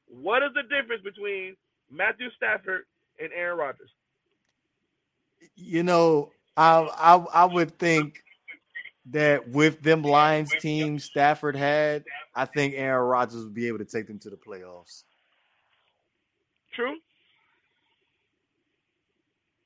What 0.07 0.43
is 0.43 0.49
the 0.53 0.63
difference 0.63 1.03
between 1.03 1.55
Matthew 1.89 2.29
Stafford 2.37 2.83
and 3.19 3.31
Aaron 3.33 3.57
Rodgers? 3.57 3.89
You 5.55 5.83
know, 5.83 6.31
I 6.55 6.87
I 6.97 7.15
I 7.15 7.45
would 7.45 7.77
think 7.79 8.23
that 9.07 9.47
with 9.49 9.81
them 9.81 10.03
Lions 10.03 10.53
team 10.59 10.99
Stafford 10.99 11.55
had, 11.55 12.03
I 12.35 12.45
think 12.45 12.75
Aaron 12.75 13.07
Rodgers 13.07 13.43
would 13.43 13.53
be 13.53 13.67
able 13.67 13.79
to 13.79 13.85
take 13.85 14.07
them 14.07 14.19
to 14.19 14.29
the 14.29 14.35
playoffs. 14.35 15.03
True. 16.73 16.97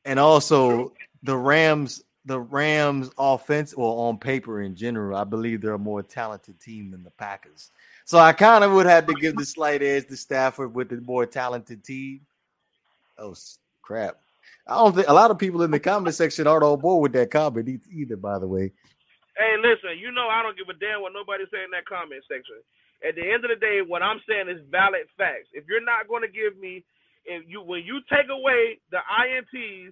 And 0.06 0.20
also 0.20 0.70
True. 0.70 0.92
The 1.26 1.38
Rams, 1.38 2.04
the 2.26 2.40
Rams 2.40 3.12
offense, 3.18 3.76
well, 3.76 4.00
on 4.00 4.18
paper 4.18 4.62
in 4.62 4.76
general, 4.76 5.18
I 5.18 5.24
believe 5.24 5.62
they're 5.62 5.74
a 5.74 5.80
more 5.80 6.04
talented 6.04 6.60
team 6.60 6.92
than 6.92 7.04
the 7.04 7.12
Packers. 7.12 7.72
So 8.06 8.18
I 8.18 8.34
kind 8.34 8.64
of 8.64 8.72
would 8.74 8.86
have 8.86 9.08
to 9.08 9.14
give 9.16 9.36
the 9.36 9.46
slight 9.46 9.82
edge 9.82 10.08
to 10.08 10.18
Stafford 10.18 10.74
with 10.74 10.90
the 10.90 11.02
more 11.02 11.26
talented 11.26 11.84
team. 11.84 12.22
Oh 13.18 13.36
crap! 13.82 14.18
I 14.68 14.76
don't 14.76 14.96
think 14.96 15.08
a 15.08 15.14
lot 15.14 15.32
of 15.32 15.40
people 15.40 15.64
in 15.64 15.72
the 15.72 15.80
comment 15.80 16.16
section 16.16 16.48
aren't 16.48 16.64
on 16.64 16.80
board 16.80 17.02
with 17.02 17.14
that 17.14 17.32
comment 17.32 17.82
either. 17.92 18.18
By 18.18 18.40
the 18.40 18.48
way, 18.48 18.72
Hey, 19.36 19.60
listen, 19.60 20.00
you 20.00 20.16
know 20.16 20.32
I 20.32 20.40
don't 20.40 20.56
give 20.56 20.72
a 20.72 20.80
damn 20.80 21.04
what 21.04 21.12
nobody 21.12 21.44
say 21.52 21.60
in 21.60 21.72
that 21.76 21.84
comment 21.84 22.24
section. 22.24 22.56
At 23.04 23.20
the 23.20 23.28
end 23.28 23.44
of 23.44 23.52
the 23.52 23.60
day, 23.60 23.84
what 23.84 24.00
I'm 24.00 24.24
saying 24.24 24.48
is 24.48 24.64
valid 24.72 25.12
facts. 25.20 25.52
If 25.52 25.68
you're 25.68 25.84
not 25.84 26.08
going 26.08 26.24
to 26.24 26.32
give 26.32 26.56
me, 26.56 26.88
if 27.28 27.44
you 27.44 27.60
when 27.60 27.84
you 27.84 28.00
take 28.08 28.32
away 28.32 28.80
the 28.96 29.04
ints, 29.04 29.92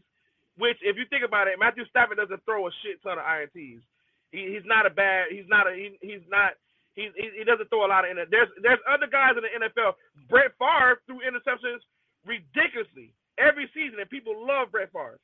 which 0.57 0.77
if 0.83 0.97
you 0.97 1.05
think 1.09 1.23
about 1.25 1.47
it, 1.47 1.59
Matthew 1.59 1.85
Stafford 1.89 2.17
doesn't 2.17 2.43
throw 2.45 2.67
a 2.67 2.71
shit 2.83 3.01
ton 3.03 3.19
of 3.19 3.25
ints. 3.25 3.83
He, 4.31 4.53
he's 4.53 4.65
not 4.65 4.85
a 4.85 4.91
bad. 4.93 5.31
He's 5.31 5.47
not 5.49 5.67
a. 5.67 5.73
He, 5.73 5.97
he's 6.01 6.25
not. 6.29 6.53
He, 6.95 7.09
he 7.15 7.43
doesn't 7.45 7.69
throw 7.69 7.85
a 7.85 7.91
lot 7.91 8.05
of. 8.05 8.15
There's 8.29 8.49
there's 8.61 8.81
other 8.89 9.07
guys 9.07 9.33
in 9.37 9.43
the 9.45 9.53
NFL. 9.67 9.95
Brett 10.29 10.53
Favre 10.59 11.01
threw 11.07 11.21
interceptions 11.25 11.81
ridiculously 12.27 13.13
every 13.39 13.69
season, 13.73 13.99
and 13.99 14.09
people 14.09 14.35
love 14.35 14.71
Brett 14.71 14.91
Favre. 14.93 15.19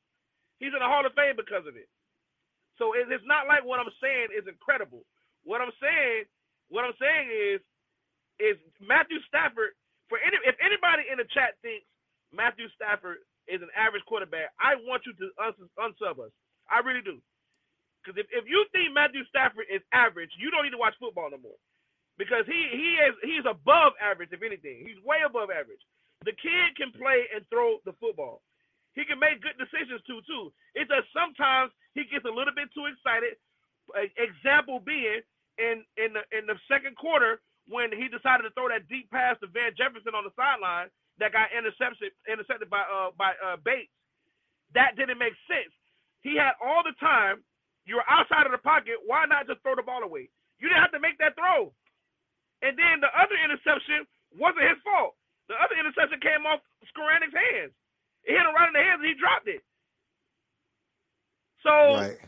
He's 0.59 0.73
in 0.75 0.81
the 0.81 0.89
Hall 0.89 1.05
of 1.05 1.13
Fame 1.15 1.35
because 1.37 1.67
of 1.67 1.75
it. 1.77 1.89
So 2.77 2.93
it's 2.95 3.25
not 3.27 3.47
like 3.49 3.65
what 3.65 3.79
I'm 3.81 3.91
saying 4.03 4.35
is 4.35 4.45
incredible. 4.47 5.03
What 5.43 5.61
I'm 5.63 5.73
saying, 5.81 6.29
what 6.69 6.85
I'm 6.85 6.95
saying 7.01 7.27
is, 7.33 7.59
is 8.39 8.57
Matthew 8.81 9.19
Stafford. 9.27 9.75
For 10.09 10.19
any, 10.21 10.37
if 10.45 10.55
anybody 10.61 11.07
in 11.09 11.17
the 11.19 11.27
chat 11.33 11.57
thinks 11.61 11.85
Matthew 12.33 12.67
Stafford 12.77 13.23
is 13.49 13.62
an 13.65 13.73
average 13.73 14.05
quarterback, 14.05 14.53
I 14.62 14.77
want 14.85 15.03
you 15.09 15.13
to 15.17 15.25
unsub 15.81 16.21
us. 16.21 16.31
I 16.69 16.85
really 16.85 17.01
do. 17.01 17.17
Because 17.99 18.15
if, 18.15 18.27
if 18.31 18.45
you 18.47 18.63
think 18.71 18.95
Matthew 18.95 19.25
Stafford 19.27 19.67
is 19.67 19.83
average, 19.91 20.31
you 20.39 20.53
don't 20.53 20.63
need 20.63 20.77
to 20.77 20.79
watch 20.79 20.95
football 21.01 21.27
no 21.27 21.41
more. 21.41 21.59
Because 22.15 22.43
he 22.47 22.59
he 22.71 22.99
is 22.99 23.15
he's 23.23 23.47
above 23.47 23.95
average, 23.99 24.31
if 24.35 24.43
anything. 24.43 24.83
He's 24.83 24.99
way 25.07 25.23
above 25.23 25.51
average. 25.51 25.79
The 26.27 26.35
kid 26.35 26.75
can 26.75 26.91
play 26.91 27.27
and 27.31 27.47
throw 27.47 27.79
the 27.88 27.95
football. 27.95 28.43
He 28.91 29.07
can 29.07 29.19
make 29.23 29.39
good 29.39 29.55
decisions 29.55 30.03
too, 30.03 30.19
too. 30.27 30.51
It's 30.75 30.91
just 30.91 31.07
sometimes 31.15 31.71
he 31.95 32.03
gets 32.12 32.27
a 32.27 32.33
little 32.33 32.51
bit 32.51 32.67
too 32.75 32.91
excited. 32.91 33.39
Uh, 33.95 34.05
example 34.19 34.83
being 34.83 35.23
in 35.57 35.88
in 35.95 36.12
the 36.12 36.23
in 36.35 36.43
the 36.45 36.59
second 36.67 36.99
quarter 36.99 37.39
when 37.71 37.89
he 37.95 38.12
decided 38.12 38.43
to 38.43 38.51
throw 38.51 38.67
that 38.67 38.89
deep 38.91 39.07
pass 39.09 39.39
to 39.39 39.47
Van 39.47 39.71
Jefferson 39.79 40.12
on 40.12 40.27
the 40.27 40.35
sideline 40.35 40.91
that 41.19 41.36
got 41.36 41.51
intercepted 41.51 42.15
intercepted 42.27 42.71
by 42.71 42.84
uh 42.88 43.12
by 43.15 43.36
uh 43.43 43.60
Bates. 43.62 43.91
That 44.73 44.95
didn't 44.95 45.19
make 45.19 45.36
sense. 45.47 45.71
He 46.21 46.36
had 46.36 46.55
all 46.63 46.84
the 46.84 46.95
time. 46.99 47.43
You 47.88 47.97
were 47.97 48.08
outside 48.08 48.45
of 48.45 48.53
the 48.53 48.62
pocket. 48.62 49.01
Why 49.08 49.25
not 49.25 49.47
just 49.47 49.63
throw 49.65 49.73
the 49.73 49.86
ball 49.86 50.03
away? 50.05 50.29
You 50.62 50.69
didn't 50.69 50.84
have 50.84 50.93
to 50.93 51.01
make 51.01 51.17
that 51.17 51.34
throw. 51.34 51.73
And 52.62 52.75
then 52.75 52.99
the 53.01 53.10
other 53.15 53.34
interception 53.39 54.05
wasn't 54.36 54.67
his 54.67 54.77
fault. 54.84 55.15
The 55.47 55.58
other 55.58 55.73
interception 55.79 56.21
came 56.21 56.45
off 56.45 56.62
Skowronek's 56.93 57.34
hands. 57.34 57.73
It 58.27 58.38
hit 58.38 58.45
him 58.45 58.53
right 58.53 58.69
in 58.69 58.75
the 58.77 58.84
hands 58.84 59.01
and 59.01 59.10
he 59.10 59.17
dropped 59.17 59.49
it. 59.49 59.63
So 61.65 61.73
right. 61.97 62.19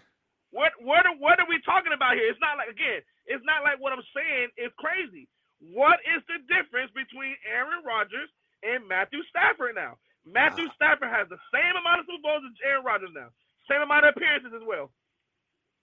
what 0.50 0.74
what 0.82 1.06
are, 1.06 1.16
what 1.20 1.38
are 1.40 1.48
we 1.48 1.62
talking 1.64 1.94
about 1.94 2.18
here? 2.18 2.28
It's 2.28 2.42
not 2.42 2.58
like 2.58 2.72
again, 2.72 3.06
it's 3.30 3.44
not 3.46 3.62
like 3.62 3.78
what 3.78 3.94
I'm 3.94 4.04
saying 4.16 4.50
is 4.58 4.74
crazy. 4.82 5.30
What 5.62 6.02
is 6.10 6.26
the 6.26 6.42
difference 6.50 6.90
between 6.98 7.38
Aaron 7.46 7.86
Rodgers 7.86 8.32
and 8.64 8.88
Matthew 8.88 9.20
Stafford 9.30 9.76
now? 9.76 9.98
Matthew 10.26 10.66
uh, 10.66 10.74
Stafford 10.76 11.10
has 11.10 11.28
the 11.30 11.38
same 11.54 11.76
amount 11.80 12.02
of 12.02 12.06
Super 12.06 12.22
Bowls 12.24 12.44
as 12.46 12.58
Aaron 12.66 12.86
Rodgers 12.86 13.10
now. 13.14 13.30
Same 13.70 13.82
amount 13.82 14.06
of 14.06 14.14
appearances 14.16 14.52
as 14.56 14.62
well. 14.68 14.92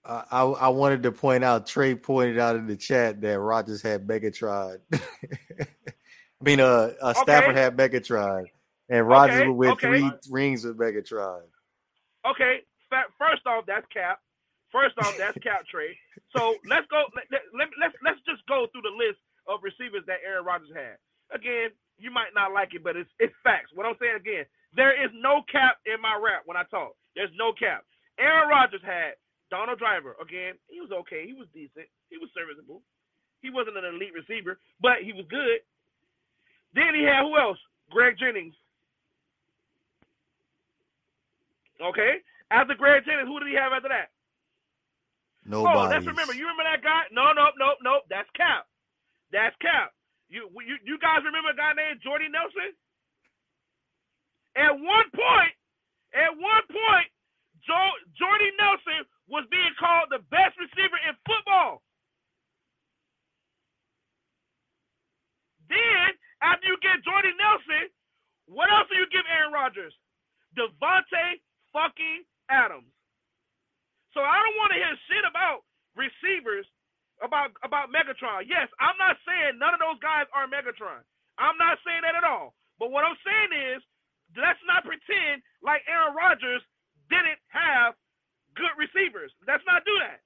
Uh, 0.05 0.23
I 0.31 0.43
I 0.43 0.69
wanted 0.69 1.03
to 1.03 1.12
point 1.12 1.45
out. 1.45 1.67
Trey 1.67 1.95
pointed 1.95 2.38
out 2.38 2.57
in 2.57 2.67
the 2.67 2.77
chat 2.77 3.21
that 3.21 3.38
Rodgers 3.38 3.83
had 3.83 4.07
Megatron. 4.07 4.79
I 4.95 6.45
mean, 6.45 6.61
uh, 6.61 6.93
uh 7.01 7.14
Stafford 7.14 7.51
okay. 7.51 7.61
had 7.61 7.77
Megatron. 7.77 8.45
And 8.88 9.07
Rodgers 9.07 9.43
okay, 9.43 9.51
win 9.51 9.71
okay. 9.73 9.87
three 9.87 10.11
rings 10.31 10.64
with 10.64 10.79
Megatron. 10.79 11.43
Okay, 12.25 12.64
first 13.19 13.47
off, 13.47 13.64
that's 13.67 13.87
cap. 13.93 14.21
First 14.73 14.97
off, 14.99 15.17
that's 15.19 15.37
cap 15.45 15.67
Trey. 15.71 15.97
So 16.35 16.57
let's 16.67 16.87
go. 16.88 17.05
Let, 17.14 17.43
let, 17.53 17.69
let's 17.81 17.95
let's 18.05 18.21
just 18.25 18.47
go 18.49 18.67
through 18.73 18.83
the 18.83 18.97
list 18.97 19.21
of 19.47 19.61
receivers 19.62 20.05
that 20.07 20.21
Aaron 20.25 20.45
Rodgers 20.45 20.73
had. 20.75 20.97
Again, 21.33 21.71
you 21.98 22.11
might 22.11 22.34
not 22.34 22.52
like 22.54 22.74
it, 22.74 22.82
but 22.84 22.96
it's 22.96 23.11
it's 23.18 23.34
facts. 23.44 23.70
What 23.74 23.87
I'm 23.87 23.98
saying 24.00 24.16
again, 24.16 24.46
there 24.74 24.94
is 24.94 25.11
no 25.14 25.42
cap 25.50 25.78
in 25.87 26.00
my 26.00 26.14
rap 26.18 26.42
when 26.46 26.56
I 26.56 26.64
talk. 26.70 26.94
There's 27.14 27.34
no 27.37 27.52
cap. 27.52 27.84
Aaron 28.18 28.48
Rodgers 28.48 28.82
had 28.84 29.18
Donald 29.50 29.78
Driver. 29.78 30.16
Again, 30.22 30.54
he 30.68 30.80
was 30.80 30.90
okay. 31.04 31.26
He 31.26 31.34
was 31.34 31.46
decent. 31.54 31.87
He 32.11 32.18
was 32.18 32.30
serviceable. 32.34 32.82
He 33.42 33.50
wasn't 33.50 33.78
an 33.78 33.87
elite 33.87 34.14
receiver, 34.14 34.58
but 34.82 35.02
he 35.02 35.12
was 35.12 35.26
good. 35.30 35.62
Then 36.74 36.94
he 36.94 37.02
had 37.06 37.22
who 37.22 37.38
else? 37.38 37.58
Greg 37.90 38.18
Jennings, 38.18 38.54
Okay. 41.80 42.18
After 42.50 42.74
Greg 42.74 43.04
Jennings, 43.06 43.28
who 43.28 43.38
did 43.40 43.48
he 43.48 43.54
have 43.54 43.72
after 43.72 43.88
that? 43.88 44.11
Nobody. 45.46 45.78
Oh, 45.78 45.88
let's 45.88 46.06
remember. 46.06 46.34
You 46.34 46.44
remember 46.48 46.64
that 46.64 46.82
guy? 46.82 47.08
No, 47.12 47.32
no, 47.32 47.54
no, 47.58 47.74
no. 47.82 48.00
That's 48.11 48.28
Cap. 48.37 48.66
That's 49.32 49.54
Cap. 49.62 49.92
You, 50.29 50.49
you, 50.61 50.77
you 50.85 50.97
guys 51.01 51.25
remember 51.25 51.53
a 51.53 51.59
guy 51.59 51.73
named 51.73 52.05
Jordy 52.05 52.29
Nelson? 52.29 52.77
At 54.57 54.77
one 54.77 55.09
point, 55.12 55.55
at 56.12 56.33
one 56.37 56.64
point, 56.69 57.09
Joe, 57.64 57.88
Jordy 58.17 58.53
Nelson 58.61 59.09
was 59.29 59.45
being 59.53 59.73
called 59.81 60.09
the 60.12 60.25
best 60.33 60.57
receiver 60.61 61.01
in 61.09 61.17
football. 61.25 61.81
Then, 65.69 66.17
after 66.41 66.64
you 66.64 66.77
get 66.81 67.05
Jordy 67.05 67.33
Nelson, 67.37 67.93
what 68.49 68.73
else 68.73 68.88
do 68.88 68.97
you 68.97 69.09
give 69.12 69.25
Aaron 69.29 69.53
Rodgers? 69.53 69.93
Davante 70.57 71.45
fucking 71.73 72.25
Adams. 72.49 72.88
So 74.17 74.25
I 74.25 74.41
don't 74.41 74.57
want 74.57 74.73
to 74.73 74.81
hear 74.81 74.97
shit 75.12 75.25
about 75.29 75.69
receivers, 75.93 76.64
about 77.24 77.54
about 77.64 77.90
Megatron. 77.94 78.46
Yes, 78.46 78.68
I'm 78.81 78.96
not 78.98 79.18
saying 79.26 79.59
none 79.59 79.74
of 79.74 79.81
those 79.83 80.00
guys 80.02 80.26
are 80.35 80.48
Megatron. 80.50 81.02
I'm 81.38 81.59
not 81.59 81.78
saying 81.87 82.02
that 82.02 82.18
at 82.18 82.26
all. 82.26 82.54
But 82.78 82.90
what 82.94 83.04
I'm 83.07 83.18
saying 83.26 83.52
is, 83.74 83.81
let's 84.38 84.61
not 84.66 84.87
pretend 84.87 85.42
like 85.62 85.83
Aaron 85.90 86.14
Rodgers 86.14 86.62
didn't 87.11 87.40
have 87.50 87.94
good 88.57 88.74
receivers. 88.78 89.33
Let's 89.46 89.64
not 89.66 89.85
do 89.85 89.94
that. 90.02 90.22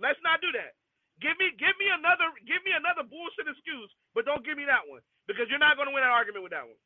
Let's 0.00 0.20
not 0.24 0.40
do 0.40 0.50
that. 0.56 0.76
Give 1.20 1.36
me 1.36 1.52
give 1.60 1.76
me 1.76 1.88
another 1.92 2.32
give 2.48 2.62
me 2.64 2.72
another 2.74 3.04
bullshit 3.04 3.48
excuse, 3.48 3.90
but 4.16 4.24
don't 4.24 4.44
give 4.44 4.56
me 4.56 4.66
that 4.66 4.88
one 4.88 5.04
because 5.28 5.46
you're 5.52 5.62
not 5.62 5.76
going 5.76 5.88
to 5.88 5.94
win 5.94 6.04
an 6.04 6.12
argument 6.12 6.44
with 6.44 6.56
that 6.56 6.66
one. 6.66 6.80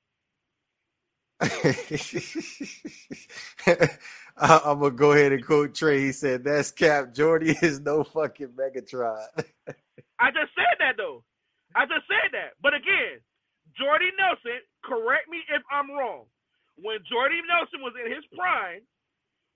I'm 4.38 4.80
gonna 4.80 4.90
go 4.92 5.12
ahead 5.12 5.33
and 5.33 5.44
quote 5.46 5.74
Trey. 5.74 6.00
He 6.00 6.12
said, 6.12 6.44
"That's 6.44 6.72
Cap. 6.72 7.14
Jordy 7.14 7.57
is 7.62 7.80
no 7.80 8.04
fucking 8.04 8.50
Megatron." 8.59 9.26
I 10.20 10.30
just 10.30 10.54
said 10.54 10.76
that 10.80 10.96
though. 10.98 11.24
I 11.74 11.87
just 11.87 12.07
said 12.07 12.33
that. 12.35 12.54
But 12.62 12.74
again, 12.74 13.20
Jordy 13.78 14.11
Nelson. 14.18 14.62
Correct 14.85 15.28
me 15.30 15.40
if 15.50 15.62
I'm 15.72 15.90
wrong. 15.90 16.26
When 16.78 17.00
Jordy 17.11 17.40
Nelson 17.48 17.80
was 17.83 17.94
in 17.98 18.11
his 18.11 18.24
prime, 18.37 18.83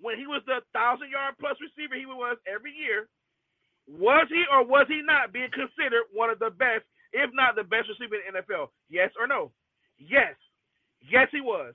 when 0.00 0.18
he 0.18 0.26
was 0.26 0.42
the 0.46 0.62
thousand 0.74 1.10
yard 1.10 1.36
plus 1.40 1.58
receiver 1.60 1.96
he 1.98 2.06
was 2.06 2.38
every 2.46 2.72
year, 2.74 3.08
was 3.88 4.26
he 4.30 4.44
or 4.52 4.64
was 4.66 4.86
he 4.88 5.02
not 5.04 5.32
being 5.32 5.50
considered 5.52 6.06
one 6.14 6.30
of 6.30 6.38
the 6.38 6.50
best, 6.50 6.84
if 7.12 7.30
not 7.34 7.56
the 7.56 7.64
best 7.66 7.88
receiver 7.90 8.16
in 8.22 8.34
the 8.34 8.42
NFL? 8.42 8.70
Yes 8.90 9.10
or 9.18 9.26
no? 9.26 9.52
Yes. 9.98 10.34
Yes, 11.02 11.28
he 11.32 11.40
was. 11.40 11.74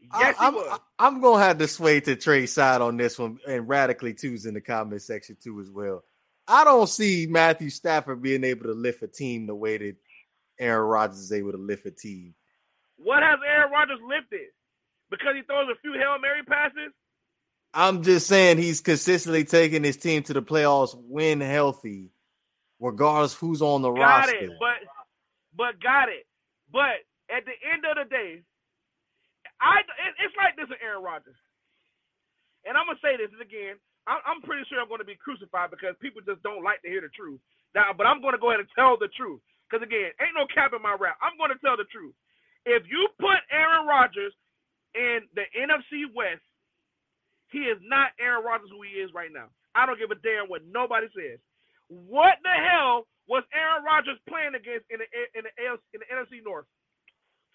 Yes, 0.00 0.36
I, 0.38 0.46
am 0.46 0.54
he 0.54 0.60
was. 0.60 0.80
I'm 0.98 1.20
gonna 1.20 1.42
have 1.42 1.58
to 1.58 1.68
sway 1.68 2.00
to 2.00 2.16
Trey's 2.16 2.52
side 2.52 2.80
on 2.80 2.96
this 2.96 3.18
one, 3.18 3.38
and 3.46 3.68
radically 3.68 4.14
two's 4.14 4.46
in 4.46 4.54
the 4.54 4.60
comment 4.60 5.02
section 5.02 5.36
too 5.42 5.60
as 5.60 5.70
well. 5.70 6.04
I 6.48 6.64
don't 6.64 6.88
see 6.88 7.26
Matthew 7.28 7.70
Stafford 7.70 8.22
being 8.22 8.44
able 8.44 8.66
to 8.66 8.72
lift 8.72 9.02
a 9.02 9.08
team 9.08 9.46
the 9.46 9.54
way 9.54 9.78
that 9.78 9.96
Aaron 10.60 10.88
Rodgers 10.88 11.18
is 11.18 11.32
able 11.32 11.52
to 11.52 11.58
lift 11.58 11.86
a 11.86 11.90
team. 11.90 12.34
What 12.98 13.22
has 13.22 13.38
Aaron 13.46 13.72
Rodgers 13.72 13.98
lifted? 14.06 14.48
Because 15.10 15.34
he 15.34 15.42
throws 15.42 15.68
a 15.70 15.80
few 15.80 15.92
Hail 15.92 16.18
Mary 16.20 16.42
passes? 16.44 16.92
I'm 17.74 18.02
just 18.02 18.26
saying 18.26 18.58
he's 18.58 18.80
consistently 18.80 19.44
taking 19.44 19.84
his 19.84 19.96
team 19.96 20.22
to 20.24 20.32
the 20.32 20.42
playoffs 20.42 20.96
when 20.96 21.40
healthy, 21.40 22.10
regardless 22.80 23.34
who's 23.34 23.60
on 23.60 23.82
the 23.82 23.90
got 23.90 24.00
roster. 24.00 24.36
it, 24.36 24.50
but 24.58 24.76
but 25.54 25.82
got 25.82 26.08
it. 26.08 26.26
But 26.72 27.04
at 27.32 27.44
the 27.44 27.56
end 27.66 27.84
of 27.86 27.96
the 27.98 28.06
day, 28.08 28.42
I 29.60 29.82
it, 29.82 30.12
it's 30.22 30.36
like 30.38 30.56
this 30.56 30.68
with 30.70 30.82
Aaron 30.82 31.02
Rodgers. 31.04 31.38
And 32.66 32.76
I'm 32.76 32.86
gonna 32.88 33.02
say 33.02 33.16
this 33.18 33.32
again. 33.40 33.78
I'm, 34.06 34.22
I'm 34.24 34.40
pretty 34.46 34.62
sure 34.70 34.78
I'm 34.80 34.88
going 34.88 35.02
to 35.02 35.08
be 35.08 35.18
crucified 35.18 35.70
because 35.74 35.98
people 35.98 36.22
just 36.22 36.42
don't 36.46 36.62
like 36.62 36.80
to 36.86 36.90
hear 36.90 37.02
the 37.02 37.10
truth. 37.10 37.42
Now, 37.74 37.90
but 37.92 38.06
I'm 38.06 38.22
going 38.22 38.38
to 38.38 38.40
go 38.42 38.50
ahead 38.54 38.62
and 38.62 38.70
tell 38.78 38.96
the 38.96 39.10
truth 39.18 39.42
because 39.66 39.82
again, 39.82 40.14
ain't 40.22 40.38
no 40.38 40.46
cap 40.48 40.72
in 40.72 40.80
my 40.82 40.94
rap. 40.94 41.18
I'm 41.20 41.36
going 41.36 41.50
to 41.52 41.60
tell 41.60 41.76
the 41.76 41.90
truth. 41.90 42.14
If 42.66 42.86
you 42.86 43.06
put 43.18 43.42
Aaron 43.50 43.86
Rodgers 43.86 44.34
in 44.94 45.26
the 45.34 45.46
NFC 45.54 46.06
West, 46.14 46.42
he 47.50 47.66
is 47.70 47.78
not 47.82 48.14
Aaron 48.18 48.42
Rodgers 48.46 48.70
who 48.70 48.82
he 48.82 48.98
is 49.02 49.10
right 49.14 49.30
now. 49.30 49.50
I 49.74 49.86
don't 49.86 49.98
give 49.98 50.10
a 50.10 50.18
damn 50.22 50.48
what 50.50 50.66
nobody 50.66 51.06
says. 51.14 51.38
What 51.88 52.38
the 52.42 52.54
hell 52.54 53.06
was 53.30 53.44
Aaron 53.54 53.86
Rodgers 53.86 54.18
playing 54.26 54.54
against 54.58 54.86
in 54.90 54.98
the 54.98 55.08
in 55.38 55.42
the, 55.46 55.52
AFC, 55.54 55.82
in 55.94 55.98
the 56.02 56.08
NFC 56.10 56.42
North? 56.42 56.66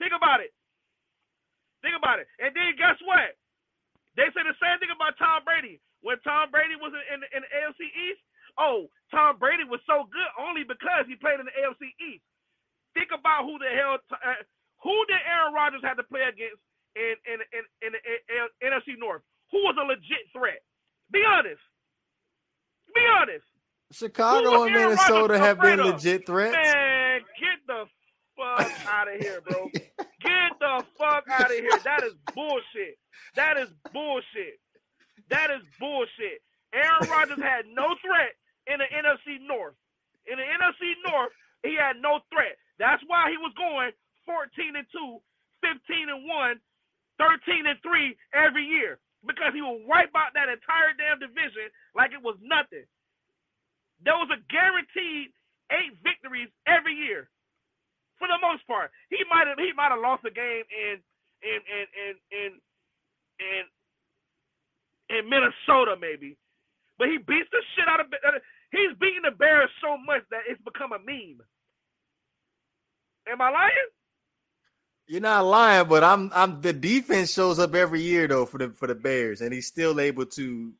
Think 0.02 0.18
about 0.18 0.42
it. 0.42 0.50
Think 1.86 1.94
about 1.94 2.18
it. 2.18 2.26
And 2.42 2.50
then 2.58 2.74
guess 2.74 2.98
what? 3.06 3.38
They 4.18 4.26
say 4.34 4.42
the 4.42 4.58
same 4.58 4.82
thing 4.82 4.90
about 4.90 5.14
Tom 5.22 5.46
Brady. 5.46 5.78
When 6.02 6.18
Tom 6.26 6.50
Brady 6.50 6.74
was 6.74 6.90
in, 6.90 7.22
in, 7.22 7.22
in 7.38 7.42
the 7.46 7.52
AFC 7.54 7.86
East, 7.86 8.22
oh, 8.58 8.90
Tom 9.14 9.38
Brady 9.38 9.64
was 9.64 9.80
so 9.86 10.10
good 10.10 10.32
only 10.42 10.66
because 10.66 11.06
he 11.06 11.14
played 11.22 11.38
in 11.38 11.46
the 11.46 11.54
AFC 11.54 11.94
East. 12.02 12.26
Think 12.98 13.14
about 13.14 13.46
who 13.46 13.62
the 13.62 13.70
hell, 13.70 14.02
uh, 14.10 14.42
who 14.82 14.96
did 15.06 15.22
Aaron 15.22 15.54
Rodgers 15.54 15.86
have 15.86 16.02
to 16.02 16.08
play 16.10 16.26
against 16.26 16.60
in 16.98 17.16
in 17.24 17.40
in, 17.54 17.64
in 17.86 17.90
the 17.94 18.02
NFC 18.66 18.98
North? 18.98 19.22
Who 19.54 19.62
was 19.64 19.78
a 19.78 19.86
legit 19.86 20.28
threat? 20.34 20.60
Be 21.14 21.22
honest. 21.24 21.62
Be 22.94 23.06
honest. 23.06 23.46
Chicago 23.92 24.64
and 24.64 24.74
Minnesota 24.74 25.38
have 25.38 25.62
been 25.62 25.80
legit 25.80 26.26
threats. 26.26 26.56
Man, 26.56 27.22
get 27.40 27.60
the 27.68 27.86
fuck 28.36 28.72
out 28.92 29.14
of 29.14 29.20
here, 29.22 29.42
bro. 29.42 29.70
Get 30.24 30.54
the 30.60 30.86
fuck 30.98 31.26
out 31.30 31.52
of 31.52 31.58
here. 31.58 31.80
That 31.86 32.04
is 32.04 32.14
bullshit. 32.36 32.98
That 33.36 33.58
is 33.58 33.70
bullshit. 33.94 34.60
That 35.30 35.50
is 35.52 35.64
bullshit. 35.80 36.42
Aaron 36.74 37.10
Rodgers 37.10 37.42
had 37.42 37.66
no 37.74 37.96
threat 38.02 38.36
in 38.68 38.80
the 38.80 38.90
NFC 38.90 39.42
North. 39.48 39.76
In 40.28 40.38
the 40.38 40.46
NFC 40.48 40.96
North, 41.10 41.34
he 41.64 41.76
had 41.76 41.98
no 42.02 42.22
threat. 42.32 42.56
That's 42.80 43.04
why 43.08 43.32
he 43.32 43.38
was 43.38 43.54
going 43.58 43.92
14 44.26 44.78
and 44.78 44.88
2, 44.92 45.20
15 45.64 46.10
and 46.10 46.24
1, 46.28 46.62
13 47.20 47.68
and 47.68 47.80
3 47.84 48.18
every 48.34 48.66
year. 48.66 49.00
Because 49.26 49.54
he 49.54 49.62
would 49.62 49.86
wipe 49.86 50.14
out 50.18 50.34
that 50.34 50.50
entire 50.50 50.94
damn 50.98 51.20
division 51.22 51.70
like 51.96 52.12
it 52.14 52.24
was 52.24 52.38
nothing. 52.42 52.86
There 54.04 54.18
was 54.18 54.30
a 54.34 54.42
guaranteed 54.50 55.34
eight 55.72 55.94
victories 56.04 56.50
every 56.68 56.94
year. 56.96 57.30
For 58.22 58.30
the 58.30 58.38
most 58.38 58.62
part. 58.70 58.94
He 59.10 59.18
might 59.34 59.50
have 59.50 59.58
he 59.58 59.74
might 59.74 59.90
have 59.90 60.00
lost 60.00 60.22
a 60.22 60.30
game 60.30 60.62
in 60.70 61.02
in 61.42 61.60
in 61.66 61.86
in 61.98 62.14
in 62.30 62.52
in, 63.42 63.64
in 65.18 65.22
Minnesota 65.26 65.98
maybe. 66.00 66.38
But 67.02 67.10
he 67.10 67.18
beats 67.18 67.50
the 67.50 67.66
shit 67.74 67.90
out 67.90 68.00
of 68.00 68.14
uh, 68.14 68.38
he's 68.70 68.94
beating 69.02 69.26
the 69.26 69.34
Bears 69.34 69.74
so 69.82 69.98
much 70.06 70.22
that 70.30 70.42
it's 70.48 70.62
become 70.62 70.94
a 70.94 71.00
meme. 71.00 71.42
Am 73.26 73.42
I 73.42 73.50
lying? 73.50 73.90
You're 75.08 75.22
not 75.22 75.44
lying, 75.46 75.88
but 75.88 76.04
I'm 76.04 76.32
I'm 76.32 76.62
the 76.62 76.74
defense 76.74 77.34
shows 77.34 77.58
up 77.58 77.74
every 77.74 78.02
year 78.02 78.28
though 78.28 78.46
for 78.46 78.60
the 78.60 78.70
for 78.70 78.86
the 78.86 78.94
Bears, 78.94 79.42
and 79.42 79.52
he's 79.52 79.66
still 79.66 80.00
able 80.00 80.28
to 80.38 80.74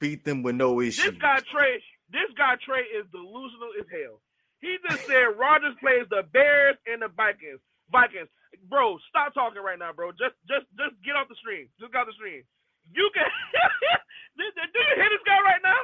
beat 0.00 0.24
them 0.24 0.42
with 0.42 0.54
no 0.54 0.80
issue. 0.80 1.10
This 1.10 1.20
guy 1.20 1.38
Trey, 1.52 1.82
this 2.10 2.32
guy 2.36 2.56
Trey 2.64 2.80
is 2.80 3.04
delusional 3.12 3.76
as 3.78 3.86
hell. 3.92 4.22
He 4.60 4.76
just 4.84 5.08
said 5.08 5.36
Rodgers 5.40 5.76
plays 5.80 6.04
the 6.12 6.22
Bears 6.32 6.76
and 6.84 7.00
the 7.00 7.08
Vikings. 7.08 7.60
Vikings, 7.90 8.28
bro, 8.68 9.00
stop 9.08 9.34
talking 9.34 9.64
right 9.64 9.78
now, 9.78 9.92
bro. 9.92 10.12
Just 10.12 10.36
just 10.46 10.68
just 10.76 10.94
get 11.02 11.16
off 11.16 11.28
the 11.32 11.38
stream. 11.40 11.66
Just 11.80 11.92
get 11.92 12.04
off 12.04 12.10
the 12.12 12.16
stream. 12.16 12.44
You 12.92 13.08
can. 13.16 13.24
do 14.36 14.44
you 14.44 14.94
hear 14.96 15.10
this 15.10 15.24
guy 15.24 15.40
right 15.40 15.62
now? 15.64 15.80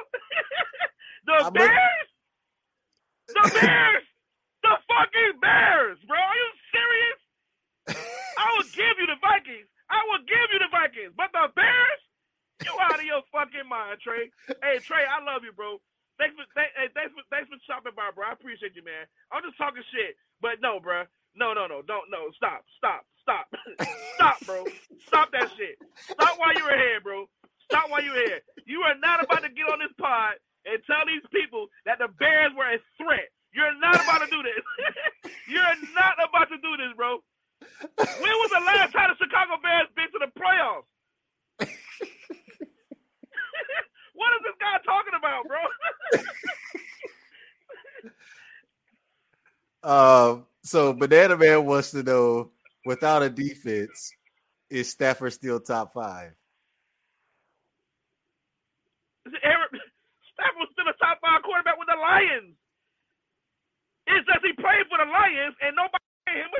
the 1.27 1.35
I'm 1.49 1.53
Bears, 1.53 2.09
the 3.27 3.43
Bears, 3.53 4.05
the 4.63 4.73
fucking 4.87 5.33
Bears, 5.41 5.97
bro. 6.05 6.17
Are 6.17 6.37
you 6.37 6.51
serious? 6.71 7.19
I 8.37 8.45
will 8.55 8.69
give 8.71 8.95
you 9.01 9.07
the 9.09 9.19
Vikings. 9.19 9.67
I 9.89 10.03
will 10.11 10.23
give 10.27 10.47
you 10.53 10.59
the 10.59 10.71
Vikings, 10.71 11.13
but 11.15 11.31
the 11.33 11.47
Bears, 11.55 12.01
you 12.61 12.73
out 12.77 12.99
of 12.99 13.05
your 13.07 13.23
fucking 13.31 13.67
mind, 13.67 13.99
Trey. 14.03 14.29
Hey, 14.61 14.79
Trey, 14.83 15.03
I 15.07 15.23
love 15.23 15.41
you, 15.43 15.55
bro. 15.55 15.79
Thanks 16.17 16.33
for 16.37 16.45
th- 16.57 16.73
hey, 16.77 16.89
thanks 16.97 17.13
for 17.13 17.23
thanks 17.29 17.49
for 17.49 17.57
stopping 17.65 17.93
by, 17.97 18.09
bro. 18.13 18.25
I 18.29 18.33
appreciate 18.33 18.73
you, 18.77 18.85
man. 18.85 19.05
I'm 19.33 19.45
just 19.45 19.57
talking 19.57 19.85
shit, 19.93 20.17
but 20.41 20.61
no, 20.61 20.81
bro. 20.81 21.05
No, 21.37 21.53
no, 21.53 21.69
no, 21.69 21.81
don't 21.85 22.09
no. 22.09 22.29
Stop, 22.37 22.65
stop, 22.77 23.05
stop, 23.21 23.45
stop, 24.17 24.37
bro. 24.45 24.65
Stop 25.05 25.29
that 25.33 25.49
shit. 25.57 25.77
Stop 26.09 26.37
while 26.41 26.53
you're 26.57 26.73
here, 26.77 27.01
bro. 27.01 27.29
Stop 27.69 27.89
while 27.89 28.01
you're 28.01 28.17
here. 28.25 28.41
You 28.65 28.81
are 28.85 28.97
not 28.97 29.23
about 29.23 29.43
to 29.45 29.49
get 29.53 29.69
on 29.69 29.79
this 29.79 29.93
pod 30.01 30.41
and 30.65 30.81
tell 30.89 31.05
these 31.05 31.25
people 31.29 31.67
that 31.85 31.99
the 32.01 32.09
Bears 32.17 32.51
were 32.57 32.67
a 32.67 32.79
threat. 32.97 33.29
You're 33.53 33.77
not 33.79 33.95
about 33.95 34.25
to 34.25 34.29
do 34.33 34.41
this. 34.41 34.63
you're 35.49 35.77
not 35.93 36.17
about 36.17 36.49
to 36.49 36.57
do 36.57 36.71
this, 36.77 36.93
bro. 36.97 37.21
When 37.97 38.35
was 38.41 38.51
the 38.53 38.63
last 38.65 38.93
time 38.93 39.13
the 39.13 39.17
Chicago 39.21 39.57
Bears 39.61 39.89
been 39.95 40.09
to 40.13 40.19
the 40.25 40.31
playoffs? 40.39 40.89
What 44.17 44.33
is 44.37 44.43
this 44.43 44.57
guy 44.59 44.77
talking 44.85 45.13
about, 45.17 45.47
bro? 45.47 45.61
Uh, 49.83 50.37
so 50.63 50.93
Banana 50.93 51.37
Man 51.37 51.65
wants 51.65 51.91
to 51.91 52.03
know, 52.03 52.51
without 52.85 53.23
a 53.23 53.29
defense, 53.29 54.11
is 54.69 54.91
Stafford 54.91 55.33
still 55.33 55.59
top 55.59 55.93
five? 55.93 56.33
Stafford 59.27 60.59
was 60.59 60.69
still 60.73 60.87
a 60.89 60.97
top 60.99 61.19
five 61.21 61.43
quarterback 61.43 61.77
with 61.77 61.87
the 61.89 61.99
Lions. 61.99 62.55
It's 64.07 64.25
just 64.27 64.45
he 64.45 64.53
played 64.53 64.87
for 64.89 64.97
the 64.99 65.09
Lions 65.11 65.55
and 65.61 65.75
nobody 65.75 66.05
paid 66.27 66.39
him. 66.41 66.51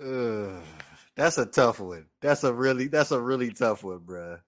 Ugh, 0.00 0.62
that's 1.16 1.38
a 1.38 1.46
tough 1.46 1.80
one. 1.80 2.06
That's 2.20 2.44
a 2.44 2.52
really 2.52 2.88
that's 2.88 3.10
a 3.12 3.20
really 3.20 3.52
tough 3.52 3.84
one, 3.84 4.00
bruh. 4.00 4.40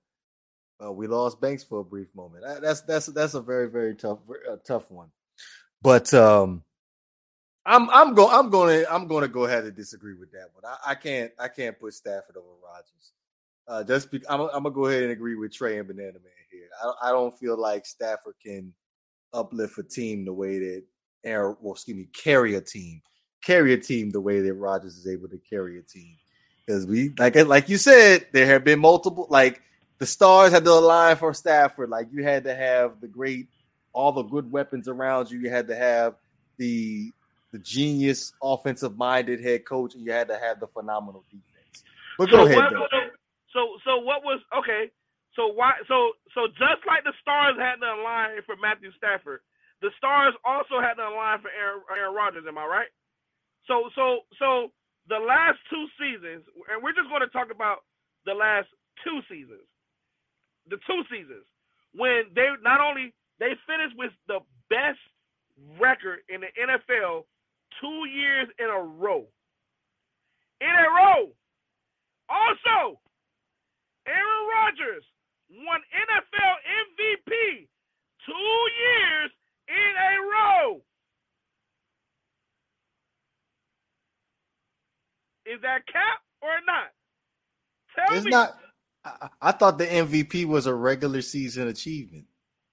Uh, 0.82 0.92
we 0.92 1.06
lost 1.06 1.40
Banks 1.40 1.62
for 1.62 1.80
a 1.80 1.84
brief 1.84 2.08
moment. 2.14 2.44
That's 2.60 2.80
that's 2.82 3.06
that's 3.06 3.34
a 3.34 3.40
very 3.40 3.68
very 3.68 3.94
tough 3.94 4.18
uh, 4.50 4.56
tough 4.64 4.90
one. 4.90 5.08
But 5.80 6.12
um, 6.14 6.62
I'm 7.64 7.88
I'm 7.90 8.14
going 8.14 8.34
I'm 8.34 8.50
going 8.50 8.80
to 8.80 8.92
I'm 8.92 9.06
going 9.06 9.22
to 9.22 9.28
go 9.28 9.44
ahead 9.44 9.64
and 9.64 9.76
disagree 9.76 10.14
with 10.14 10.32
that 10.32 10.48
one. 10.52 10.64
I, 10.64 10.92
I 10.92 10.94
can't 10.94 11.30
I 11.38 11.48
can't 11.48 11.78
put 11.78 11.94
Stafford 11.94 12.36
over 12.36 12.46
Rodgers. 12.64 13.12
Uh, 13.68 13.84
just 13.84 14.10
be, 14.10 14.20
I'm, 14.28 14.40
I'm 14.40 14.64
gonna 14.64 14.70
go 14.70 14.86
ahead 14.86 15.04
and 15.04 15.12
agree 15.12 15.36
with 15.36 15.52
Trey 15.52 15.78
and 15.78 15.86
Banana 15.86 16.14
Man 16.14 16.32
here. 16.50 16.68
I, 16.82 17.08
I 17.08 17.12
don't 17.12 17.36
feel 17.38 17.56
like 17.56 17.86
Stafford 17.86 18.34
can 18.44 18.72
uplift 19.32 19.78
a 19.78 19.84
team 19.84 20.24
the 20.24 20.32
way 20.32 20.58
that 20.58 20.84
Aaron, 21.24 21.56
well, 21.60 21.74
excuse 21.74 21.96
me, 21.96 22.08
carry 22.12 22.56
a 22.56 22.60
team, 22.60 23.00
carry 23.42 23.72
a 23.72 23.78
team 23.78 24.10
the 24.10 24.20
way 24.20 24.40
that 24.40 24.54
Rodgers 24.54 24.96
is 24.96 25.06
able 25.06 25.28
to 25.28 25.38
carry 25.38 25.78
a 25.78 25.82
team. 25.82 26.16
Because 26.66 26.86
we 26.86 27.14
like 27.18 27.36
like 27.36 27.68
you 27.68 27.76
said, 27.76 28.26
there 28.32 28.46
have 28.46 28.64
been 28.64 28.80
multiple 28.80 29.26
like 29.30 29.62
the 30.02 30.06
stars 30.06 30.50
had 30.50 30.64
to 30.64 30.72
align 30.72 31.14
for 31.14 31.32
Stafford. 31.32 31.88
Like 31.88 32.08
you 32.10 32.24
had 32.24 32.42
to 32.42 32.52
have 32.56 33.00
the 33.00 33.06
great, 33.06 33.46
all 33.92 34.10
the 34.10 34.24
good 34.24 34.50
weapons 34.50 34.88
around 34.88 35.30
you. 35.30 35.38
You 35.38 35.48
had 35.48 35.68
to 35.68 35.76
have 35.76 36.16
the 36.58 37.12
the 37.52 37.60
genius 37.60 38.32
offensive 38.42 38.98
minded 38.98 39.38
head 39.38 39.64
coach, 39.64 39.94
and 39.94 40.04
you 40.04 40.10
had 40.10 40.26
to 40.26 40.36
have 40.36 40.58
the 40.58 40.66
phenomenal 40.66 41.22
defense. 41.30 41.86
But 42.18 42.34
go 42.34 42.38
so 42.38 42.46
ahead. 42.50 42.74
What, 42.74 42.90
so 43.54 43.78
so 43.86 44.02
what 44.02 44.24
was 44.24 44.42
okay? 44.58 44.90
So 45.36 45.54
why 45.54 45.78
so 45.86 46.18
so 46.34 46.48
just 46.50 46.82
like 46.82 47.04
the 47.04 47.14
stars 47.22 47.54
had 47.54 47.76
to 47.78 47.86
align 47.86 48.42
for 48.44 48.56
Matthew 48.58 48.90
Stafford, 48.98 49.38
the 49.82 49.90
stars 49.98 50.34
also 50.44 50.82
had 50.82 50.94
to 50.94 51.06
align 51.06 51.38
for 51.46 51.50
Aaron, 51.54 51.86
Aaron 51.94 52.12
Rodgers. 52.12 52.42
Am 52.48 52.58
I 52.58 52.66
right? 52.66 52.90
So 53.70 53.86
so 53.94 54.26
so 54.40 54.74
the 55.06 55.22
last 55.22 55.62
two 55.70 55.86
seasons, 55.94 56.42
and 56.74 56.82
we're 56.82 56.90
just 56.90 57.06
going 57.06 57.22
to 57.22 57.30
talk 57.30 57.54
about 57.54 57.86
the 58.26 58.34
last 58.34 58.66
two 59.06 59.22
seasons, 59.30 59.62
the 60.68 60.78
two 60.86 61.02
seasons 61.10 61.44
when 61.94 62.24
they 62.34 62.48
not 62.62 62.80
only 62.80 63.12
they 63.38 63.52
finished 63.66 63.96
with 63.96 64.12
the 64.28 64.40
best 64.70 64.98
record 65.80 66.20
in 66.28 66.40
the 66.40 66.50
NFL 66.58 67.24
two 67.80 68.08
years 68.08 68.48
in 68.58 68.66
a 68.66 68.78
row. 68.78 69.26
In 70.60 70.68
a 70.70 70.88
row. 70.90 71.32
Also, 72.28 72.98
Aaron 74.06 74.44
Rodgers 74.54 75.04
won 75.50 75.80
NFL 75.92 76.54
MVP 76.86 77.68
two 78.26 78.58
years 78.78 79.30
in 79.68 79.92
a 79.98 80.12
row. 80.22 80.82
Is 85.46 85.60
that 85.62 85.86
cap 85.86 86.22
or 86.40 86.54
not? 86.66 86.90
Tell 87.96 88.16
it's 88.16 88.24
me. 88.24 88.30
not. 88.30 88.56
I, 89.04 89.28
I 89.40 89.52
thought 89.52 89.78
the 89.78 89.86
MVP 89.86 90.46
was 90.46 90.66
a 90.66 90.74
regular 90.74 91.22
season 91.22 91.68
achievement. 91.68 92.26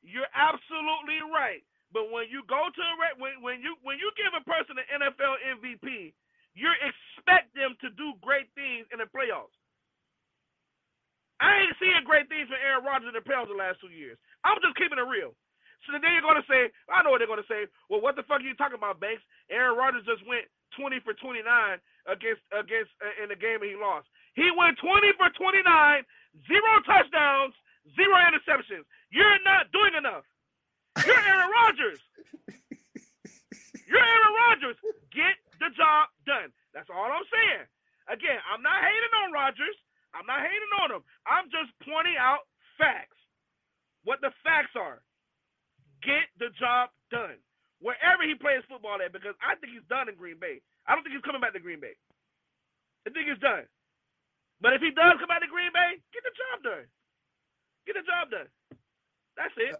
You're 0.03 0.29
absolutely 0.35 1.21
right. 1.33 1.63
But 1.93 2.11
when 2.13 2.29
you 2.29 2.45
go 2.45 2.69
to 2.69 2.83
a 2.83 2.95
when 3.17 3.41
when 3.41 3.63
you 3.65 3.73
when 3.81 3.97
you 3.97 4.11
give 4.13 4.33
a 4.37 4.45
person 4.45 4.77
an 4.77 4.87
NFL 5.01 5.35
MVP, 5.57 6.13
you 6.53 6.69
expect 6.85 7.55
them 7.57 7.73
to 7.81 7.89
do 7.97 8.13
great 8.21 8.51
things 8.53 8.85
in 8.93 8.99
the 9.01 9.09
playoffs. 9.09 9.55
I 11.39 11.65
ain't 11.65 11.77
seeing 11.79 12.03
great 12.07 12.27
things 12.31 12.47
from 12.51 12.59
Aaron 12.61 12.83
Rodgers 12.85 13.11
in 13.11 13.17
the 13.17 13.25
playoffs 13.25 13.51
the 13.51 13.59
last 13.59 13.79
two 13.83 13.91
years. 13.91 14.19
I'm 14.43 14.59
just 14.63 14.75
keeping 14.79 14.99
it 14.99 15.07
real. 15.07 15.35
So 15.87 15.95
then 15.95 16.03
you're 16.13 16.25
gonna 16.25 16.45
say, 16.47 16.69
I 16.91 17.03
know 17.03 17.11
what 17.15 17.19
they're 17.23 17.31
gonna 17.31 17.47
say. 17.47 17.67
Well, 17.89 18.03
what 18.03 18.15
the 18.15 18.23
fuck 18.27 18.43
are 18.43 18.47
you 18.47 18.55
talking 18.59 18.79
about, 18.79 18.99
Banks? 19.01 19.23
Aaron 19.51 19.75
Rodgers 19.79 20.05
just 20.07 20.23
went 20.27 20.47
20 20.79 20.99
for 21.03 21.15
29 21.17 21.43
against 22.07 22.43
against 22.53 22.91
uh, 23.01 23.15
in 23.23 23.29
the 23.31 23.39
game 23.39 23.63
and 23.63 23.71
he 23.71 23.77
lost. 23.79 24.07
He 24.35 24.49
went 24.55 24.77
20 24.79 25.13
for 25.17 25.29
29, 25.33 25.63
zero 26.47 26.71
touchdowns, 26.85 27.53
zero 27.95 28.17
interceptions. 28.27 28.85
You're 29.11 29.41
not 29.43 29.71
doing 29.71 29.95
enough. 29.97 30.25
You're 31.05 31.19
Aaron 31.19 31.49
Rodgers. 31.49 31.99
You're 33.87 34.03
Aaron 34.03 34.33
Rodgers. 34.49 34.77
Get 35.09 35.35
the 35.59 35.73
job 35.73 36.09
done. 36.25 36.53
That's 36.73 36.89
all 36.89 37.09
I'm 37.09 37.25
saying. 37.33 37.65
Again, 38.09 38.39
I'm 38.45 38.61
not 38.61 38.81
hating 38.81 39.13
on 39.25 39.33
Rodgers. 39.33 39.77
I'm 40.13 40.25
not 40.25 40.41
hating 40.41 40.73
on 40.81 40.89
him. 40.97 41.03
I'm 41.25 41.49
just 41.53 41.69
pointing 41.85 42.17
out 42.17 42.45
facts. 42.77 43.17
What 44.03 44.21
the 44.21 44.33
facts 44.41 44.73
are. 44.73 45.01
Get 46.01 46.29
the 46.39 46.49
job 46.57 46.89
done. 47.11 47.37
Wherever 47.81 48.23
he 48.25 48.35
plays 48.35 48.65
football 48.67 48.97
at, 49.03 49.13
because 49.13 49.35
I 49.39 49.55
think 49.57 49.73
he's 49.73 49.85
done 49.89 50.09
in 50.09 50.15
Green 50.15 50.39
Bay. 50.39 50.61
I 50.87 50.95
don't 50.95 51.03
think 51.03 51.15
he's 51.15 51.25
coming 51.25 51.41
back 51.41 51.53
to 51.53 51.61
Green 51.61 51.79
Bay. 51.79 51.95
I 53.07 53.11
think 53.11 53.27
he's 53.29 53.39
done. 53.39 53.65
But 54.61 54.73
if 54.73 54.81
he 54.81 54.91
does 54.91 55.15
come 55.19 55.27
back 55.27 55.41
to 55.41 55.47
Green 55.47 55.71
Bay, 55.73 56.01
get 56.13 56.23
the 56.23 56.31
job 56.35 56.63
done. 56.63 56.85
Get 57.87 57.95
the 57.95 58.01
job 58.01 58.31
done. 58.31 58.47
That's 59.37 59.53
it. 59.57 59.75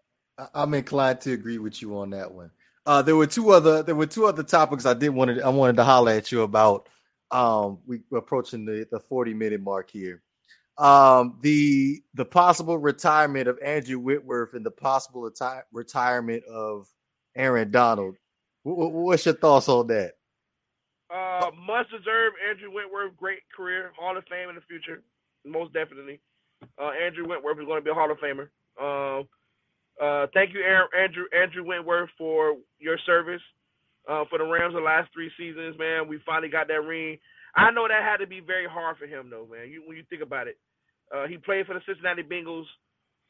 I'm 0.53 0.73
inclined 0.73 1.21
to 1.21 1.33
agree 1.33 1.57
with 1.57 1.81
you 1.81 1.97
on 1.97 2.11
that 2.11 2.31
one. 2.31 2.51
Uh, 2.85 3.01
there 3.01 3.15
were 3.15 3.27
two 3.27 3.51
other 3.51 3.83
there 3.83 3.95
were 3.95 4.05
two 4.05 4.25
other 4.25 4.43
topics 4.43 4.85
I 4.85 4.93
did 4.93 5.09
wanted 5.09 5.41
I 5.41 5.49
wanted 5.49 5.75
to 5.77 5.83
holler 5.83 6.13
at 6.13 6.31
you 6.31 6.41
about. 6.43 6.87
Um, 7.29 7.79
we, 7.85 7.99
are 8.11 8.17
approaching 8.17 8.65
the, 8.65 8.87
the 8.89 8.99
40 8.99 9.35
minute 9.35 9.61
mark 9.61 9.91
here. 9.91 10.23
Um, 10.77 11.37
the 11.41 12.01
the 12.13 12.25
possible 12.25 12.77
retirement 12.77 13.47
of 13.47 13.59
Andrew 13.63 13.99
Whitworth 13.99 14.53
and 14.53 14.65
the 14.65 14.71
possible 14.71 15.25
ati- 15.27 15.61
retirement 15.73 16.45
of 16.45 16.87
Aaron 17.35 17.69
Donald. 17.69 18.15
W- 18.65 18.89
what's 18.89 19.25
your 19.25 19.35
thoughts 19.35 19.67
on 19.67 19.87
that? 19.87 20.13
Uh, 21.09 21.49
must 21.65 21.89
deserve 21.89 22.33
Andrew 22.47 22.69
Whitworth, 22.69 23.17
great 23.17 23.39
career, 23.55 23.91
Hall 23.97 24.15
of 24.15 24.23
Fame 24.29 24.49
in 24.49 24.55
the 24.55 24.61
future, 24.61 25.01
most 25.43 25.73
definitely. 25.73 26.19
Uh, 26.77 26.91
Andrew 27.03 27.27
Whitworth 27.27 27.57
is 27.59 27.65
going 27.65 27.81
to 27.81 27.83
be 27.83 27.89
a 27.89 27.93
Hall 27.93 28.11
of 28.11 28.17
Famer. 28.19 28.49
Um, 28.79 29.27
uh, 29.99 30.27
thank 30.33 30.53
you, 30.53 30.61
Aaron, 30.61 30.87
Andrew 30.97 31.25
Andrew 31.35 31.63
Whitworth, 31.65 32.09
for 32.17 32.57
your 32.79 32.97
service 33.05 33.41
uh, 34.07 34.23
for 34.29 34.37
the 34.37 34.45
Rams 34.45 34.73
the 34.73 34.79
last 34.79 35.09
three 35.13 35.31
seasons, 35.37 35.77
man. 35.77 36.07
We 36.07 36.19
finally 36.25 36.49
got 36.49 36.67
that 36.67 36.83
ring. 36.83 37.17
I 37.55 37.71
know 37.71 37.87
that 37.87 38.03
had 38.03 38.17
to 38.17 38.27
be 38.27 38.39
very 38.39 38.67
hard 38.67 38.97
for 38.97 39.05
him, 39.05 39.29
though, 39.29 39.47
man. 39.51 39.69
You, 39.69 39.83
when 39.85 39.97
you 39.97 40.03
think 40.09 40.21
about 40.21 40.47
it, 40.47 40.57
uh, 41.13 41.27
he 41.27 41.37
played 41.37 41.65
for 41.65 41.73
the 41.73 41.81
Cincinnati 41.85 42.23
Bengals 42.23 42.65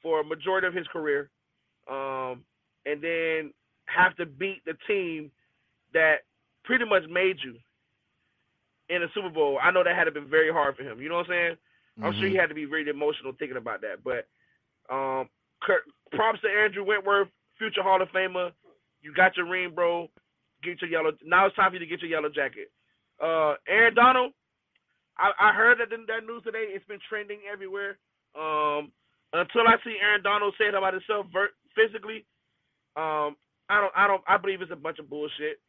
for 0.02 0.22
a 0.22 0.24
majority 0.24 0.68
of 0.68 0.74
his 0.74 0.88
career, 0.88 1.30
um, 1.90 2.44
and 2.86 3.02
then 3.02 3.54
have 3.86 4.16
to 4.18 4.26
beat 4.26 4.64
the 4.66 4.74
team 4.88 5.32
that 5.94 6.18
pretty 6.64 6.86
much 6.86 7.04
made 7.10 7.38
you 7.44 7.56
in 8.90 9.02
the 9.02 9.08
Super 9.14 9.30
Bowl. 9.30 9.60
I 9.62 9.72
know 9.72 9.84
that 9.84 9.96
had 9.96 10.06
to 10.06 10.12
been 10.12 10.30
very 10.30 10.52
hard 10.52 10.76
for 10.76 10.84
him. 10.84 11.02
You 11.02 11.10
know 11.10 11.16
what 11.16 11.30
I'm 11.30 11.32
saying? 11.32 11.56
Mm-hmm. 11.56 12.06
I'm 12.06 12.14
sure 12.14 12.24
he 12.24 12.30
mm-hmm. 12.30 12.40
had 12.40 12.50
to 12.50 12.56
be 12.56 12.66
really 12.66 12.90
emotional 12.90 13.34
thinking 13.38 13.58
about 13.58 13.82
that. 13.82 14.04
But 14.04 14.28
um, 14.94 15.30
props 16.12 16.42
to 16.42 16.50
Andrew 16.50 16.84
Whitworth, 16.84 17.30
future 17.58 17.84
Hall 17.84 18.02
of 18.02 18.10
Famer. 18.10 18.52
You 19.02 19.14
got 19.14 19.38
your 19.38 19.48
ring, 19.48 19.72
bro. 19.74 20.10
Get 20.64 20.82
your 20.82 20.90
yellow. 20.90 21.12
Now 21.24 21.46
it's 21.46 21.56
time 21.56 21.72
for 21.72 21.76
you 21.76 21.80
to 21.80 21.86
get 21.86 22.02
your 22.02 22.12
yellow 22.12 22.30
jacket. 22.30 22.72
Uh, 23.22 23.56
Aaron 23.68 23.96
Donald. 23.96 24.34
I, 25.18 25.32
I 25.38 25.54
heard 25.54 25.80
that 25.80 25.90
that 25.90 26.26
news 26.26 26.44
today. 26.44 26.68
It's 26.70 26.86
been 26.88 27.00
trending 27.10 27.40
everywhere. 27.52 27.98
Um, 28.40 28.92
until 29.34 29.68
I 29.68 29.76
see 29.84 29.98
Aaron 30.02 30.24
Donald 30.24 30.54
say 30.58 30.66
it 30.66 30.76
about 30.76 30.94
himself 30.94 31.26
ver- 31.32 31.56
physically, 31.76 32.26
um, 32.96 33.36
I 33.70 33.82
don't. 33.82 33.94
I 33.96 34.08
don't. 34.08 34.24
I 34.28 34.38
believe 34.38 34.62
it's 34.62 34.72
a 34.72 34.76
bunch 34.76 35.00
of 35.00 35.10
bullshit. 35.10 35.60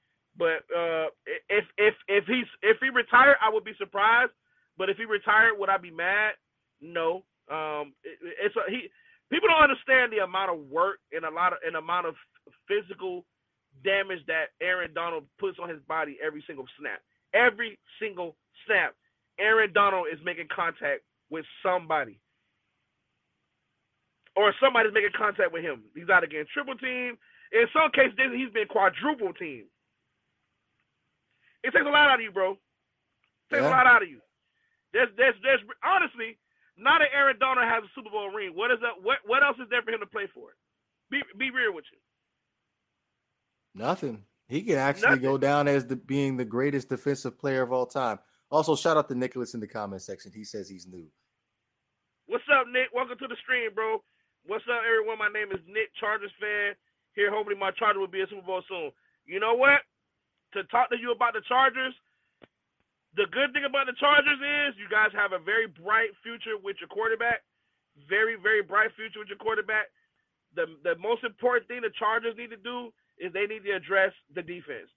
But 0.40 0.64
uh, 0.72 1.12
if 1.52 1.68
if 1.76 1.94
if 2.08 2.24
he's 2.24 2.48
if 2.64 2.80
he 2.80 2.88
retired, 2.88 3.36
I 3.44 3.52
would 3.52 3.64
be 3.64 3.76
surprised. 3.76 4.32
But 4.78 4.88
if 4.88 4.96
he 4.96 5.04
retired, 5.04 5.60
would 5.60 5.68
I 5.68 5.76
be 5.76 5.92
mad? 5.92 6.32
No. 6.80 7.28
Um, 7.52 7.92
it, 8.02 8.16
it's 8.40 8.56
a, 8.56 8.64
he 8.72 8.88
people 9.28 9.52
don't 9.52 9.68
understand 9.68 10.08
the 10.10 10.24
amount 10.24 10.56
of 10.56 10.64
work 10.72 11.04
and 11.12 11.28
a 11.28 11.30
lot 11.30 11.52
of 11.52 11.60
an 11.60 11.76
amount 11.76 12.06
of 12.08 12.16
physical 12.64 13.26
damage 13.84 14.24
that 14.32 14.56
Aaron 14.64 14.96
Donald 14.96 15.28
puts 15.38 15.58
on 15.60 15.68
his 15.68 15.84
body 15.86 16.16
every 16.24 16.42
single 16.46 16.64
snap. 16.80 17.04
Every 17.34 17.78
single 18.00 18.34
snap, 18.66 18.96
Aaron 19.38 19.72
Donald 19.74 20.06
is 20.10 20.18
making 20.24 20.48
contact 20.48 21.04
with 21.28 21.44
somebody. 21.62 22.18
Or 24.36 24.54
somebody's 24.56 24.94
making 24.94 25.12
contact 25.18 25.52
with 25.52 25.62
him. 25.62 25.82
He's 25.94 26.08
out 26.08 26.24
again 26.24 26.46
triple 26.52 26.78
team. 26.80 27.18
In 27.52 27.66
some 27.76 27.90
cases, 27.92 28.16
he's 28.34 28.50
been 28.54 28.66
quadruple 28.70 29.34
team. 29.34 29.66
It 31.62 31.72
takes 31.72 31.86
a 31.86 31.90
lot 31.90 32.08
out 32.08 32.20
of 32.20 32.24
you, 32.24 32.32
bro. 32.32 32.52
It 32.52 32.58
takes 33.50 33.62
yeah. 33.62 33.68
a 33.68 33.76
lot 33.76 33.86
out 33.86 34.02
of 34.02 34.08
you. 34.08 34.20
There's, 34.92 35.08
there's, 35.16 35.34
there's 35.42 35.60
honestly, 35.84 36.38
not 36.76 37.00
that 37.00 37.12
Aaron 37.14 37.36
Donald 37.38 37.68
has 37.68 37.84
a 37.84 37.90
Super 37.94 38.10
Bowl 38.10 38.30
ring, 38.30 38.52
what 38.54 38.70
is 38.70 38.78
that? 38.80 39.02
What 39.02 39.18
what 39.26 39.44
else 39.44 39.56
is 39.60 39.68
there 39.70 39.82
for 39.82 39.92
him 39.92 40.00
to 40.00 40.06
play 40.06 40.26
for? 40.32 40.56
Be 41.10 41.22
be 41.38 41.50
real 41.50 41.74
with 41.74 41.84
you. 41.92 41.98
Nothing. 43.74 44.24
He 44.48 44.62
can 44.62 44.76
actually 44.76 45.20
Nothing. 45.20 45.22
go 45.22 45.38
down 45.38 45.68
as 45.68 45.86
the 45.86 45.94
being 45.94 46.36
the 46.36 46.44
greatest 46.44 46.88
defensive 46.88 47.38
player 47.38 47.62
of 47.62 47.70
all 47.70 47.86
time. 47.86 48.18
Also, 48.50 48.74
shout 48.74 48.96
out 48.96 49.08
to 49.08 49.14
Nicholas 49.14 49.54
in 49.54 49.60
the 49.60 49.68
comment 49.68 50.02
section. 50.02 50.32
He 50.34 50.42
says 50.42 50.68
he's 50.68 50.88
new. 50.88 51.06
What's 52.26 52.44
up, 52.50 52.66
Nick? 52.66 52.90
Welcome 52.92 53.18
to 53.18 53.28
the 53.28 53.36
stream, 53.42 53.70
bro. 53.74 54.02
What's 54.46 54.64
up, 54.66 54.82
everyone? 54.82 55.18
My 55.18 55.28
name 55.28 55.52
is 55.52 55.62
Nick, 55.68 55.94
Chargers 56.00 56.32
fan. 56.40 56.74
Here, 57.14 57.30
hopefully, 57.30 57.58
my 57.58 57.70
Charger 57.78 58.00
will 58.00 58.10
be 58.10 58.22
a 58.22 58.26
Super 58.26 58.42
Bowl 58.42 58.62
soon. 58.66 58.90
You 59.26 59.38
know 59.38 59.54
what? 59.54 59.86
To 60.54 60.64
talk 60.66 60.90
to 60.90 60.98
you 60.98 61.12
about 61.12 61.34
the 61.34 61.46
Chargers, 61.46 61.94
the 63.14 63.26
good 63.30 63.54
thing 63.54 63.66
about 63.66 63.86
the 63.86 63.96
Chargers 63.98 64.38
is 64.38 64.78
you 64.78 64.90
guys 64.90 65.14
have 65.14 65.30
a 65.30 65.42
very 65.42 65.66
bright 65.66 66.10
future 66.22 66.58
with 66.58 66.78
your 66.82 66.90
quarterback. 66.90 67.42
Very, 68.08 68.34
very 68.38 68.62
bright 68.62 68.90
future 68.94 69.18
with 69.18 69.28
your 69.30 69.38
quarterback. 69.38 69.90
The 70.54 70.66
the 70.82 70.98
most 70.98 71.22
important 71.22 71.70
thing 71.70 71.82
the 71.82 71.94
Chargers 71.98 72.34
need 72.34 72.50
to 72.50 72.58
do 72.58 72.90
is 73.18 73.30
they 73.30 73.46
need 73.46 73.62
to 73.66 73.74
address 73.78 74.10
the 74.34 74.42
defense. 74.42 74.90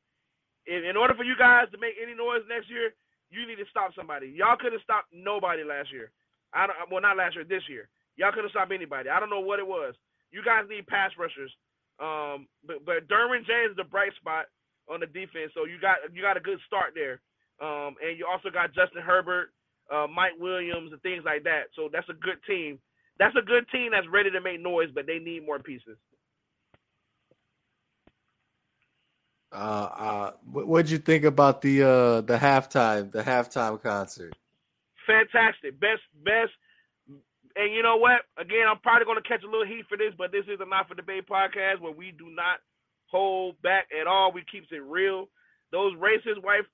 In, 0.66 0.86
in 0.88 0.96
order 0.96 1.14
for 1.14 1.28
you 1.28 1.36
guys 1.38 1.68
to 1.76 1.78
make 1.78 2.00
any 2.02 2.16
noise 2.16 2.42
next 2.48 2.70
year, 2.72 2.96
you 3.30 3.46
need 3.46 3.60
to 3.60 3.68
stop 3.70 3.92
somebody. 3.94 4.32
Y'all 4.32 4.58
couldn't 4.58 4.82
stop 4.82 5.06
nobody 5.12 5.62
last 5.66 5.92
year. 5.92 6.10
I 6.54 6.70
don't, 6.70 6.78
well, 6.90 7.02
not 7.02 7.18
last 7.18 7.36
year, 7.36 7.44
this 7.44 7.66
year. 7.68 7.90
Y'all 8.16 8.32
couldn't 8.32 8.54
stop 8.54 8.70
anybody. 8.72 9.10
I 9.10 9.20
don't 9.20 9.30
know 9.30 9.42
what 9.44 9.60
it 9.60 9.68
was. 9.68 9.94
You 10.32 10.42
guys 10.46 10.70
need 10.70 10.88
pass 10.88 11.12
rushers. 11.18 11.52
Um, 12.00 12.48
but 12.66 12.86
but 12.86 13.06
Derwin 13.10 13.46
James 13.46 13.74
is 13.74 13.82
a 13.82 13.86
bright 13.86 14.14
spot 14.18 14.46
on 14.90 15.00
the 15.00 15.08
defense, 15.08 15.52
so 15.54 15.66
you 15.66 15.80
got 15.80 15.98
you 16.14 16.22
got 16.22 16.38
a 16.38 16.42
good 16.42 16.60
start 16.68 16.94
there. 16.96 17.22
Um, 17.62 17.96
and 18.04 18.18
you 18.18 18.28
also 18.30 18.50
got 18.50 18.74
Justin 18.74 19.02
Herbert, 19.02 19.54
uh, 19.92 20.08
Mike 20.08 20.34
Williams, 20.40 20.92
and 20.92 21.02
things 21.02 21.24
like 21.26 21.44
that. 21.44 21.72
So 21.76 21.90
that's 21.92 22.10
a 22.10 22.14
good 22.14 22.38
team. 22.48 22.80
That's 23.20 23.36
a 23.38 23.46
good 23.46 23.70
team 23.70 23.92
that's 23.92 24.08
ready 24.08 24.32
to 24.32 24.42
make 24.42 24.60
noise, 24.60 24.90
but 24.94 25.06
they 25.06 25.20
need 25.20 25.46
more 25.46 25.60
pieces. 25.60 25.98
Uh, 29.54 29.56
uh, 29.56 30.32
what 30.52 30.68
what'd 30.68 30.90
you 30.92 30.98
think 30.98 31.24
about 31.24 31.62
the 31.62 31.84
uh 31.84 32.22
the 32.22 32.38
halftime 32.38 33.12
the 33.12 33.22
halftime 33.22 33.82
concert? 33.82 34.34
Fantastic, 35.06 35.80
best 35.80 36.02
best. 36.26 36.52
And 37.56 37.72
you 37.72 37.84
know 37.84 37.98
what? 37.98 38.26
Again, 38.40 38.66
I'm 38.68 38.80
probably 38.80 39.06
going 39.06 39.22
to 39.22 39.30
catch 39.30 39.44
a 39.44 39.46
little 39.46 39.68
heat 39.68 39.86
for 39.88 39.96
this, 39.96 40.12
but 40.18 40.32
this 40.32 40.46
is 40.50 40.58
a 40.60 40.66
not 40.66 40.88
for 40.88 40.96
debate 40.96 41.30
podcast 41.30 41.82
where 41.82 41.94
we 41.94 42.10
do 42.18 42.26
not 42.34 42.66
hold 43.14 43.62
back 43.62 43.88
at 43.94 44.08
all. 44.08 44.34
We 44.34 44.44
keeps 44.50 44.68
it 44.72 44.84
real. 44.84 45.30
Those 45.72 45.94
racist 45.98 46.44
white, 46.44 46.66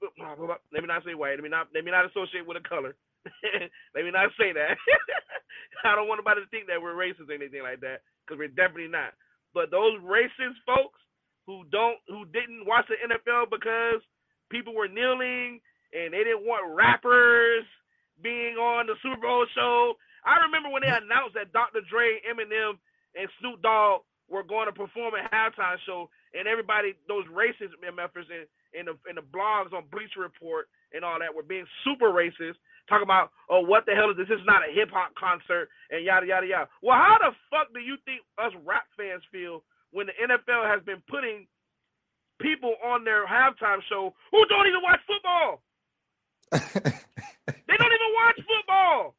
let 0.72 0.82
me 0.82 0.88
not 0.88 1.04
say 1.06 1.14
white. 1.14 1.36
Let 1.36 1.44
me 1.44 1.50
not 1.52 1.68
let 1.76 1.84
me 1.84 1.92
not 1.92 2.08
associate 2.08 2.48
with 2.48 2.58
a 2.58 2.66
color. 2.68 2.96
let 3.96 4.04
me 4.04 4.12
not 4.12 4.32
say 4.40 4.52
that. 4.56 4.76
I 5.86 5.96
don't 5.96 6.08
want 6.08 6.20
anybody 6.24 6.44
to 6.44 6.52
think 6.52 6.68
that 6.68 6.82
we're 6.82 6.96
racist 6.96 7.30
or 7.30 7.36
anything 7.36 7.64
like 7.64 7.80
that 7.84 8.04
because 8.24 8.40
we're 8.40 8.52
definitely 8.52 8.92
not. 8.92 9.16
But 9.54 9.72
those 9.72 10.00
racist 10.04 10.60
folks 10.66 11.00
who 11.46 11.64
don't 11.72 12.00
who 12.08 12.26
didn't 12.32 12.68
watch 12.68 12.88
the 12.88 13.00
NFL 13.00 13.52
because 13.52 14.04
people 14.52 14.76
were 14.76 14.88
kneeling 14.92 15.60
and 15.94 16.14
they 16.14 16.24
didn't 16.24 16.46
want 16.46 16.76
rappers 16.76 17.66
being 18.22 18.56
on 18.60 18.88
the 18.88 18.96
Super 19.02 19.22
Bowl 19.22 19.46
show. 19.56 19.96
I 20.28 20.44
remember 20.44 20.70
when 20.70 20.84
they 20.84 20.92
announced 20.92 21.40
that 21.40 21.56
Dr. 21.56 21.80
Dre, 21.88 22.20
Eminem, 22.28 22.76
and 23.16 23.32
Snoop 23.40 23.64
Dogg 23.64 24.04
were 24.30 24.44
going 24.44 24.68
to 24.68 24.76
perform 24.76 25.16
at 25.16 25.32
halftime 25.32 25.80
show, 25.88 26.10
and 26.34 26.48
everybody, 26.48 26.94
those 27.08 27.26
racist 27.34 27.74
MFers 27.82 28.30
in, 28.30 28.46
in 28.78 28.86
the 28.86 28.96
in 29.10 29.16
the 29.16 29.26
blogs 29.26 29.74
on 29.74 29.90
Bleacher 29.92 30.22
Report 30.22 30.70
and 30.94 31.04
all 31.04 31.20
that 31.20 31.34
were 31.34 31.46
being 31.46 31.66
super 31.86 32.10
racist, 32.10 32.58
talking 32.88 33.06
about, 33.06 33.32
oh, 33.50 33.62
what 33.62 33.86
the 33.86 33.94
hell 33.94 34.10
is 34.10 34.18
this? 34.18 34.28
This 34.30 34.40
is 34.40 34.46
not 34.46 34.62
a 34.66 34.72
hip 34.74 34.90
hop 34.92 35.14
concert, 35.16 35.70
and 35.90 36.06
yada 36.06 36.26
yada 36.26 36.48
yada. 36.48 36.68
Well, 36.82 36.98
how 36.98 37.18
the 37.22 37.32
fuck 37.50 37.74
do 37.74 37.80
you 37.80 37.98
think 38.06 38.22
us 38.38 38.54
rap 38.66 38.86
fans 38.98 39.24
feel 39.32 39.64
when 39.92 40.08
the 40.08 40.14
NFL 40.18 40.70
has 40.70 40.84
been 40.86 41.02
putting 41.10 41.48
people 42.40 42.76
on 42.84 43.04
their 43.04 43.28
halftime 43.28 43.80
show 43.90 44.14
who 44.32 44.46
don't 44.46 44.68
even 44.68 44.82
watch 44.82 45.00
football. 45.06 45.62
they 46.52 47.78
don't 47.78 47.94
even 47.94 48.12
watch 48.16 48.40
football. 48.48 49.16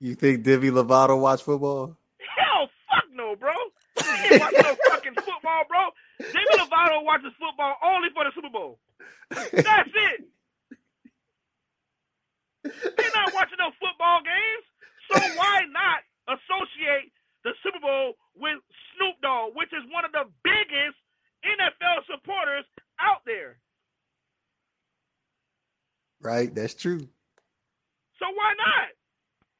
You 0.00 0.14
think 0.14 0.42
Demi 0.42 0.70
Lovato 0.70 1.18
watch 1.18 1.42
football? 1.42 1.96
Hell, 2.36 2.68
fuck 2.90 3.04
no, 3.14 3.36
bro. 3.36 3.52
He 4.02 4.34
ain't 4.34 4.40
watching 4.40 4.62
no 4.62 4.76
fucking 4.90 5.14
football, 5.14 5.64
bro. 5.68 5.88
Demi 6.32 6.54
Lovato 6.58 7.04
watches 7.04 7.32
football 7.38 7.76
only 7.82 8.08
for 8.14 8.24
the 8.24 8.32
Super 8.34 8.50
Bowl. 8.50 8.78
That's 9.30 9.90
it. 9.90 10.24
They're 12.64 13.14
not 13.14 13.34
watching 13.34 13.58
no 13.58 13.70
football 13.76 14.20
games. 14.24 14.64
So 15.12 15.20
why 15.36 15.62
not 15.68 16.00
associate 16.28 17.12
the 17.44 17.52
Super 17.62 17.80
Bowl 17.80 18.16
with 18.34 18.56
Snoop 18.96 19.20
Dogg, 19.20 19.52
which 19.54 19.68
is 19.72 19.84
one 19.92 20.04
of 20.04 20.12
the 20.12 20.24
biggest 20.42 20.96
NFL 21.44 22.08
supporters 22.08 22.64
out 22.98 23.20
there. 23.26 23.60
Right, 26.20 26.48
that's 26.54 26.74
true. 26.74 27.04
So 28.16 28.24
why 28.32 28.54
not? 28.56 28.88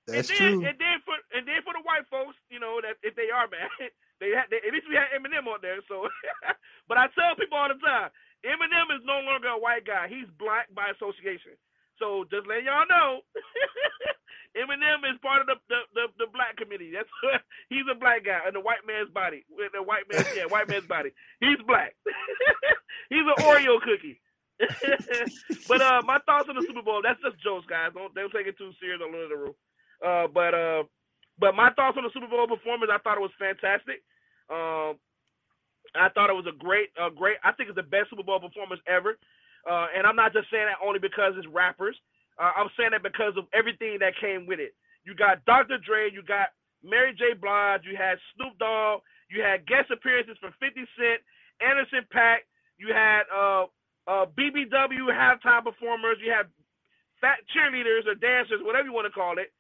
That's 0.07 0.31
and 0.31 0.39
then, 0.39 0.49
true. 0.49 0.65
And 0.65 0.79
then 0.81 0.97
for 1.05 1.17
and 1.37 1.45
then 1.45 1.61
for 1.65 1.77
the 1.77 1.85
white 1.85 2.09
folks, 2.09 2.37
you 2.49 2.61
know 2.61 2.81
that 2.81 2.97
if 3.03 3.15
they 3.17 3.29
are 3.29 3.49
mad, 3.53 3.93
they, 4.25 4.33
had, 4.33 4.49
they 4.49 4.61
at 4.65 4.73
least 4.73 4.89
we 4.89 4.97
had 4.97 5.13
Eminem 5.13 5.45
on 5.45 5.61
there. 5.61 5.85
So, 5.85 6.09
but 6.89 6.97
I 6.97 7.13
tell 7.13 7.37
people 7.37 7.61
all 7.61 7.69
the 7.69 7.77
time, 7.85 8.09
Eminem 8.41 8.89
is 8.97 9.05
no 9.05 9.21
longer 9.21 9.53
a 9.53 9.61
white 9.61 9.85
guy. 9.85 10.09
He's 10.09 10.29
black 10.41 10.73
by 10.73 10.89
association. 10.97 11.61
So 12.01 12.25
just 12.33 12.49
let 12.49 12.65
y'all 12.65 12.89
know, 12.89 13.23
Eminem 14.59 15.05
is 15.07 15.21
part 15.21 15.45
of 15.45 15.47
the 15.47 15.57
the, 15.69 15.81
the, 15.93 16.05
the 16.25 16.29
black 16.33 16.57
community. 16.57 16.91
That's 16.97 17.11
he's 17.73 17.87
a 17.91 17.95
black 17.95 18.25
guy 18.25 18.41
in 18.49 18.57
the 18.57 18.65
white 18.65 18.83
man's 18.89 19.13
body. 19.13 19.45
In 19.53 19.71
the 19.77 19.85
white 19.85 20.09
man, 20.09 20.25
yeah, 20.33 20.49
white 20.49 20.69
man's 20.69 20.89
body. 20.89 21.13
He's 21.39 21.61
black. 21.67 21.95
he's 23.13 23.29
an 23.29 23.39
Oreo 23.45 23.77
cookie. 23.85 24.21
but 25.67 25.83
uh, 25.83 26.01
my 26.07 26.19
thoughts 26.27 26.47
on 26.49 26.55
the 26.55 26.63
Super 26.63 26.83
Bowl. 26.83 27.03
That's 27.03 27.19
just 27.21 27.43
jokes, 27.43 27.67
guys. 27.67 27.91
Don't 27.93 28.15
don't 28.15 28.31
take 28.31 28.47
it 28.47 28.57
too 28.57 28.71
serious 28.79 29.03
on 29.03 29.11
the 29.11 29.37
room. 29.37 29.55
Uh, 29.99 30.27
but 30.31 30.55
uh, 30.55 30.83
but 31.39 31.55
my 31.55 31.71
thoughts 31.75 31.99
on 31.99 32.05
the 32.07 32.15
Super 32.15 32.31
Bowl 32.31 32.47
performance. 32.47 32.91
I 32.93 33.03
thought 33.03 33.19
it 33.19 33.27
was 33.27 33.35
fantastic. 33.39 34.03
Um, 34.51 34.99
I 35.95 36.09
thought 36.11 36.31
it 36.31 36.37
was 36.37 36.47
a 36.51 36.57
great, 36.57 36.91
a 36.99 37.11
great. 37.11 37.37
I 37.45 37.53
think 37.53 37.69
it's 37.71 37.79
the 37.79 37.87
best 37.87 38.11
Super 38.11 38.23
Bowl 38.23 38.41
performance 38.41 38.81
ever. 38.87 39.17
Uh, 39.65 39.87
and 39.97 40.07
I'm 40.07 40.17
not 40.17 40.33
just 40.33 40.51
saying 40.51 40.67
that 40.67 40.83
only 40.85 40.99
because 40.99 41.35
it's 41.39 41.47
rappers. 41.49 41.97
Uh, 42.39 42.51
I'm 42.57 42.69
saying 42.77 42.91
that 42.93 43.03
because 43.03 43.33
of 43.39 43.47
everything 43.55 43.99
that 44.01 44.19
came 44.21 44.47
with 44.47 44.59
it. 44.61 44.75
You 45.05 45.15
got 45.15 45.45
Dr. 45.45 45.79
Dre, 45.79 46.11
you 46.11 46.23
got 46.23 46.51
Mary 46.83 47.15
J. 47.17 47.35
Blige, 47.39 47.85
you 47.85 47.97
had 47.97 48.19
Snoop 48.35 48.59
Dogg, 48.59 49.01
you 49.31 49.41
had 49.41 49.67
guest 49.67 49.91
appearances 49.93 50.37
from 50.41 50.53
50 50.61 50.85
Cent, 50.97 51.21
Anderson 51.61 52.05
.Paak, 52.13 52.45
you 52.77 52.93
had 52.93 53.25
uh, 53.33 53.65
uh, 54.09 54.27
BBW 54.37 55.09
halftime 55.13 55.65
performers, 55.65 56.19
you 56.21 56.33
had 56.33 56.47
fat 57.21 57.39
cheerleaders 57.55 58.07
or 58.07 58.15
dancers, 58.15 58.61
whatever 58.63 58.89
you 58.89 58.93
want 58.93 59.07
to 59.07 59.15
call 59.15 59.39
it. 59.39 59.53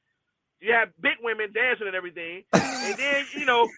You 0.60 0.72
had 0.72 0.92
big 1.00 1.20
women 1.22 1.52
dancing 1.52 1.86
and 1.86 1.96
everything, 1.96 2.44
and 2.52 2.96
then 2.96 3.24
you 3.36 3.44
know 3.44 3.68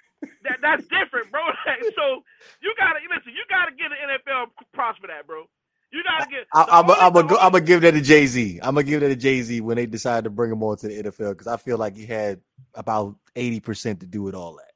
that 0.44 0.58
that's 0.62 0.82
different, 0.84 1.30
bro. 1.30 1.40
so 1.96 2.22
you 2.60 2.74
gotta 2.78 3.00
listen. 3.08 3.32
You 3.32 3.44
gotta 3.48 3.72
get 3.72 3.90
an 3.92 4.18
NFL 4.18 4.50
props 4.72 4.98
for 4.98 5.06
that, 5.06 5.26
bro. 5.26 5.44
You 5.92 6.02
gotta 6.02 6.30
get. 6.30 6.46
I, 6.52 6.80
am 6.80 6.90
I'm 6.90 7.52
gonna 7.52 7.60
give 7.60 7.80
that 7.82 7.92
to 7.92 8.00
Jay 8.00 8.26
Z. 8.26 8.60
I'm 8.62 8.74
gonna 8.74 8.84
give 8.84 9.00
that 9.00 9.08
to 9.08 9.16
Jay 9.16 9.42
Z 9.42 9.60
when 9.60 9.76
they 9.76 9.86
decide 9.86 10.24
to 10.24 10.30
bring 10.30 10.50
him 10.50 10.62
on 10.62 10.76
to 10.78 10.88
the 10.88 11.02
NFL 11.02 11.30
because 11.30 11.46
I 11.46 11.56
feel 11.56 11.78
like 11.78 11.96
he 11.96 12.06
had 12.06 12.40
about 12.74 13.16
eighty 13.36 13.60
percent 13.60 14.00
to 14.00 14.06
do 14.06 14.22
with 14.22 14.34
all 14.34 14.56
that. 14.56 14.72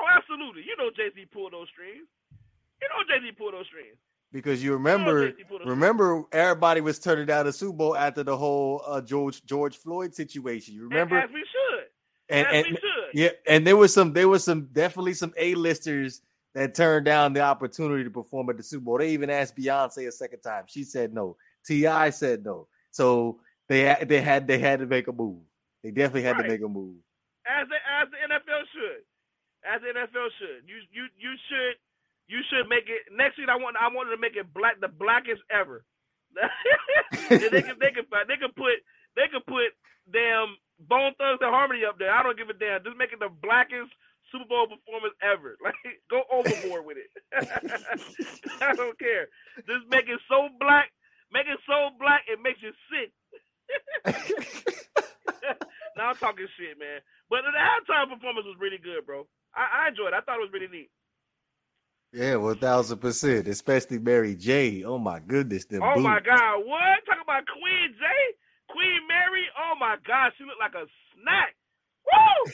Oh, 0.00 0.06
absolutely. 0.16 0.62
You 0.62 0.76
know 0.76 0.90
Jay 0.96 1.10
Z 1.14 1.26
pulled 1.32 1.52
those 1.52 1.68
strings. 1.68 2.06
You 2.80 2.88
know 2.88 3.04
Jay 3.08 3.24
Z 3.24 3.32
pulled 3.32 3.54
those 3.54 3.66
strings. 3.66 3.96
Because 4.32 4.64
you 4.64 4.72
remember, 4.72 5.26
you 5.26 5.34
know 5.50 5.66
remember, 5.66 6.24
everybody 6.32 6.80
was 6.80 6.98
turning 6.98 7.26
down 7.26 7.44
the 7.44 7.52
Super 7.52 7.76
Bowl 7.76 7.96
after 7.96 8.22
the 8.22 8.36
whole 8.36 8.82
uh, 8.86 9.02
George 9.02 9.44
George 9.44 9.76
Floyd 9.76 10.14
situation. 10.14 10.74
You 10.74 10.84
remember? 10.84 11.18
As 11.18 11.28
we 11.32 11.40
should. 11.40 11.84
And, 12.30 12.48
and, 12.48 12.66
we 12.66 12.72
should. 12.72 13.01
Yeah, 13.14 13.30
and 13.46 13.66
there 13.66 13.76
was 13.76 13.92
some, 13.92 14.12
there 14.12 14.28
was 14.28 14.44
some, 14.44 14.68
definitely 14.72 15.14
some 15.14 15.32
A 15.36 15.54
listers 15.54 16.22
that 16.54 16.74
turned 16.74 17.06
down 17.06 17.32
the 17.32 17.40
opportunity 17.40 18.04
to 18.04 18.10
perform 18.10 18.50
at 18.50 18.56
the 18.56 18.62
Super 18.62 18.84
Bowl. 18.84 18.98
They 18.98 19.10
even 19.10 19.30
asked 19.30 19.56
Beyonce 19.56 20.06
a 20.06 20.12
second 20.12 20.40
time. 20.40 20.64
She 20.66 20.84
said 20.84 21.14
no. 21.14 21.36
T.I. 21.64 22.10
said 22.10 22.44
no. 22.44 22.68
So 22.90 23.38
they 23.68 23.96
they 24.06 24.20
had 24.20 24.46
they 24.46 24.58
had 24.58 24.80
to 24.80 24.86
make 24.86 25.08
a 25.08 25.12
move. 25.12 25.40
They 25.82 25.90
definitely 25.90 26.22
had 26.22 26.36
right. 26.36 26.42
to 26.42 26.48
make 26.48 26.62
a 26.62 26.68
move. 26.68 26.96
As 27.46 27.68
the, 27.68 27.76
as 27.76 28.08
the 28.10 28.18
NFL 28.20 28.62
should. 28.72 29.02
As 29.64 29.80
the 29.80 29.88
NFL 29.98 30.28
should. 30.38 30.68
You 30.68 30.76
you 30.92 31.06
you 31.16 31.32
should 31.48 31.74
you 32.28 32.40
should 32.50 32.68
make 32.68 32.84
it 32.86 33.10
next 33.16 33.38
year 33.38 33.50
I 33.50 33.56
want 33.56 33.76
I 33.80 33.88
wanted 33.88 34.10
to 34.10 34.20
make 34.20 34.36
it 34.36 34.52
black 34.52 34.80
the 34.80 34.88
blackest 34.88 35.42
ever. 35.50 35.84
they 37.28 37.62
can 37.62 37.78
they 37.78 37.92
can 37.92 38.04
they 38.28 38.36
can 38.36 38.52
put 38.56 38.76
they 39.16 39.28
can 39.28 39.42
put 39.46 39.72
damn 40.12 40.56
Bone 40.80 41.14
Thugs 41.18 41.40
and 41.40 41.50
Harmony 41.50 41.84
up 41.84 41.98
there. 41.98 42.12
I 42.12 42.22
don't 42.22 42.36
give 42.36 42.48
a 42.48 42.54
damn. 42.54 42.82
Just 42.84 42.96
make 42.98 43.12
it 43.12 43.20
the 43.20 43.28
blackest 43.28 43.92
Super 44.32 44.48
Bowl 44.48 44.66
performance 44.66 45.14
ever. 45.22 45.56
Like, 45.62 45.74
go 46.10 46.22
overboard 46.32 46.86
with 46.86 46.96
it. 46.98 47.10
I 48.60 48.74
don't 48.74 48.98
care. 48.98 49.28
Just 49.68 49.86
make 49.90 50.08
it 50.08 50.18
so 50.28 50.48
black, 50.58 50.90
make 51.32 51.46
it 51.46 51.60
so 51.66 51.90
black, 52.00 52.22
it 52.26 52.40
makes 52.42 52.58
you 52.62 52.72
sick. 52.90 53.12
now 55.96 56.10
I'm 56.10 56.16
talking 56.16 56.48
shit, 56.58 56.78
man. 56.78 57.00
But 57.30 57.42
the 57.46 57.56
halftime 57.56 58.12
performance 58.12 58.46
was 58.46 58.56
really 58.58 58.78
good, 58.78 59.06
bro. 59.06 59.26
I, 59.54 59.84
I 59.84 59.88
enjoyed 59.88 60.08
it. 60.08 60.14
I 60.14 60.20
thought 60.20 60.38
it 60.38 60.48
was 60.48 60.52
really 60.52 60.68
neat. 60.68 60.90
Yeah, 62.12 62.36
one 62.36 62.58
thousand 62.58 62.98
percent. 62.98 63.48
Especially 63.48 63.98
Mary 63.98 64.34
J. 64.34 64.84
Oh 64.84 64.98
my 64.98 65.18
goodness, 65.18 65.64
them 65.64 65.82
Oh 65.82 65.98
my 66.00 66.20
God, 66.20 66.58
what? 66.66 67.00
Talk 67.06 67.22
about 67.22 67.44
Queen 67.46 67.94
J. 67.96 68.04
Queen 68.72 69.00
Mary, 69.08 69.44
oh 69.60 69.76
my 69.78 69.96
God, 70.06 70.32
she 70.36 70.44
looked 70.44 70.60
like 70.60 70.74
a 70.74 70.88
snack. 71.14 71.54
Woo! 72.08 72.52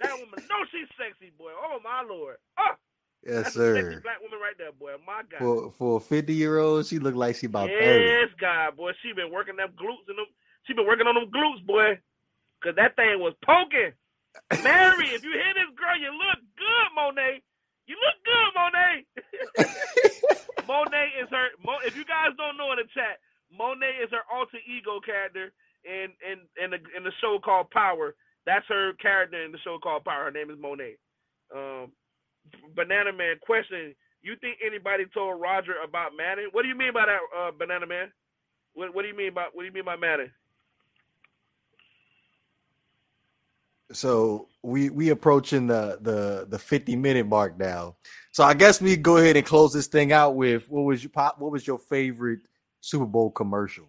that 0.00 0.14
woman, 0.20 0.40
no, 0.48 0.58
she's 0.70 0.88
sexy, 1.00 1.32
boy. 1.36 1.50
Oh 1.56 1.78
my 1.82 2.04
lord. 2.06 2.36
Oh, 2.58 2.76
Yes, 3.24 3.52
that's 3.52 3.56
a 3.56 3.74
sexy 3.76 4.00
sir. 4.00 4.00
black 4.00 4.20
woman 4.24 4.38
right 4.40 4.56
there, 4.56 4.72
boy. 4.72 4.96
My 5.04 5.20
God. 5.28 5.38
For 5.40 5.70
for 5.72 5.96
a 5.98 6.00
fifty 6.00 6.32
year 6.34 6.56
old, 6.58 6.86
she 6.86 6.98
looked 6.98 7.16
like 7.18 7.36
she 7.36 7.46
about 7.46 7.68
thirty. 7.68 8.04
yes, 8.08 8.28
God, 8.40 8.76
boy. 8.76 8.92
She 9.02 9.12
been 9.12 9.30
working 9.32 9.56
them 9.56 9.72
glutes 9.76 10.08
and 10.08 10.16
them. 10.16 10.28
She 10.64 10.72
been 10.72 10.86
working 10.86 11.06
on 11.06 11.14
them 11.16 11.28
glutes, 11.28 11.64
boy. 11.66 12.00
Cause 12.64 12.74
that 12.76 12.96
thing 12.96 13.20
was 13.20 13.34
poking. 13.44 13.92
Mary, 14.62 15.08
if 15.16 15.24
you 15.24 15.32
hear 15.32 15.52
this 15.56 15.72
girl, 15.76 15.96
you 15.98 16.12
look 16.12 16.40
good, 16.56 16.88
Monet. 16.96 17.42
You 17.88 17.96
look 17.96 18.18
good, 18.24 18.50
Monet. 18.56 19.04
Monet 20.68 21.08
is 21.20 21.28
her. 21.30 21.48
Mo, 21.64 21.76
if 21.84 21.96
you 21.96 22.04
guys 22.04 22.36
don't 22.36 22.56
know 22.56 22.72
in 22.72 22.78
the 22.78 22.88
chat, 22.94 23.18
Monet 23.56 23.98
is 24.02 24.10
her 24.10 24.24
alter 24.32 24.58
ego 24.66 25.00
character 25.04 25.52
in 25.84 26.08
in 26.24 26.46
in 26.62 26.70
the 26.70 26.78
in 26.96 27.04
the 27.04 27.12
show 27.20 27.38
called 27.42 27.70
Power. 27.70 28.14
That's 28.46 28.66
her 28.68 28.92
character 28.94 29.44
in 29.44 29.52
the 29.52 29.58
show 29.58 29.78
called 29.82 30.04
Power. 30.04 30.24
Her 30.24 30.30
name 30.30 30.50
is 30.50 30.58
Monet. 30.58 30.96
Um, 31.54 31.92
Banana 32.74 33.12
Man, 33.12 33.36
question: 33.42 33.94
You 34.22 34.34
think 34.40 34.58
anybody 34.64 35.04
told 35.12 35.40
Roger 35.40 35.74
about 35.84 36.12
Madden? 36.16 36.48
What 36.52 36.62
do 36.62 36.68
you 36.68 36.76
mean 36.76 36.92
by 36.92 37.06
that, 37.06 37.20
uh, 37.36 37.50
Banana 37.56 37.86
Man? 37.86 38.12
What 38.74 38.94
What 38.94 39.02
do 39.02 39.08
you 39.08 39.16
mean 39.16 39.34
by 39.34 39.46
What 39.52 39.62
do 39.62 39.66
you 39.66 39.72
mean 39.72 39.84
by 39.84 39.96
Madden? 39.96 40.30
So 43.92 44.48
we 44.62 44.90
we 44.90 45.10
approaching 45.10 45.66
the 45.66 45.98
the 46.00 46.46
the 46.48 46.58
fifty 46.58 46.94
minute 46.94 47.26
mark 47.26 47.58
now. 47.58 47.96
So 48.30 48.44
I 48.44 48.54
guess 48.54 48.80
we 48.80 48.96
go 48.96 49.16
ahead 49.16 49.36
and 49.36 49.44
close 49.44 49.72
this 49.72 49.88
thing 49.88 50.12
out 50.12 50.36
with 50.36 50.68
what 50.70 50.82
was 50.82 51.02
your 51.02 51.10
pop? 51.10 51.40
What 51.40 51.50
was 51.50 51.66
your 51.66 51.78
favorite 51.78 52.40
Super 52.80 53.06
Bowl 53.06 53.30
commercial? 53.30 53.84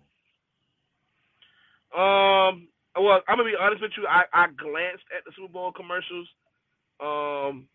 Um, 1.95 2.67
well, 2.95 3.21
I'm 3.27 3.37
gonna 3.37 3.49
be 3.49 3.55
honest 3.59 3.81
with 3.81 3.91
you. 3.97 4.07
I, 4.07 4.23
I 4.33 4.47
glanced 4.47 5.05
at 5.15 5.25
the 5.25 5.31
Super 5.35 5.51
Bowl 5.51 5.71
commercials. 5.71 6.27
Um, 6.99 7.67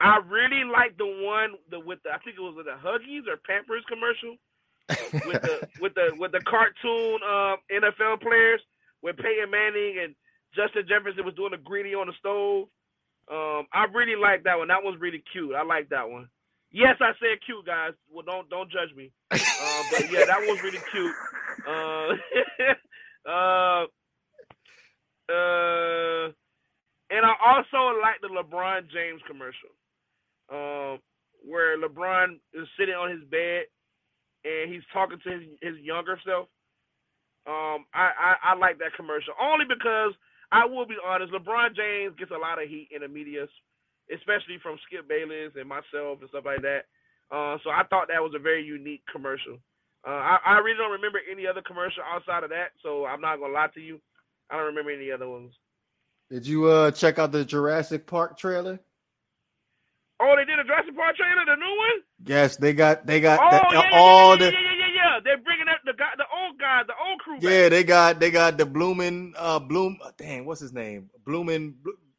I 0.00 0.18
really 0.28 0.64
liked 0.64 0.98
the 0.98 1.06
one 1.06 1.54
the 1.70 1.80
with 1.80 2.02
the 2.02 2.10
I 2.10 2.18
think 2.18 2.36
it 2.36 2.40
was 2.40 2.56
the 2.58 2.76
Huggies 2.76 3.28
or 3.28 3.36
Pampers 3.36 3.84
commercial 3.88 4.36
with 5.26 5.42
the 5.42 5.68
with 5.80 5.94
the 5.94 6.12
with 6.18 6.32
the 6.32 6.40
cartoon 6.40 7.20
um, 7.22 7.56
NFL 7.70 8.20
players 8.20 8.60
with 9.02 9.16
Peyton 9.16 9.50
Manning 9.50 9.98
and 10.02 10.14
Justin 10.54 10.84
Jefferson 10.88 11.24
was 11.24 11.34
doing 11.34 11.52
the 11.52 11.58
greedy 11.58 11.94
on 11.94 12.08
the 12.08 12.12
stove. 12.18 12.68
Um, 13.30 13.66
I 13.72 13.86
really 13.94 14.16
liked 14.20 14.44
that 14.44 14.58
one. 14.58 14.68
That 14.68 14.82
was 14.82 14.98
really 15.00 15.22
cute. 15.32 15.54
I 15.54 15.62
like 15.62 15.88
that 15.90 16.10
one. 16.10 16.28
Yes, 16.72 16.96
I 17.00 17.12
said 17.20 17.38
cute, 17.46 17.66
guys. 17.66 17.92
Well, 18.12 18.24
don't 18.26 18.48
don't 18.50 18.70
judge 18.70 18.94
me. 18.96 19.12
Uh, 19.58 19.84
but 19.84 20.08
yeah, 20.10 20.24
that 20.26 20.42
was 20.44 20.58
really 20.62 20.82
cute. 20.92 21.16
Uh, 21.66 22.12
uh, 23.30 23.84
uh, 25.32 26.26
and 27.10 27.24
I 27.26 27.34
also 27.46 27.98
like 28.00 28.20
the 28.22 28.28
LeBron 28.28 28.90
James 28.92 29.22
commercial, 29.26 29.70
um, 30.52 31.00
where 31.44 31.78
LeBron 31.78 32.36
is 32.54 32.68
sitting 32.78 32.94
on 32.94 33.10
his 33.10 33.24
bed 33.30 33.64
and 34.44 34.72
he's 34.72 34.82
talking 34.92 35.18
to 35.24 35.30
his, 35.30 35.42
his 35.62 35.78
younger 35.82 36.18
self. 36.26 36.48
Um, 37.46 37.86
I, 37.94 38.10
I, 38.14 38.34
I 38.52 38.56
like 38.56 38.78
that 38.78 38.94
commercial 38.96 39.34
only 39.40 39.66
because 39.68 40.14
I 40.52 40.66
will 40.66 40.86
be 40.86 40.96
honest. 41.04 41.32
LeBron 41.32 41.76
James 41.76 42.14
gets 42.18 42.30
a 42.30 42.38
lot 42.38 42.62
of 42.62 42.68
heat 42.68 42.88
in 42.94 43.02
the 43.02 43.08
media, 43.08 43.46
especially 44.14 44.58
from 44.62 44.78
Skip 44.86 45.08
Bayless 45.08 45.52
and 45.56 45.68
myself 45.68 46.20
and 46.20 46.28
stuff 46.30 46.44
like 46.44 46.62
that. 46.62 46.86
Uh, 47.30 47.56
so 47.64 47.70
I 47.70 47.82
thought 47.88 48.08
that 48.08 48.20
was 48.22 48.32
a 48.36 48.42
very 48.42 48.62
unique 48.64 49.02
commercial. 49.10 49.56
Uh, 50.06 50.10
I, 50.10 50.38
I 50.46 50.58
really 50.58 50.76
don't 50.76 50.92
remember 50.92 51.20
any 51.30 51.46
other 51.46 51.62
commercial 51.62 52.02
outside 52.04 52.44
of 52.44 52.50
that, 52.50 52.76
so 52.82 53.06
I'm 53.06 53.20
not 53.20 53.38
gonna 53.38 53.52
lie 53.54 53.68
to 53.74 53.80
you. 53.80 54.00
I 54.50 54.56
don't 54.56 54.66
remember 54.66 54.90
any 54.90 55.10
other 55.10 55.28
ones. 55.28 55.52
Did 56.30 56.46
you 56.46 56.66
uh 56.66 56.90
check 56.90 57.18
out 57.18 57.32
the 57.32 57.44
Jurassic 57.44 58.06
Park 58.06 58.36
trailer? 58.38 58.80
Oh, 60.20 60.34
they 60.36 60.44
did 60.44 60.58
a 60.58 60.64
Jurassic 60.64 60.94
Park 60.96 61.16
trailer, 61.16 61.44
the 61.46 61.56
new 61.56 61.76
one. 61.76 61.98
Yes, 62.26 62.56
they 62.56 62.72
got 62.74 63.06
they 63.06 63.20
got 63.20 63.40
Oh 63.40 63.50
the- 63.70 63.76
yeah, 63.76 63.82
yeah, 63.90 63.98
all 63.98 64.30
yeah, 64.32 64.36
the 64.36 64.44
yeah, 64.44 64.60
yeah, 64.60 64.76
yeah, 64.78 64.92
yeah. 64.94 65.20
They're 65.24 65.38
bringing 65.42 65.68
up 65.68 65.80
the 65.84 65.92
guy, 65.98 66.10
the 66.16 66.24
old 66.34 66.58
guy, 66.58 66.82
the 66.86 66.94
old 67.08 67.18
crew. 67.20 67.38
yeah 67.40 67.62
back. 67.64 67.70
they 67.70 67.84
got 67.84 68.20
they 68.20 68.30
got 68.30 68.58
the 68.58 68.64
Bloomin 68.66 69.32
uh 69.36 69.58
Bloom 69.58 69.98
dang 70.18 70.44
what's 70.44 70.60
his 70.60 70.72
name 70.72 71.10
Bloomin 71.26 71.74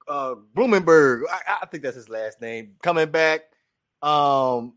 uh 0.07 0.35
Blumenberg, 0.55 1.23
I, 1.31 1.57
I 1.61 1.65
think 1.67 1.83
that's 1.83 1.95
his 1.95 2.09
last 2.09 2.41
name 2.41 2.75
coming 2.81 3.09
back 3.09 3.41
um 4.01 4.73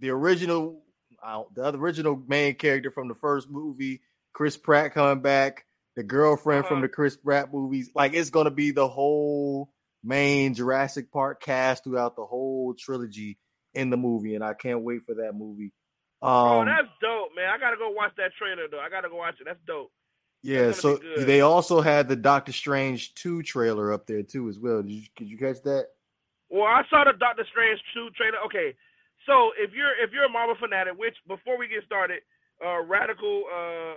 the 0.00 0.10
original 0.10 0.82
uh, 1.22 1.42
the 1.54 1.62
other 1.64 1.78
original 1.78 2.20
main 2.26 2.54
character 2.54 2.90
from 2.90 3.08
the 3.08 3.14
first 3.14 3.50
movie 3.50 4.00
Chris 4.32 4.56
Pratt 4.56 4.94
coming 4.94 5.20
back 5.22 5.66
the 5.96 6.02
girlfriend 6.02 6.64
from 6.66 6.78
Uh-huh. 6.78 6.82
the 6.82 6.88
Chris 6.88 7.16
Pratt 7.16 7.52
movies 7.52 7.90
like 7.94 8.14
it's 8.14 8.30
gonna 8.30 8.50
be 8.50 8.70
the 8.70 8.88
whole 8.88 9.70
main 10.02 10.54
Jurassic 10.54 11.12
Park 11.12 11.42
cast 11.42 11.84
throughout 11.84 12.16
the 12.16 12.24
whole 12.24 12.72
trilogy 12.74 13.36
in 13.74 13.90
the 13.90 13.96
movie 13.98 14.34
and 14.34 14.42
I 14.42 14.54
can't 14.54 14.80
wait 14.82 15.02
for 15.06 15.16
that 15.16 15.32
movie 15.34 15.72
oh, 16.22 16.60
um 16.60 16.66
that's 16.66 16.88
dope, 17.02 17.30
man. 17.36 17.50
I 17.50 17.58
gotta 17.58 17.76
go 17.76 17.90
watch 17.90 18.12
that 18.16 18.30
trailer 18.38 18.66
though. 18.70 18.80
I 18.80 18.88
gotta 18.88 19.10
go 19.10 19.16
watch 19.16 19.34
it. 19.40 19.44
That's 19.44 19.60
dope. 19.66 19.92
Yeah, 20.42 20.72
so 20.72 20.96
gonna 20.96 21.08
be 21.08 21.14
good. 21.16 21.26
they 21.26 21.40
also 21.42 21.80
had 21.80 22.08
the 22.08 22.16
Doctor 22.16 22.52
Strange 22.52 23.14
2 23.14 23.42
trailer 23.42 23.92
up 23.92 24.06
there 24.06 24.22
too 24.22 24.48
as 24.48 24.58
well. 24.58 24.82
Did 24.82 24.92
you 24.92 25.02
did 25.16 25.28
you 25.28 25.36
catch 25.36 25.62
that? 25.64 25.88
Well, 26.50 26.66
I 26.66 26.82
saw 26.90 27.06
the 27.06 27.14
Doctor 27.16 27.46
Strange 27.48 27.78
two 27.94 28.10
trailer. 28.18 28.42
Okay, 28.46 28.74
so 29.24 29.54
if 29.54 29.70
you're 29.70 29.94
if 30.02 30.10
you're 30.10 30.26
a 30.26 30.28
Marvel 30.28 30.58
fanatic, 30.58 30.98
which 30.98 31.14
before 31.30 31.56
we 31.56 31.70
get 31.70 31.86
started, 31.86 32.26
uh, 32.58 32.82
Radical 32.82 33.46
uh, 33.46 33.94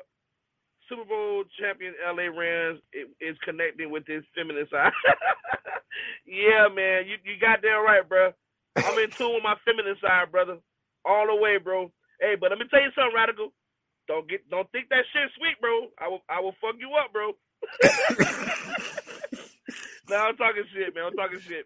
Super 0.88 1.04
Bowl 1.04 1.44
champion 1.60 1.98
LA 2.06 2.30
Rams 2.30 2.80
is 3.20 3.36
connecting 3.44 3.89
with 3.89 4.06
his 4.06 4.24
feminine 4.38 4.70
side. 4.70 4.94
yeah, 6.30 6.70
man, 6.70 7.10
you 7.10 7.18
you 7.26 7.41
got 7.41 7.66
that 7.66 7.82
right, 7.82 8.08
bro. 8.08 8.32
I'm 8.78 8.98
in 9.02 9.10
tune 9.10 9.34
with 9.34 9.44
my 9.44 9.58
feminine 9.66 9.98
side, 10.00 10.32
brother, 10.32 10.58
all 11.04 11.26
the 11.26 11.36
way, 11.36 11.58
bro. 11.58 11.91
Hey, 12.22 12.38
but 12.39 12.52
let 12.52 12.60
me 12.60 12.66
tell 12.70 12.82
you 12.82 12.94
something, 12.94 13.18
Radical. 13.18 13.50
Don't 14.08 14.28
get 14.30 14.49
don't 14.49 14.70
think 14.72 14.89
that 14.89 15.06
shit 15.14 15.30
sweet, 15.38 15.60
bro. 15.62 15.88
I 15.99 16.08
will 16.10 16.22
I 16.30 16.41
will 16.41 16.56
fuck 16.62 16.76
you 16.80 16.91
up, 16.93 17.14
bro. 17.14 17.32
no, 20.10 20.18
I'm 20.18 20.36
talking 20.36 20.64
shit, 20.74 20.93
man. 20.95 21.06
I'm 21.06 21.16
talking 21.16 21.39
shit. 21.39 21.66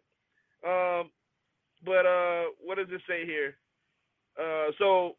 Um, 0.66 1.10
but 1.84 2.06
uh, 2.06 2.44
what 2.64 2.78
does 2.78 2.88
it 2.92 3.02
say 3.08 3.26
here? 3.26 3.56
Uh, 4.38 4.72
so, 4.78 5.16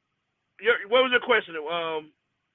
your, 0.61 0.75
what 0.89 1.03
was 1.03 1.11
your 1.11 1.21
question? 1.21 1.55
Um, 1.59 2.13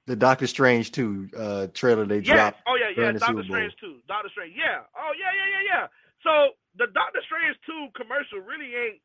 The 0.07 0.15
Doctor 0.15 0.47
Strange 0.47 0.91
2 0.91 1.29
uh 1.37 1.67
trailer 1.73 2.05
they 2.05 2.21
dropped. 2.21 2.61
Oh 2.67 2.75
yeah, 2.75 2.91
yeah. 2.95 3.11
Doctor 3.13 3.43
Strange 3.43 3.73
two. 3.79 3.99
Doctor 4.07 4.29
Strange. 4.31 4.53
Yeah. 4.55 4.83
Oh 4.95 5.11
yeah, 5.19 5.31
yeah, 5.35 5.49
yeah, 5.51 5.63
yeah. 5.73 5.87
So 6.23 6.55
the 6.77 6.87
Doctor 6.93 7.19
Strange 7.25 7.57
two 7.65 7.87
commercial 7.95 8.39
really 8.39 8.75
ain't 8.75 9.01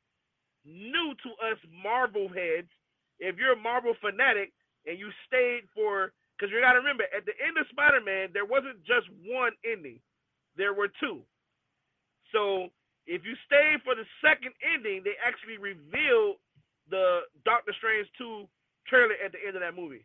new 0.64 1.14
to 1.22 1.30
us 1.50 1.59
Marvel 1.82 2.28
heads. 2.28 2.70
If 3.18 3.36
you're 3.36 3.54
a 3.54 3.56
Marvel 3.56 3.94
fanatic 4.00 4.52
and 4.89 4.99
you 4.99 5.12
stayed 5.28 5.68
for, 5.76 6.16
because 6.34 6.51
you 6.51 6.59
got 6.64 6.72
to 6.72 6.80
remember, 6.80 7.05
at 7.12 7.28
the 7.28 7.36
end 7.36 7.61
of 7.61 7.68
Spider 7.68 8.01
Man, 8.01 8.32
there 8.32 8.49
wasn't 8.49 8.80
just 8.89 9.07
one 9.28 9.53
ending. 9.61 10.01
There 10.57 10.72
were 10.72 10.89
two. 10.99 11.20
So 12.32 12.72
if 13.07 13.22
you 13.24 13.36
stayed 13.45 13.84
for 13.84 13.95
the 13.95 14.09
second 14.24 14.57
ending, 14.64 15.05
they 15.05 15.14
actually 15.20 15.59
revealed 15.61 16.41
the 16.91 17.28
Doctor 17.45 17.72
Strange 17.76 18.09
2 18.16 18.49
trailer 18.89 19.14
at 19.24 19.32
the 19.32 19.39
end 19.47 19.55
of 19.57 19.62
that 19.62 19.76
movie. 19.76 20.05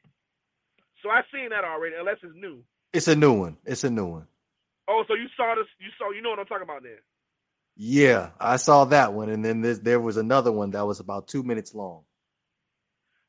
So 1.01 1.09
I've 1.09 1.25
seen 1.33 1.49
that 1.49 1.63
already, 1.63 1.95
unless 1.97 2.17
it's 2.21 2.35
new. 2.35 2.63
It's 2.91 3.07
a 3.07 3.15
new 3.15 3.33
one. 3.33 3.57
It's 3.65 3.83
a 3.83 3.89
new 3.89 4.05
one. 4.05 4.27
Oh, 4.87 5.03
so 5.07 5.15
you 5.15 5.27
saw 5.35 5.55
this? 5.55 5.67
You 5.79 5.89
saw? 5.97 6.11
You 6.11 6.21
know 6.21 6.29
what 6.29 6.39
I'm 6.39 6.45
talking 6.45 6.63
about 6.63 6.83
then? 6.83 6.99
Yeah, 7.75 8.29
I 8.39 8.57
saw 8.57 8.85
that 8.85 9.13
one 9.13 9.29
and 9.29 9.43
then 9.43 9.61
there 9.81 9.99
was 9.99 10.17
another 10.17 10.51
one 10.51 10.71
that 10.71 10.85
was 10.85 10.99
about 10.99 11.27
2 11.27 11.41
minutes 11.41 11.73
long. 11.73 12.03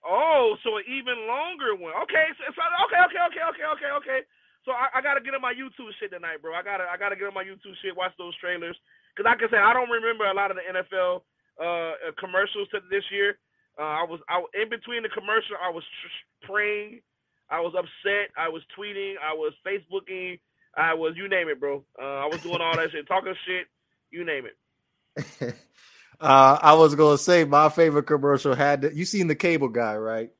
Oh, 0.04 0.56
so 0.60 0.76
an 0.76 0.84
even 0.84 1.24
longer 1.24 1.72
one. 1.74 1.96
Okay, 2.04 2.28
so, 2.36 2.44
so 2.52 2.62
okay, 2.86 3.00
okay, 3.08 3.22
okay, 3.32 3.44
okay, 3.48 3.66
okay, 3.72 3.90
okay. 4.04 4.20
So 4.68 4.72
I, 4.72 5.00
I 5.00 5.00
gotta 5.00 5.24
get 5.24 5.32
on 5.32 5.40
my 5.40 5.56
YouTube 5.56 5.92
shit 5.96 6.12
tonight, 6.12 6.44
bro. 6.44 6.52
I 6.52 6.62
gotta 6.62 6.84
I 6.84 7.00
gotta 7.00 7.16
get 7.16 7.28
on 7.28 7.36
my 7.36 7.44
YouTube 7.44 7.72
shit, 7.80 7.96
watch 7.96 8.12
those 8.20 8.36
trailers. 8.36 8.76
Cause 9.16 9.24
like 9.24 9.40
I 9.40 9.48
said, 9.48 9.64
I 9.64 9.72
don't 9.72 9.88
remember 9.88 10.28
a 10.28 10.34
lot 10.34 10.50
of 10.50 10.60
the 10.60 10.66
NFL 10.68 11.22
uh, 11.56 12.12
commercials 12.18 12.68
to 12.72 12.80
this 12.90 13.04
year. 13.12 13.38
Uh, 13.78 14.02
I 14.02 14.04
was 14.04 14.20
I, 14.28 14.44
in 14.60 14.68
between 14.68 15.02
the 15.02 15.12
commercial. 15.12 15.56
I 15.56 15.70
was 15.70 15.84
tr- 15.84 16.52
praying. 16.52 17.00
I 17.48 17.60
was 17.60 17.74
upset. 17.76 18.28
I 18.36 18.48
was 18.48 18.62
tweeting. 18.76 19.14
I 19.20 19.32
was 19.32 19.52
Facebooking. 19.64 20.40
I 20.76 20.94
was 20.94 21.14
you 21.16 21.28
name 21.28 21.48
it, 21.48 21.60
bro. 21.60 21.84
Uh, 22.00 22.24
I 22.24 22.26
was 22.26 22.40
doing 22.42 22.60
all 22.60 22.76
that 22.76 22.90
shit, 22.90 23.06
talking 23.06 23.34
shit. 23.46 23.66
You 24.10 24.24
name 24.24 24.44
it. 24.46 25.54
uh 26.20 26.58
I 26.60 26.74
was 26.74 26.94
to 26.94 27.18
say 27.18 27.44
my 27.44 27.68
favorite 27.68 28.04
commercial 28.04 28.54
had 28.54 28.82
the, 28.82 28.94
you 28.94 29.04
seen 29.04 29.26
the 29.26 29.34
cable 29.34 29.68
guy, 29.68 29.96
right? 29.96 30.30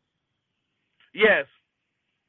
Yes. 1.14 1.47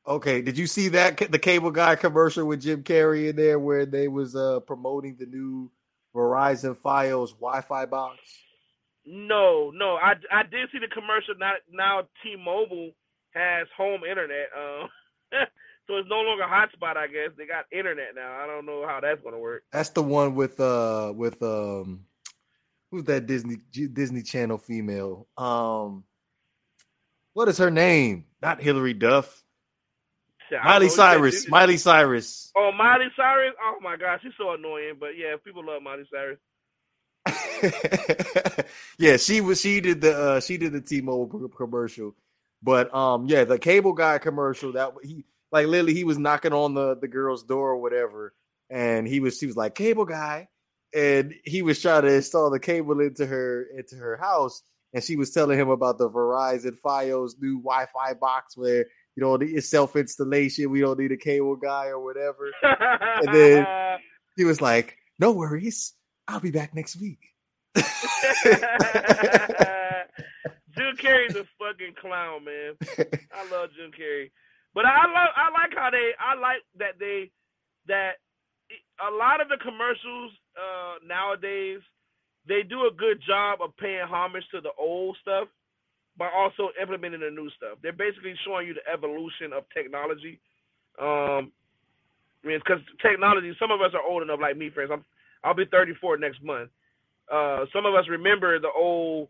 Okay, 0.08 0.41
did 0.41 0.58
you 0.58 0.68
see 0.68 0.89
that 0.89 1.32
the 1.32 1.39
cable 1.39 1.72
guy 1.72 1.96
commercial 1.96 2.46
with 2.46 2.62
Jim 2.62 2.84
Carrey 2.84 3.30
in 3.30 3.36
there 3.36 3.58
where 3.60 3.86
they 3.86 4.08
was 4.08 4.36
uh 4.36 4.60
promoting 4.62 5.16
the 5.20 5.26
new 5.26 5.72
Verizon 6.14 6.76
Fios 6.78 7.32
Wi-Fi 7.32 7.86
box? 7.86 8.20
No, 9.06 9.72
no. 9.74 9.96
I, 9.96 10.14
I 10.32 10.43
did 10.43 10.70
see 10.72 10.80
the 10.80 10.88
commercial. 10.93 11.36
Now 11.39 11.54
now 11.72 12.04
T-Mobile 12.24 12.91
has 13.34 13.68
home 13.78 14.02
internet. 14.04 14.48
Um, 14.58 14.89
So 15.88 15.98
it's 15.98 16.10
no 16.10 16.22
longer 16.22 16.43
hotspot. 16.43 16.98
I 16.98 17.08
guess 17.08 17.30
they 17.38 17.46
got 17.46 17.66
internet 17.72 18.16
now. 18.16 18.39
I 18.43 18.48
don't 18.48 18.66
know 18.66 18.86
how 18.88 19.00
that's 19.02 19.22
gonna 19.22 19.38
work. 19.38 19.64
That's 19.72 19.89
the 19.89 20.02
one 20.02 20.34
with 20.36 20.60
uh 20.60 21.14
with 21.16 21.41
um 21.43 22.06
who's 22.96 23.06
that 23.06 23.26
Disney 23.26 23.58
Disney 23.72 24.24
Channel 24.24 24.58
female? 24.58 25.28
Um 25.38 26.04
what 27.34 27.50
is 27.50 27.58
her 27.58 27.72
name? 27.72 28.26
Not 28.41 28.62
Hillary 28.62 28.93
Duff. 28.93 29.43
Miley 30.52 30.62
don't 30.62 30.74
know. 30.74 30.84
You 30.84 30.89
said 30.89 30.96
Cyrus. 30.96 31.50
Miley 31.50 31.78
Cyrus. 31.78 32.52
Oh, 32.56 32.72
Miley 32.72 33.08
Cyrus. 33.16 33.54
Oh 33.62 33.78
my 33.82 33.98
gosh, 33.98 34.22
she's 34.24 34.32
so 34.38 34.54
annoying. 34.54 34.96
But 35.00 35.18
yeah, 35.18 35.36
people 35.43 35.66
love 35.66 35.82
Miley 35.82 36.08
Cyrus. 36.12 36.38
yeah, 38.98 39.18
she 39.18 39.41
was. 39.41 39.60
She 39.60 39.82
did 39.82 40.02
the. 40.02 40.18
uh 40.18 40.39
She 40.39 40.58
did 40.58 40.74
the 40.74 40.82
T-Mobile 40.82 41.50
commercial, 41.50 42.16
but 42.62 42.93
um, 42.93 43.26
yeah, 43.26 43.43
the 43.43 43.58
cable 43.58 43.93
guy 43.93 44.20
commercial 44.20 44.74
that 44.74 44.93
he 45.04 45.26
like 45.52 45.68
literally 45.68 45.93
he 45.93 46.04
was 46.04 46.20
knocking 46.20 46.54
on 46.54 46.74
the 46.76 46.96
the 46.96 47.08
girl's 47.08 47.43
door 47.43 47.72
or 47.72 47.78
whatever, 47.78 48.34
and 48.70 49.08
he 49.08 49.20
was 49.20 49.38
she 49.39 49.48
was 49.48 49.58
like 49.58 49.74
cable 49.74 50.06
guy, 50.06 50.50
and 50.96 51.34
he 51.43 51.62
was 51.62 51.82
trying 51.82 52.04
to 52.04 52.14
install 52.14 52.50
the 52.50 52.60
cable 52.60 53.00
into 53.02 53.26
her 53.26 53.66
into 53.78 53.96
her 53.98 54.16
house, 54.18 54.62
and 54.93 55.04
she 55.04 55.16
was 55.18 55.32
telling 55.32 55.60
him 55.60 55.70
about 55.70 55.98
the 55.98 56.10
Verizon 56.10 56.78
FiOS 56.84 57.34
new 57.39 57.58
Wi-Fi 57.62 58.14
box 58.16 58.56
where 58.58 58.86
you 59.16 59.24
know 59.24 59.36
it's 59.36 59.70
self 59.70 59.96
installation. 59.96 60.72
We 60.72 60.82
don't 60.82 60.98
need 61.00 61.12
a 61.12 61.18
cable 61.18 61.56
guy 61.58 61.88
or 61.88 62.00
whatever. 62.04 62.52
And 62.64 63.34
then- 63.34 64.00
He 64.38 64.43
was 64.46 64.62
like, 64.62 64.98
"No 65.20 65.32
worries, 65.32 65.93
I'll 66.28 66.39
be 66.39 66.52
back 66.52 66.74
next 66.76 67.00
week." 67.00 67.20
Jim 67.76 67.86
Carrey's 70.98 71.36
a 71.36 71.46
fucking 71.60 71.93
clown, 72.00 72.43
man. 72.43 72.74
I 73.34 73.50
love 73.52 73.70
Jim 73.78 73.91
Carrey, 73.98 74.32
but 74.74 74.86
I 74.86 75.06
love 75.06 75.30
I 75.36 75.50
like 75.52 75.74
how 75.76 75.89
they 75.89 76.12
I 76.20 76.36
like 76.39 76.62
that 76.80 77.00
they 77.00 77.32
that 77.88 78.14
a 79.01 79.11
lot 79.11 79.41
of 79.41 79.49
the 79.49 79.57
commercials 79.57 80.32
uh, 80.55 81.03
nowadays 81.05 81.82
they 82.47 82.61
do 82.63 82.86
a 82.86 82.93
good 82.93 83.22
job 83.26 83.59
of 83.61 83.76
paying 83.78 84.05
homage 84.07 84.43
to 84.51 84.61
the 84.61 84.70
old 84.78 85.18
stuff, 85.22 85.47
but 86.18 86.30
also 86.36 86.70
implementing 86.80 87.22
the 87.22 87.32
new 87.32 87.49
stuff. 87.57 87.78
They're 87.82 87.93
basically 87.93 88.36
showing 88.45 88.68
you 88.68 88.74
the 88.74 88.86
evolution 88.91 89.51
of 89.51 89.63
technology. 89.74 90.39
Um, 91.01 91.51
I 92.43 92.47
mean, 92.47 92.59
because 92.63 92.82
technology, 93.01 93.51
some 93.59 93.72
of 93.72 93.82
us 93.82 93.91
are 93.93 94.05
old 94.05 94.22
enough, 94.22 94.39
like 94.39 94.57
me, 94.57 94.70
friends. 94.70 94.91
I'm, 94.93 95.03
I'll 95.43 95.55
be 95.55 95.66
34 95.66 96.18
next 96.18 96.43
month. 96.43 96.70
Uh, 97.32 97.66
some 97.74 97.86
of 97.86 97.95
us 97.95 98.05
remember 98.07 98.59
the 98.59 98.70
old 98.70 99.30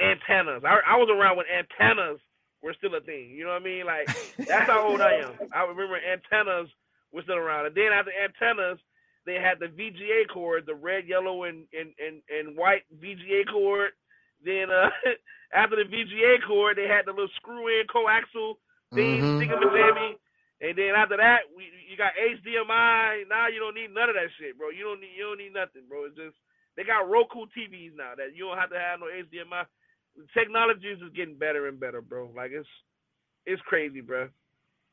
antennas. 0.00 0.62
I, 0.66 0.80
I 0.82 0.96
was 0.96 1.08
around 1.08 1.36
when 1.36 1.46
antennas 1.46 2.18
were 2.62 2.74
still 2.76 2.94
a 2.96 3.00
thing. 3.00 3.30
You 3.30 3.44
know 3.44 3.50
what 3.50 3.62
I 3.62 3.64
mean? 3.64 3.86
Like 3.86 4.06
that's 4.38 4.68
how 4.68 4.88
old 4.88 5.00
I 5.00 5.22
am. 5.22 5.32
I 5.54 5.62
remember 5.62 5.96
antennas 5.96 6.68
were 7.12 7.22
still 7.22 7.36
around. 7.36 7.66
And 7.66 7.74
then 7.74 7.92
after 7.92 8.10
antennas, 8.12 8.78
they 9.24 9.34
had 9.34 9.58
the 9.60 9.66
VGA 9.68 10.28
cord, 10.32 10.64
the 10.66 10.74
red, 10.74 11.06
yellow, 11.06 11.44
and 11.44 11.64
and 11.72 11.92
and, 12.00 12.22
and 12.28 12.56
white 12.56 12.82
VGA 12.98 13.46
cord. 13.50 13.90
Then 14.44 14.70
uh, 14.70 14.90
after 15.54 15.76
the 15.76 15.84
VGA 15.88 16.42
cord, 16.46 16.76
they 16.76 16.88
had 16.88 17.06
the 17.06 17.12
little 17.12 17.28
screw-in 17.36 17.86
coaxial 17.86 18.54
thing, 18.94 19.22
Mhm. 19.22 19.36
sticking 19.36 19.60
with 19.60 19.72
Jamie. 19.72 20.16
And 20.62 20.78
then 20.78 20.94
after 20.94 21.16
that, 21.16 21.42
we 21.56 21.70
you 21.90 21.96
got 21.96 22.12
HDMI. 22.18 23.28
Now 23.28 23.48
you 23.48 23.58
don't 23.60 23.74
need 23.74 23.90
none 23.94 24.08
of 24.08 24.14
that 24.16 24.30
shit, 24.38 24.58
bro. 24.58 24.70
You 24.70 24.84
don't 24.84 25.00
need 25.00 25.14
you 25.16 25.24
don't 25.24 25.38
need 25.38 25.54
nothing, 25.54 25.82
bro. 25.88 26.04
It's 26.06 26.16
just 26.16 26.36
they 26.76 26.84
got 26.84 27.08
Roku 27.10 27.46
TVs 27.54 27.94
now 27.96 28.14
that 28.16 28.34
you 28.34 28.44
don't 28.46 28.58
have 28.58 28.70
to 28.70 28.78
have 28.78 29.00
no 29.00 29.06
HDMI. 29.06 29.66
Technology 30.34 30.88
is 30.88 31.00
just 31.00 31.14
getting 31.14 31.36
better 31.38 31.68
and 31.68 31.78
better, 31.80 32.00
bro. 32.00 32.30
Like 32.34 32.50
it's 32.52 32.68
it's 33.46 33.62
crazy, 33.62 34.00
bro. 34.00 34.28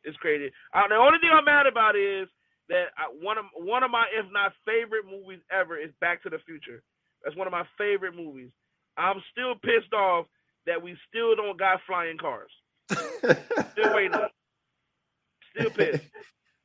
It's 0.04 0.18
crazy. 0.18 0.52
Uh, 0.74 0.88
the 0.88 0.96
only 0.96 1.20
thing 1.20 1.30
I'm 1.34 1.46
mad 1.46 1.68
about 1.68 1.96
is 1.96 2.28
that 2.70 2.94
I, 2.98 3.12
one 3.22 3.38
of 3.38 3.46
one 3.56 3.84
of 3.84 3.92
my 3.92 4.06
if 4.14 4.26
not 4.32 4.54
favorite 4.66 5.06
movies 5.06 5.42
ever 5.52 5.78
is 5.78 5.92
Back 6.00 6.24
to 6.24 6.30
the 6.30 6.40
Future. 6.46 6.82
That's 7.24 7.36
one 7.36 7.48
of 7.48 7.52
my 7.52 7.64
favorite 7.78 8.16
movies. 8.16 8.50
I'm 8.98 9.22
still 9.32 9.56
pissed 9.56 9.94
off 9.94 10.26
that 10.66 10.82
we 10.82 10.96
still 11.10 11.36
don't 11.36 11.58
got 11.60 11.80
flying 11.88 12.18
cars. 12.18 12.52
Still 12.92 13.94
waiting. 13.96 14.14
on. 14.14 14.30
Still 15.56 15.72
pissed. 15.72 16.04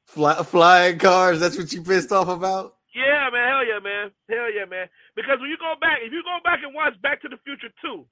Fly, 0.06 0.42
flying 0.44 0.98
cars. 0.98 1.40
That's 1.40 1.56
what 1.56 1.72
you 1.72 1.82
pissed 1.82 2.12
off 2.12 2.28
about. 2.28 2.76
Yeah, 2.94 3.26
man. 3.32 3.48
Hell 3.48 3.66
yeah, 3.66 3.80
man. 3.82 4.06
Hell 4.30 4.52
yeah, 4.52 4.64
man. 4.68 4.86
Because 5.16 5.40
when 5.40 5.50
you 5.50 5.56
go 5.58 5.74
back, 5.80 5.98
if 6.04 6.12
you 6.12 6.22
go 6.22 6.38
back 6.44 6.60
and 6.62 6.74
watch 6.74 6.94
Back 7.02 7.22
to 7.22 7.28
the 7.28 7.40
Future 7.42 7.72
2, 7.82 8.06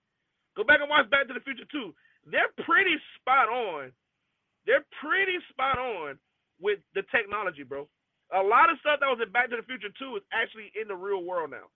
go 0.57 0.65
back 0.65 0.81
and 0.81 0.91
watch 0.91 1.09
Back 1.11 1.29
to 1.29 1.35
the 1.35 1.45
Future 1.45 1.69
2, 1.71 1.95
they're 2.33 2.51
pretty 2.67 2.97
spot 3.21 3.47
on. 3.49 3.93
They're 4.67 4.85
pretty 5.03 5.39
spot 5.51 5.79
on 5.79 6.19
with 6.61 6.79
the 6.95 7.03
technology, 7.15 7.63
bro. 7.65 7.89
A 8.35 8.43
lot 8.43 8.71
of 8.71 8.79
stuff 8.81 9.01
that 9.01 9.07
was 9.07 9.19
in 9.25 9.31
Back 9.33 9.51
to 9.51 9.57
the 9.57 9.63
Future 9.63 9.93
2 9.99 10.17
is 10.17 10.23
actually 10.33 10.73
in 10.81 10.89
the 10.89 10.95
real 10.95 11.23
world 11.23 11.51
now. 11.51 11.69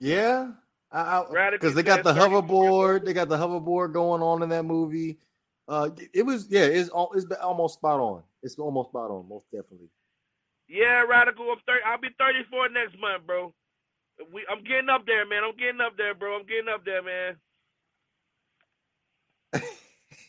Yeah, 0.00 0.52
because 0.90 1.74
they 1.74 1.82
got 1.82 2.04
the 2.04 2.14
hoverboard. 2.14 3.04
They 3.04 3.12
got 3.12 3.28
the 3.28 3.36
hoverboard 3.36 3.92
going 3.92 4.22
on 4.22 4.42
in 4.42 4.48
that 4.50 4.64
movie. 4.64 5.18
Uh, 5.66 5.90
it 6.14 6.22
was 6.24 6.46
yeah, 6.48 6.64
it's 6.64 6.88
it's 7.14 7.32
almost 7.42 7.74
spot 7.74 8.00
on. 8.00 8.22
It's 8.42 8.56
almost 8.58 8.90
spot 8.90 9.10
on, 9.10 9.28
most 9.28 9.44
definitely. 9.52 9.90
Yeah, 10.68 11.02
radical. 11.02 11.50
I'm 11.50 11.58
30, 11.66 11.80
I'll 11.84 12.00
be 12.00 12.08
34 12.18 12.68
next 12.70 12.98
month, 13.00 13.26
bro. 13.26 13.52
We, 14.32 14.46
I'm 14.50 14.62
getting 14.64 14.88
up 14.88 15.04
there, 15.06 15.26
man. 15.26 15.42
I'm 15.44 15.56
getting 15.56 15.80
up 15.80 15.96
there, 15.96 16.14
bro. 16.14 16.36
I'm 16.36 16.46
getting 16.46 16.72
up 16.72 16.84
there, 16.84 17.02
man. 17.02 17.36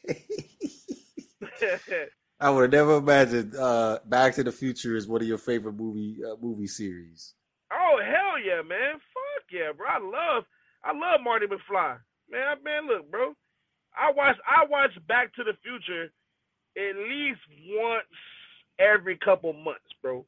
I 2.40 2.50
would 2.50 2.62
have 2.62 2.72
never 2.72 2.98
imagined 2.98 3.56
uh, 3.56 4.00
Back 4.06 4.36
to 4.36 4.44
the 4.44 4.52
Future 4.52 4.96
is 4.96 5.08
one 5.08 5.22
of 5.22 5.28
your 5.28 5.38
favorite 5.38 5.74
movie 5.74 6.18
uh, 6.24 6.36
movie 6.42 6.68
series. 6.68 7.34
Oh 7.72 8.00
hell 8.04 8.40
yeah, 8.44 8.62
man! 8.62 8.94
Fuck 8.94 9.46
yeah, 9.52 9.72
bro! 9.76 9.88
I 9.88 10.00
love, 10.00 10.44
I 10.84 10.92
love 10.92 11.22
Marty 11.24 11.48
McFly, 11.48 11.98
man. 12.32 12.58
Man, 12.64 12.88
look, 12.88 13.10
bro. 13.12 13.34
I 13.96 14.12
watch, 14.16 14.38
I 14.46 14.66
watch 14.70 14.92
Back 15.08 15.34
to 15.36 15.44
the 15.44 15.54
Future 15.64 16.12
at 16.78 16.96
least 16.96 17.42
once 17.68 18.08
every 18.80 19.18
couple 19.18 19.54
months, 19.54 19.90
bro. 20.02 20.26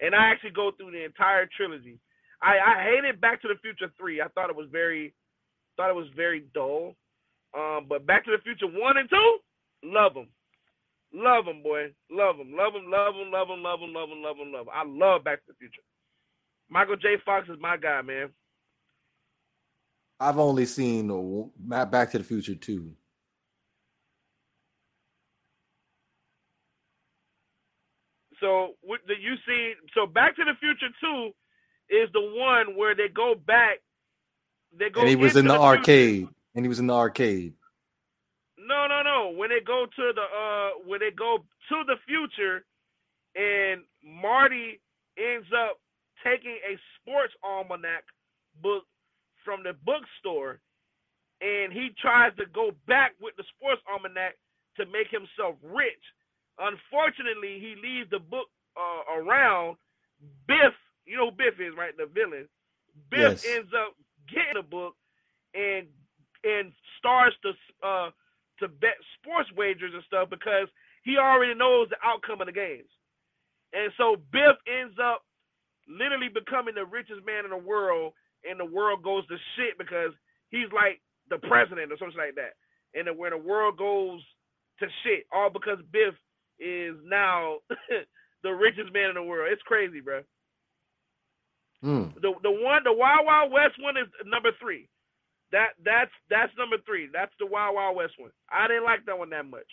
And 0.00 0.14
I 0.14 0.30
actually 0.30 0.50
go 0.50 0.72
through 0.76 0.90
the 0.90 1.04
entire 1.04 1.48
trilogy. 1.56 1.98
I, 2.42 2.58
I 2.58 2.82
hated 2.84 3.20
Back 3.20 3.40
to 3.42 3.48
the 3.48 3.58
Future 3.62 3.92
three. 3.98 4.20
I 4.20 4.28
thought 4.28 4.50
it 4.50 4.56
was 4.56 4.68
very, 4.70 5.14
thought 5.76 5.90
it 5.90 5.96
was 5.96 6.08
very 6.14 6.44
dull. 6.52 6.96
Um, 7.56 7.86
but 7.88 8.06
Back 8.06 8.24
to 8.24 8.32
the 8.32 8.42
Future 8.42 8.66
one 8.66 8.96
and 8.96 9.08
two, 9.08 9.38
love 9.84 10.14
them. 10.14 10.28
Love 11.12 11.44
them, 11.44 11.62
boy. 11.62 11.94
Love 12.10 12.38
them. 12.38 12.52
Love 12.56 12.72
them. 12.72 12.90
Love 12.90 13.14
them. 13.14 13.30
Love 13.30 13.48
them. 13.48 13.62
Love 13.62 13.80
them. 13.80 13.92
Love 13.94 14.10
them. 14.10 14.22
Love 14.22 14.36
them. 14.36 14.52
Love 14.52 14.66
'em. 14.68 14.72
I 14.74 14.84
love 14.84 15.22
Back 15.24 15.38
to 15.46 15.52
the 15.52 15.54
Future. 15.58 15.82
Michael 16.68 16.96
J. 16.96 17.16
Fox 17.24 17.48
is 17.48 17.58
my 17.60 17.76
guy, 17.76 18.02
man. 18.02 18.32
I've 20.18 20.38
only 20.38 20.66
seen 20.66 21.52
Back 21.68 22.10
to 22.12 22.18
the 22.18 22.24
Future 22.24 22.54
two. 22.56 22.92
So 28.40 28.74
what 28.82 29.00
the 29.06 29.14
you 29.20 29.36
see? 29.46 29.74
So 29.94 30.06
Back 30.06 30.36
to 30.36 30.44
the 30.44 30.54
Future 30.60 30.92
Two 31.00 31.30
is 31.90 32.08
the 32.12 32.20
one 32.20 32.76
where 32.76 32.94
they 32.94 33.08
go 33.08 33.34
back. 33.34 33.80
They 34.78 34.90
go. 34.90 35.00
And 35.00 35.08
he 35.08 35.16
was 35.16 35.36
in 35.36 35.46
the, 35.46 35.54
future. 35.54 35.62
arcade. 35.64 36.28
And 36.54 36.64
he 36.64 36.68
was 36.68 36.78
in 36.78 36.86
the 36.86 36.94
arcade. 36.94 37.54
No, 38.58 38.86
no, 38.86 39.02
no. 39.02 39.32
When 39.36 39.50
they 39.50 39.60
go 39.60 39.86
to 39.86 40.12
the 40.14 40.22
uh, 40.22 40.70
when 40.86 41.00
they 41.00 41.10
go 41.10 41.38
to 41.70 41.84
the 41.86 41.96
future, 42.06 42.64
and 43.34 43.82
Marty 44.02 44.80
ends 45.18 45.48
up 45.52 45.78
taking 46.24 46.56
a 46.66 46.78
sports 47.00 47.34
almanac 47.42 48.04
book 48.62 48.84
from 49.44 49.62
the 49.62 49.74
bookstore, 49.84 50.60
and 51.40 51.72
he 51.72 51.90
tries 52.00 52.34
to 52.36 52.46
go 52.54 52.70
back 52.86 53.12
with 53.20 53.34
the 53.36 53.44
sports 53.56 53.82
almanac 53.90 54.36
to 54.76 54.86
make 54.86 55.08
himself 55.10 55.56
rich. 55.62 56.02
Unfortunately, 56.58 57.58
he 57.58 57.74
leaves 57.82 58.08
the 58.10 58.20
book 58.20 58.46
uh, 58.78 59.18
around. 59.20 59.76
Biff, 60.46 60.72
you 61.04 61.16
know 61.16 61.30
who 61.30 61.36
Biff 61.36 61.58
is, 61.60 61.74
right? 61.76 61.96
The 61.96 62.06
villain. 62.06 62.48
Biff 63.10 63.42
Yes. 63.42 63.44
ends 63.44 63.72
up 63.74 63.94
getting 64.32 64.54
the 64.54 64.62
book 64.62 64.94
and 65.54 65.86
and 66.44 66.72
starts 66.98 67.36
to 67.42 67.50
uh, 67.82 68.10
to 68.60 68.68
bet 68.68 68.96
sports 69.18 69.50
wagers 69.56 69.92
and 69.92 70.04
stuff 70.06 70.30
because 70.30 70.68
he 71.02 71.16
already 71.18 71.54
knows 71.54 71.88
the 71.90 71.98
outcome 72.04 72.40
of 72.40 72.46
the 72.46 72.52
games. 72.52 72.88
And 73.72 73.90
so 73.98 74.16
Biff 74.30 74.56
ends 74.68 74.94
up 75.02 75.24
literally 75.88 76.28
becoming 76.28 76.74
the 76.74 76.86
richest 76.86 77.26
man 77.26 77.44
in 77.44 77.50
the 77.50 77.58
world, 77.58 78.12
and 78.48 78.58
the 78.58 78.64
world 78.64 79.02
goes 79.02 79.26
to 79.26 79.36
shit 79.56 79.76
because 79.76 80.12
he's 80.50 80.70
like 80.72 81.00
the 81.28 81.38
president 81.38 81.90
or 81.90 81.98
something 81.98 82.16
like 82.16 82.36
that. 82.36 82.54
And 82.94 83.08
then 83.08 83.18
when 83.18 83.32
the 83.32 83.42
world 83.42 83.76
goes 83.76 84.22
to 84.78 84.86
shit, 85.02 85.26
all 85.34 85.50
because 85.50 85.78
Biff 85.90 86.14
is 86.60 86.94
now 87.04 87.58
the 88.42 88.50
richest 88.54 88.92
man 88.92 89.10
in 89.10 89.16
the 89.18 89.22
world. 89.22 89.50
It's 89.50 89.62
crazy, 89.62 90.00
bro. 90.00 90.22
Hmm. 91.82 92.14
The 92.16 92.32
the 92.42 92.50
one 92.50 92.80
the 92.84 92.94
Wild 92.94 93.26
Wild 93.26 93.52
West 93.52 93.74
one 93.80 93.96
is 93.96 94.08
number 94.24 94.50
three. 94.60 94.88
That 95.54 95.68
that's 95.84 96.10
that's 96.28 96.50
number 96.58 96.78
three. 96.84 97.08
That's 97.12 97.30
the 97.38 97.46
Wild 97.46 97.76
Wild 97.76 97.94
West 97.94 98.14
one. 98.18 98.32
I 98.50 98.66
didn't 98.66 98.82
like 98.82 99.06
that 99.06 99.16
one 99.16 99.30
that 99.30 99.46
much. 99.46 99.70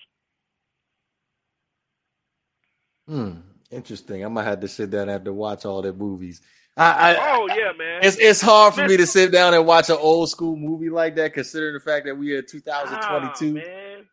Hmm. 3.08 3.40
Interesting. 3.72 4.24
I 4.24 4.28
might 4.28 4.44
have 4.44 4.60
to 4.60 4.68
sit 4.68 4.92
down 4.92 5.02
and 5.02 5.10
have 5.10 5.24
to 5.24 5.34
watch 5.34 5.66
all 5.66 5.82
their 5.82 5.92
movies. 5.92 6.40
I, 6.78 7.16
I, 7.16 7.36
oh 7.36 7.48
yeah, 7.48 7.72
man. 7.76 8.02
It's 8.04 8.16
it's 8.18 8.42
hard 8.42 8.76
for 8.76 8.88
me 8.88 8.96
to 8.96 9.08
sit 9.08 9.32
down 9.32 9.56
and 9.56 9.66
watch 9.66 9.90
an 9.90 9.98
old 10.00 10.30
school 10.30 10.56
movie 10.56 10.92
like 10.92 11.16
that, 11.16 11.34
considering 11.34 11.74
the 11.74 11.80
fact 11.80 12.06
that 12.06 12.16
we 12.16 12.34
are 12.34 12.44
2022. 12.44 13.54
Nah, 13.54 13.60
man. 13.60 14.08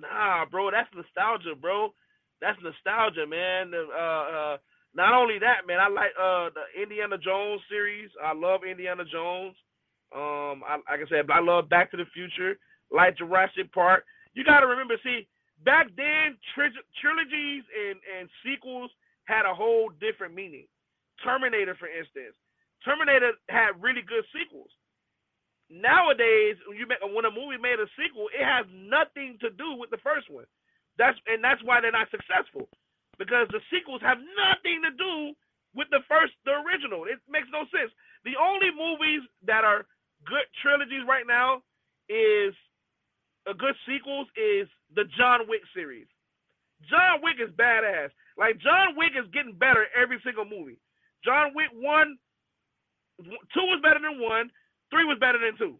Nah, 0.00 0.44
bro, 0.50 0.72
that's 0.72 0.88
nostalgia, 0.92 1.54
bro. 1.54 1.90
That's 2.40 2.58
nostalgia, 2.64 3.28
man. 3.28 3.70
Uh, 3.74 4.02
uh, 4.02 4.56
not 4.92 5.14
only 5.14 5.38
that, 5.38 5.68
man, 5.68 5.78
I 5.78 5.88
like 5.88 6.10
uh, 6.20 6.50
the 6.50 6.82
Indiana 6.82 7.16
Jones 7.16 7.60
series. 7.70 8.10
I 8.24 8.34
love 8.34 8.62
Indiana 8.68 9.04
Jones. 9.04 9.54
Um, 10.14 10.64
I, 10.64 10.80
like 10.88 11.04
I 11.04 11.08
said, 11.08 11.30
I 11.30 11.40
love 11.40 11.68
Back 11.68 11.90
to 11.92 11.96
the 11.96 12.06
Future, 12.14 12.58
like 12.90 13.18
Jurassic 13.18 13.72
Park. 13.72 14.04
You 14.34 14.44
got 14.44 14.60
to 14.60 14.66
remember, 14.66 14.96
see, 15.04 15.26
back 15.64 15.88
then 15.96 16.38
tri- 16.54 16.84
trilogies 17.00 17.64
and 17.68 17.98
and 18.04 18.28
sequels 18.44 18.90
had 19.24 19.44
a 19.44 19.54
whole 19.54 19.90
different 20.00 20.34
meaning. 20.34 20.66
Terminator, 21.24 21.76
for 21.76 21.88
instance, 21.88 22.36
Terminator 22.84 23.32
had 23.48 23.76
really 23.80 24.02
good 24.02 24.24
sequels. 24.32 24.70
Nowadays, 25.68 26.56
when 26.64 26.78
you 26.78 26.86
make, 26.88 27.02
when 27.04 27.28
a 27.28 27.30
movie 27.30 27.60
made 27.60 27.76
a 27.76 27.88
sequel, 27.98 28.32
it 28.32 28.44
has 28.44 28.64
nothing 28.72 29.36
to 29.44 29.50
do 29.50 29.76
with 29.76 29.90
the 29.90 30.00
first 30.00 30.30
one. 30.30 30.48
That's 30.96 31.18
and 31.28 31.44
that's 31.44 31.62
why 31.62 31.80
they're 31.80 31.92
not 31.92 32.08
successful 32.10 32.68
because 33.18 33.48
the 33.52 33.60
sequels 33.68 34.00
have 34.00 34.18
nothing 34.38 34.80
to 34.86 34.92
do 34.96 35.34
with 35.74 35.90
the 35.90 36.00
first, 36.08 36.32
the 36.46 36.56
original. 36.64 37.04
It 37.04 37.20
makes 37.28 37.50
no 37.52 37.68
sense. 37.68 37.92
The 38.24 38.38
only 38.40 38.72
movies 38.72 39.26
that 39.44 39.64
are 39.66 39.84
good 40.26 40.46
trilogies 40.62 41.04
right 41.08 41.26
now 41.26 41.62
is 42.08 42.54
a 43.46 43.54
good 43.54 43.74
sequels 43.86 44.28
is 44.36 44.68
the 44.94 45.04
John 45.16 45.48
Wick 45.48 45.62
series. 45.74 46.06
John 46.88 47.20
Wick 47.22 47.36
is 47.42 47.50
badass. 47.54 48.10
Like 48.36 48.58
John 48.60 48.94
Wick 48.96 49.12
is 49.18 49.28
getting 49.32 49.54
better 49.54 49.86
every 49.96 50.20
single 50.24 50.44
movie. 50.44 50.78
John 51.24 51.52
Wick 51.54 51.68
one, 51.74 52.18
two 53.20 53.66
was 53.66 53.80
better 53.82 54.00
than 54.00 54.20
one, 54.20 54.50
three 54.90 55.04
was 55.04 55.18
better 55.18 55.38
than 55.38 55.58
two. 55.58 55.78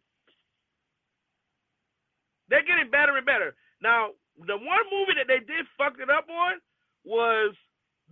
They're 2.49 2.64
getting 2.64 2.91
better 2.91 3.16
and 3.16 3.26
better. 3.26 3.55
Now, 3.82 4.16
the 4.39 4.57
one 4.57 4.84
movie 4.91 5.14
that 5.18 5.28
they 5.28 5.39
did 5.39 5.66
fuck 5.76 5.95
it 6.01 6.11
up 6.11 6.26
on 6.30 6.59
was 7.05 7.55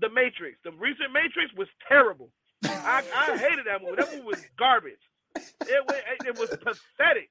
The 0.00 0.10
Matrix. 0.10 0.58
The 0.62 0.72
recent 0.72 1.12
Matrix 1.12 1.52
was 1.56 1.68
terrible. 1.88 2.30
I, 2.64 3.02
I 3.14 3.36
hated 3.36 3.66
that 3.66 3.82
movie. 3.82 3.96
That 3.96 4.12
movie 4.12 4.24
was 4.24 4.44
garbage. 4.58 5.00
It, 5.36 5.82
it, 5.88 6.26
it 6.26 6.38
was 6.38 6.50
pathetic. 6.50 7.30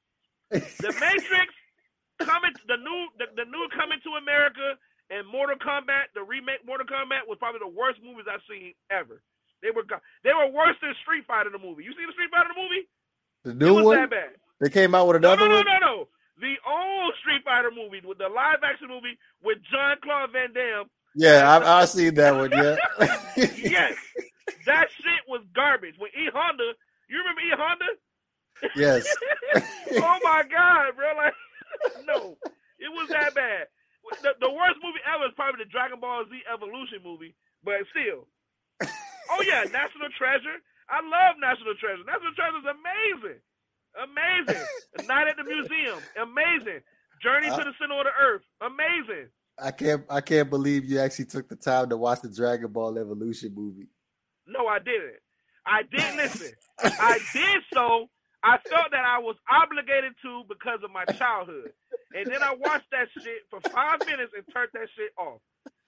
The 0.51 0.93
Matrix 0.99 1.51
coming, 2.21 2.53
the 2.67 2.77
new, 2.77 2.99
the, 3.17 3.25
the 3.35 3.45
new 3.49 3.65
coming 3.75 3.99
to 4.03 4.11
America 4.21 4.77
and 5.09 5.27
Mortal 5.27 5.57
Kombat, 5.57 6.13
the 6.13 6.23
remake 6.23 6.65
Mortal 6.65 6.87
Kombat 6.87 7.27
was 7.27 7.37
probably 7.37 7.59
the 7.59 7.73
worst 7.73 7.99
movies 8.03 8.25
I've 8.29 8.45
seen 8.49 8.73
ever. 8.89 9.21
They 9.61 9.71
were 9.71 9.83
they 10.23 10.33
were 10.33 10.51
worse 10.51 10.77
than 10.81 10.93
Street 11.01 11.25
Fighter 11.25 11.49
the 11.49 11.57
movie. 11.57 11.83
You 11.83 11.91
see 11.93 12.05
the 12.05 12.13
Street 12.13 12.29
Fighter 12.29 12.53
the 12.53 12.61
movie? 12.61 12.83
The 13.43 13.53
new 13.53 13.83
one. 13.83 13.97
That 13.97 14.09
bad. 14.09 14.29
They 14.61 14.69
came 14.69 14.93
out 14.93 15.07
with 15.07 15.17
another 15.17 15.47
no, 15.47 15.47
no, 15.47 15.55
one. 15.55 15.65
No, 15.65 15.79
no, 15.79 15.87
no, 15.87 16.07
The 16.37 16.55
old 16.67 17.13
Street 17.21 17.43
Fighter 17.43 17.71
movie 17.71 18.01
with 18.05 18.17
the 18.17 18.29
live 18.29 18.61
action 18.63 18.87
movie 18.89 19.17
with 19.43 19.57
John 19.71 19.97
Claude 20.03 20.31
Van 20.31 20.53
Damme. 20.53 20.89
Yeah, 21.15 21.47
I 21.47 21.81
I 21.81 21.85
seen 21.85 22.13
that 22.15 22.35
one. 22.35 22.51
Yeah. 22.51 22.75
yes, 23.37 23.95
that 24.65 24.87
shit 24.91 25.23
was 25.27 25.41
garbage. 25.55 25.95
When 25.97 26.11
E 26.11 26.29
Honda, 26.33 26.73
you 27.09 27.19
remember 27.19 27.41
E 27.41 27.53
Honda? 27.55 27.91
Yes. 28.75 29.05
oh 29.99 30.19
my 30.23 30.43
god, 30.49 30.95
bro! 30.95 31.11
Like, 31.17 31.33
no, 32.07 32.37
it 32.79 32.91
was 32.91 33.09
that 33.09 33.35
bad. 33.35 33.67
The, 34.21 34.37
the 34.39 34.51
worst 34.51 34.77
movie 34.83 35.01
ever 35.03 35.25
is 35.25 35.33
probably 35.35 35.65
the 35.65 35.69
Dragon 35.69 35.99
Ball 35.99 36.23
Z 36.29 36.37
Evolution 36.51 36.99
movie, 37.03 37.35
but 37.63 37.81
still. 37.91 38.27
Oh 39.31 39.41
yeah, 39.41 39.65
National 39.73 40.09
Treasure. 40.17 40.61
I 40.89 41.01
love 41.01 41.35
National 41.41 41.73
Treasure. 41.75 42.05
National 42.05 42.33
Treasure 42.37 42.61
is 42.61 42.69
amazing, 42.69 43.41
amazing. 43.97 44.63
Night 45.07 45.27
at 45.27 45.37
the 45.37 45.43
Museum, 45.43 45.99
amazing. 46.21 46.81
Journey 47.23 47.49
to 47.49 47.63
the 47.63 47.73
Center 47.81 47.97
of 47.97 48.05
the 48.05 48.13
Earth, 48.13 48.45
amazing. 48.61 49.27
I 49.57 49.71
can't 49.71 50.03
I 50.09 50.21
can't 50.21 50.49
believe 50.49 50.85
you 50.85 50.99
actually 50.99 51.25
took 51.25 51.49
the 51.49 51.55
time 51.55 51.89
to 51.89 51.97
watch 51.97 52.21
the 52.21 52.29
Dragon 52.29 52.71
Ball 52.71 52.97
Evolution 52.99 53.53
movie. 53.55 53.87
No, 54.45 54.67
I 54.67 54.79
didn't. 54.79 55.17
I 55.65 55.83
didn't 55.83 56.17
listen. 56.17 56.51
I 56.79 57.19
did 57.33 57.63
so. 57.73 58.09
I 58.43 58.57
felt 58.69 58.91
that 58.91 59.05
I 59.05 59.19
was 59.19 59.35
obligated 59.49 60.13
to 60.21 60.43
because 60.47 60.79
of 60.83 60.91
my 60.91 61.05
childhood. 61.17 61.73
And 62.13 62.27
then 62.27 62.43
I 62.43 62.53
watched 62.53 62.89
that 62.91 63.07
shit 63.23 63.41
for 63.49 63.59
five 63.69 63.99
minutes 64.05 64.33
and 64.35 64.45
turned 64.53 64.69
that 64.73 64.87
shit 64.95 65.11
off. 65.17 65.41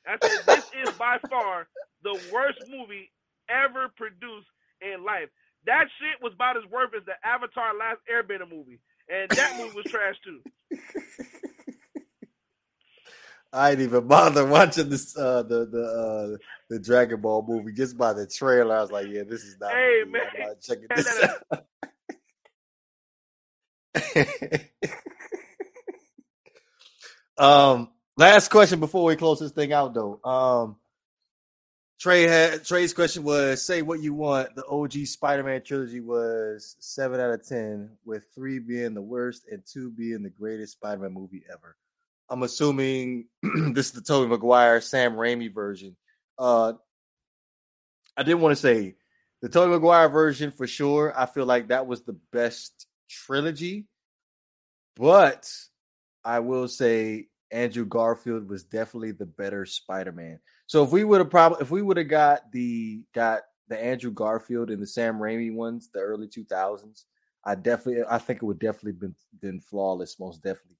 I 0.07 0.17
said, 0.21 0.45
this 0.45 0.65
is 0.87 0.95
by 0.95 1.19
far 1.29 1.67
the 2.03 2.19
worst 2.33 2.63
movie 2.69 3.11
ever 3.49 3.89
produced 3.95 4.47
in 4.81 5.03
life. 5.03 5.29
That 5.65 5.85
shit 5.99 6.21
was 6.23 6.33
about 6.33 6.57
as 6.57 6.63
worth 6.71 6.95
as 6.95 7.03
the 7.05 7.13
Avatar 7.23 7.77
Last 7.77 7.99
Airbender 8.09 8.49
movie. 8.49 8.79
And 9.09 9.29
that 9.31 9.57
movie 9.57 9.75
was 9.75 9.85
trash 9.85 10.15
too. 10.23 10.41
I 13.53 13.71
ain't 13.71 13.79
even 13.79 14.07
bother 14.07 14.45
watching 14.45 14.89
this 14.89 15.17
uh, 15.17 15.43
the 15.43 15.65
the 15.65 15.83
uh, 15.83 16.37
the 16.69 16.79
Dragon 16.79 17.21
Ball 17.21 17.45
movie 17.47 17.73
just 17.73 17.97
by 17.97 18.13
the 18.13 18.27
trailer. 18.27 18.77
I 18.77 18.81
was 18.81 18.91
like, 18.91 19.07
yeah, 19.07 19.23
this 19.27 19.43
is 19.43 19.57
not. 19.59 19.71
Hey 19.71 20.03
man, 20.07 20.21
I'm 20.35 20.47
not 20.47 20.61
checking 20.61 20.87
this 20.95 21.23
out. 21.23 21.65
um, 27.37 27.89
last 28.17 28.49
question 28.49 28.79
before 28.79 29.05
we 29.05 29.15
close 29.15 29.39
this 29.39 29.51
thing 29.51 29.71
out, 29.73 29.93
though. 29.93 30.19
Um, 30.23 30.75
Trey 31.99 32.23
had 32.23 32.63
Trey's 32.63 32.93
question 32.93 33.23
was: 33.23 33.65
Say 33.65 33.81
what 33.81 34.01
you 34.01 34.13
want. 34.13 34.55
The 34.55 34.65
OG 34.67 35.07
Spider-Man 35.07 35.63
trilogy 35.63 35.99
was 35.99 36.75
seven 36.79 37.19
out 37.19 37.31
of 37.31 37.47
ten, 37.47 37.91
with 38.05 38.25
three 38.35 38.59
being 38.59 38.93
the 38.93 39.01
worst 39.01 39.45
and 39.49 39.63
two 39.65 39.89
being 39.89 40.21
the 40.21 40.29
greatest 40.29 40.73
Spider-Man 40.73 41.13
movie 41.13 41.43
ever. 41.51 41.75
I'm 42.29 42.43
assuming 42.43 43.25
this 43.73 43.87
is 43.87 43.91
the 43.93 44.01
Tobey 44.01 44.29
Maguire, 44.29 44.81
Sam 44.81 45.13
Raimi 45.13 45.53
version. 45.53 45.95
Uh, 46.37 46.73
I 48.15 48.23
did 48.23 48.35
want 48.35 48.55
to 48.55 48.61
say 48.61 48.95
the 49.41 49.49
Tobey 49.49 49.71
Maguire 49.71 50.09
version 50.09 50.51
for 50.51 50.67
sure. 50.67 51.13
I 51.15 51.25
feel 51.25 51.45
like 51.45 51.69
that 51.69 51.87
was 51.87 52.03
the 52.03 52.17
best 52.31 52.87
trilogy, 53.09 53.85
but 54.95 55.49
I 56.25 56.39
will 56.39 56.67
say 56.67 57.27
Andrew 57.51 57.85
Garfield 57.85 58.49
was 58.49 58.63
definitely 58.63 59.11
the 59.11 59.25
better 59.25 59.65
Spider-Man. 59.65 60.39
So 60.67 60.83
if 60.83 60.91
we 60.91 61.03
would 61.03 61.19
have 61.19 61.29
probably 61.29 61.61
if 61.61 61.71
we 61.71 61.81
would 61.81 61.97
have 61.97 62.09
got 62.09 62.51
the 62.51 63.01
got 63.13 63.41
the 63.69 63.81
Andrew 63.81 64.11
Garfield 64.11 64.69
and 64.69 64.81
the 64.81 64.87
Sam 64.87 65.15
Raimi 65.15 65.53
ones, 65.53 65.89
the 65.93 65.99
early 65.99 66.27
2000s, 66.27 67.03
I 67.45 67.55
definitely 67.55 68.03
I 68.09 68.17
think 68.17 68.37
it 68.37 68.45
would 68.45 68.59
definitely 68.59 68.93
been 68.93 69.15
been 69.39 69.61
flawless, 69.61 70.19
most 70.19 70.43
definitely. 70.43 70.76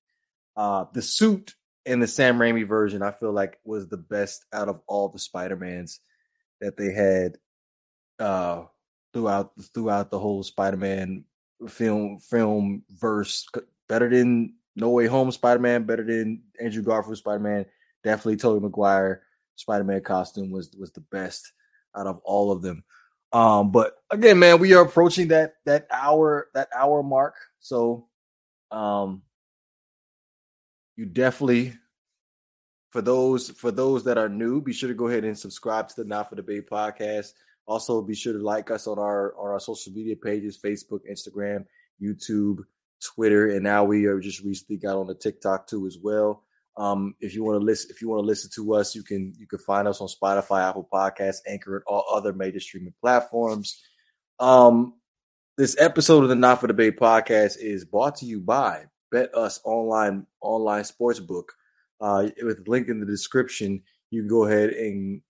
Uh, 0.58 0.86
the 0.92 1.04
suit 1.04 1.54
in 1.86 2.00
the 2.00 2.08
Sam 2.08 2.40
Raimi 2.40 2.68
version, 2.68 3.04
I 3.04 3.12
feel 3.12 3.32
like 3.32 3.60
was 3.64 3.88
the 3.88 3.98
best 3.98 4.44
out 4.52 4.68
of 4.68 4.82
all 4.88 5.08
the 5.08 5.20
Spider-Mans 5.20 6.00
that 6.60 6.76
they 6.76 6.92
had 6.92 7.38
uh, 8.20 8.66
throughout 9.14 9.52
throughout 9.74 10.10
the 10.10 10.18
whole 10.18 10.42
Spider-Man 10.42 11.26
film 11.70 12.20
film 12.20 12.84
verse. 12.90 13.48
Better 13.88 14.10
than 14.10 14.56
No 14.76 14.90
Way 14.90 15.06
Home 15.06 15.32
Spider-Man, 15.32 15.84
better 15.84 16.04
than 16.04 16.42
Andrew 16.60 16.82
Garfield 16.82 17.18
Spider-Man. 17.18 17.68
Definitely 18.04 18.38
Tobey 18.38 18.60
Maguire 18.60 19.22
Spider-Man 19.56 20.02
costume 20.02 20.50
was 20.50 20.72
was 20.78 20.92
the 20.92 21.02
best 21.02 21.54
out 21.96 22.08
of 22.08 22.20
all 22.24 22.52
of 22.52 22.64
them. 22.64 22.84
Um, 23.32 23.72
but 23.72 23.96
again, 24.10 24.40
man, 24.40 24.60
we 24.60 24.74
are 24.74 24.84
approaching 24.84 25.28
that 25.28 25.54
that 25.66 25.86
hour 25.92 26.48
that 26.56 26.70
hour 26.76 27.04
mark. 27.04 27.36
So 27.60 28.08
um 28.72 29.22
you 30.98 31.06
definitely 31.06 31.74
for 32.92 33.02
those 33.02 33.52
for 33.52 33.72
those 33.72 34.04
that 34.06 34.18
are 34.18 34.28
new, 34.28 34.62
be 34.62 34.74
sure 34.74 34.90
to 34.90 34.96
go 34.96 35.08
ahead 35.08 35.24
and 35.24 35.38
subscribe 35.38 35.88
to 35.90 35.96
the 35.98 36.04
Not 36.04 36.30
for 36.30 36.36
Debate 36.36 36.70
podcast. 36.70 37.34
Also, 37.68 38.02
be 38.02 38.16
sure 38.16 38.34
to 38.34 38.40
like 38.40 38.72
us 38.72 38.88
on 38.88 38.98
our 38.98 39.36
on 39.38 39.52
our 39.52 39.60
social 39.60 39.94
media 39.94 40.16
pages: 40.16 40.60
Facebook, 40.64 41.02
Instagram, 41.10 41.66
YouTube, 42.02 42.60
Twitter, 43.04 43.50
and 43.52 43.64
now 43.64 43.84
we 43.84 44.06
are 44.06 44.20
just 44.20 44.44
recently 44.44 44.78
got 44.78 44.98
on 44.98 45.08
the 45.08 45.16
TikTok 45.16 45.68
too 45.68 45.86
as 45.86 45.98
well. 46.02 46.44
Um, 46.78 47.16
if 47.20 47.36
you 47.36 47.44
want 47.44 47.60
to 47.60 47.66
listen, 47.66 47.90
if 47.92 48.02
you 48.02 48.10
want 48.10 48.22
to 48.22 48.26
listen 48.26 48.50
to 48.56 48.74
us, 48.74 48.96
you 48.96 49.04
can 49.04 49.34
you 49.38 49.48
can 49.48 49.60
find 49.60 49.88
us 49.88 50.02
on 50.02 50.08
Spotify, 50.08 50.68
Apple 50.68 50.88
Podcasts, 50.92 51.42
Anchor, 51.48 51.76
and 51.76 51.84
all 51.88 52.06
other 52.12 52.34
major 52.34 52.60
streaming 52.60 52.94
platforms. 53.02 53.82
Um, 54.40 54.94
this 55.58 55.76
episode 55.80 56.24
of 56.24 56.30
the 56.30 56.36
Not 56.36 56.62
for 56.62 56.68
Debate 56.68 56.98
podcast 56.98 57.58
is 57.60 57.84
brought 57.84 58.16
to 58.18 58.26
you 58.26 58.40
by 58.40 58.86
BetUS 59.14 59.60
Online 59.64 60.26
Online 60.42 60.84
Sportsbook. 60.84 61.46
Uh, 62.00 62.30
with 62.44 62.68
link 62.68 62.90
in 62.90 63.00
the 63.00 63.06
description, 63.06 63.82
you 64.12 64.22
can 64.22 64.30
go 64.30 64.46
ahead 64.46 64.70
and 64.70 65.22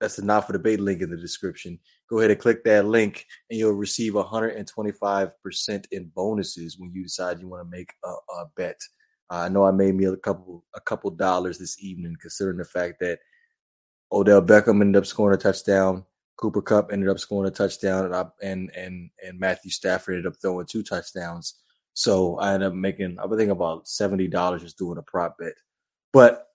That's 0.00 0.16
the 0.16 0.22
not 0.22 0.46
for 0.46 0.52
debate 0.52 0.80
link 0.80 1.02
in 1.02 1.10
the 1.10 1.16
description. 1.16 1.78
Go 2.08 2.18
ahead 2.18 2.30
and 2.30 2.40
click 2.40 2.64
that 2.64 2.86
link, 2.86 3.26
and 3.50 3.58
you'll 3.58 3.72
receive 3.72 4.14
125% 4.14 5.86
in 5.90 6.10
bonuses 6.14 6.78
when 6.78 6.92
you 6.92 7.02
decide 7.04 7.40
you 7.40 7.48
want 7.48 7.64
to 7.64 7.70
make 7.70 7.92
a, 8.04 8.08
a 8.08 8.46
bet. 8.56 8.80
Uh, 9.30 9.36
I 9.36 9.48
know 9.48 9.64
I 9.64 9.70
made 9.70 9.94
me 9.94 10.06
a 10.06 10.16
couple 10.16 10.64
a 10.74 10.80
couple 10.80 11.10
dollars 11.10 11.58
this 11.58 11.82
evening, 11.82 12.16
considering 12.20 12.58
the 12.58 12.64
fact 12.64 13.00
that 13.00 13.20
Odell 14.10 14.42
Beckham 14.42 14.80
ended 14.80 14.96
up 14.96 15.06
scoring 15.06 15.34
a 15.34 15.40
touchdown. 15.40 16.04
Cooper 16.36 16.62
Kupp 16.62 16.92
ended 16.92 17.08
up 17.08 17.18
scoring 17.18 17.48
a 17.48 17.54
touchdown, 17.54 18.06
and 18.06 18.14
I, 18.14 18.26
and 18.42 18.70
and 18.76 19.10
and 19.26 19.38
Matthew 19.38 19.70
Stafford 19.70 20.16
ended 20.16 20.32
up 20.32 20.38
throwing 20.40 20.66
two 20.66 20.82
touchdowns. 20.82 21.54
So 21.94 22.38
I 22.38 22.54
ended 22.54 22.68
up 22.68 22.74
making 22.74 23.18
I 23.22 23.26
think 23.36 23.50
about 23.50 23.88
seventy 23.88 24.28
dollars 24.28 24.62
just 24.62 24.78
doing 24.78 24.98
a 24.98 25.02
prop 25.02 25.38
bet. 25.38 25.54
But 26.12 26.46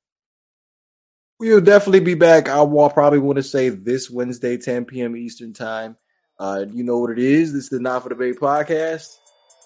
we'll 1.39 1.61
definitely 1.61 1.99
be 1.99 2.15
back. 2.15 2.49
I 2.49 2.61
will 2.61 2.89
probably 2.89 3.19
want 3.19 3.37
to 3.37 3.43
say 3.43 3.69
this 3.69 4.09
Wednesday, 4.09 4.57
10 4.57 4.85
p.m. 4.85 5.15
Eastern 5.15 5.53
time. 5.53 5.97
Uh, 6.39 6.65
you 6.71 6.83
know 6.83 6.99
what 6.99 7.11
it 7.11 7.19
is. 7.19 7.53
This 7.53 7.65
is 7.65 7.69
the 7.69 7.79
Not 7.79 8.03
for 8.03 8.09
the 8.09 8.15
Debate 8.15 8.39
podcast. 8.39 9.17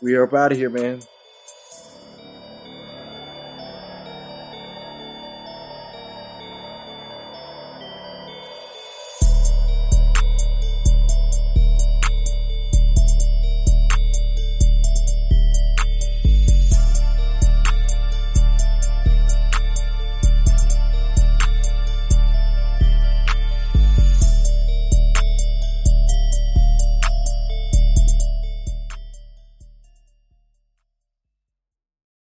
We 0.02 0.16
are 0.16 0.24
up 0.24 0.34
out 0.34 0.52
of 0.52 0.58
here, 0.58 0.70
man. 0.70 1.02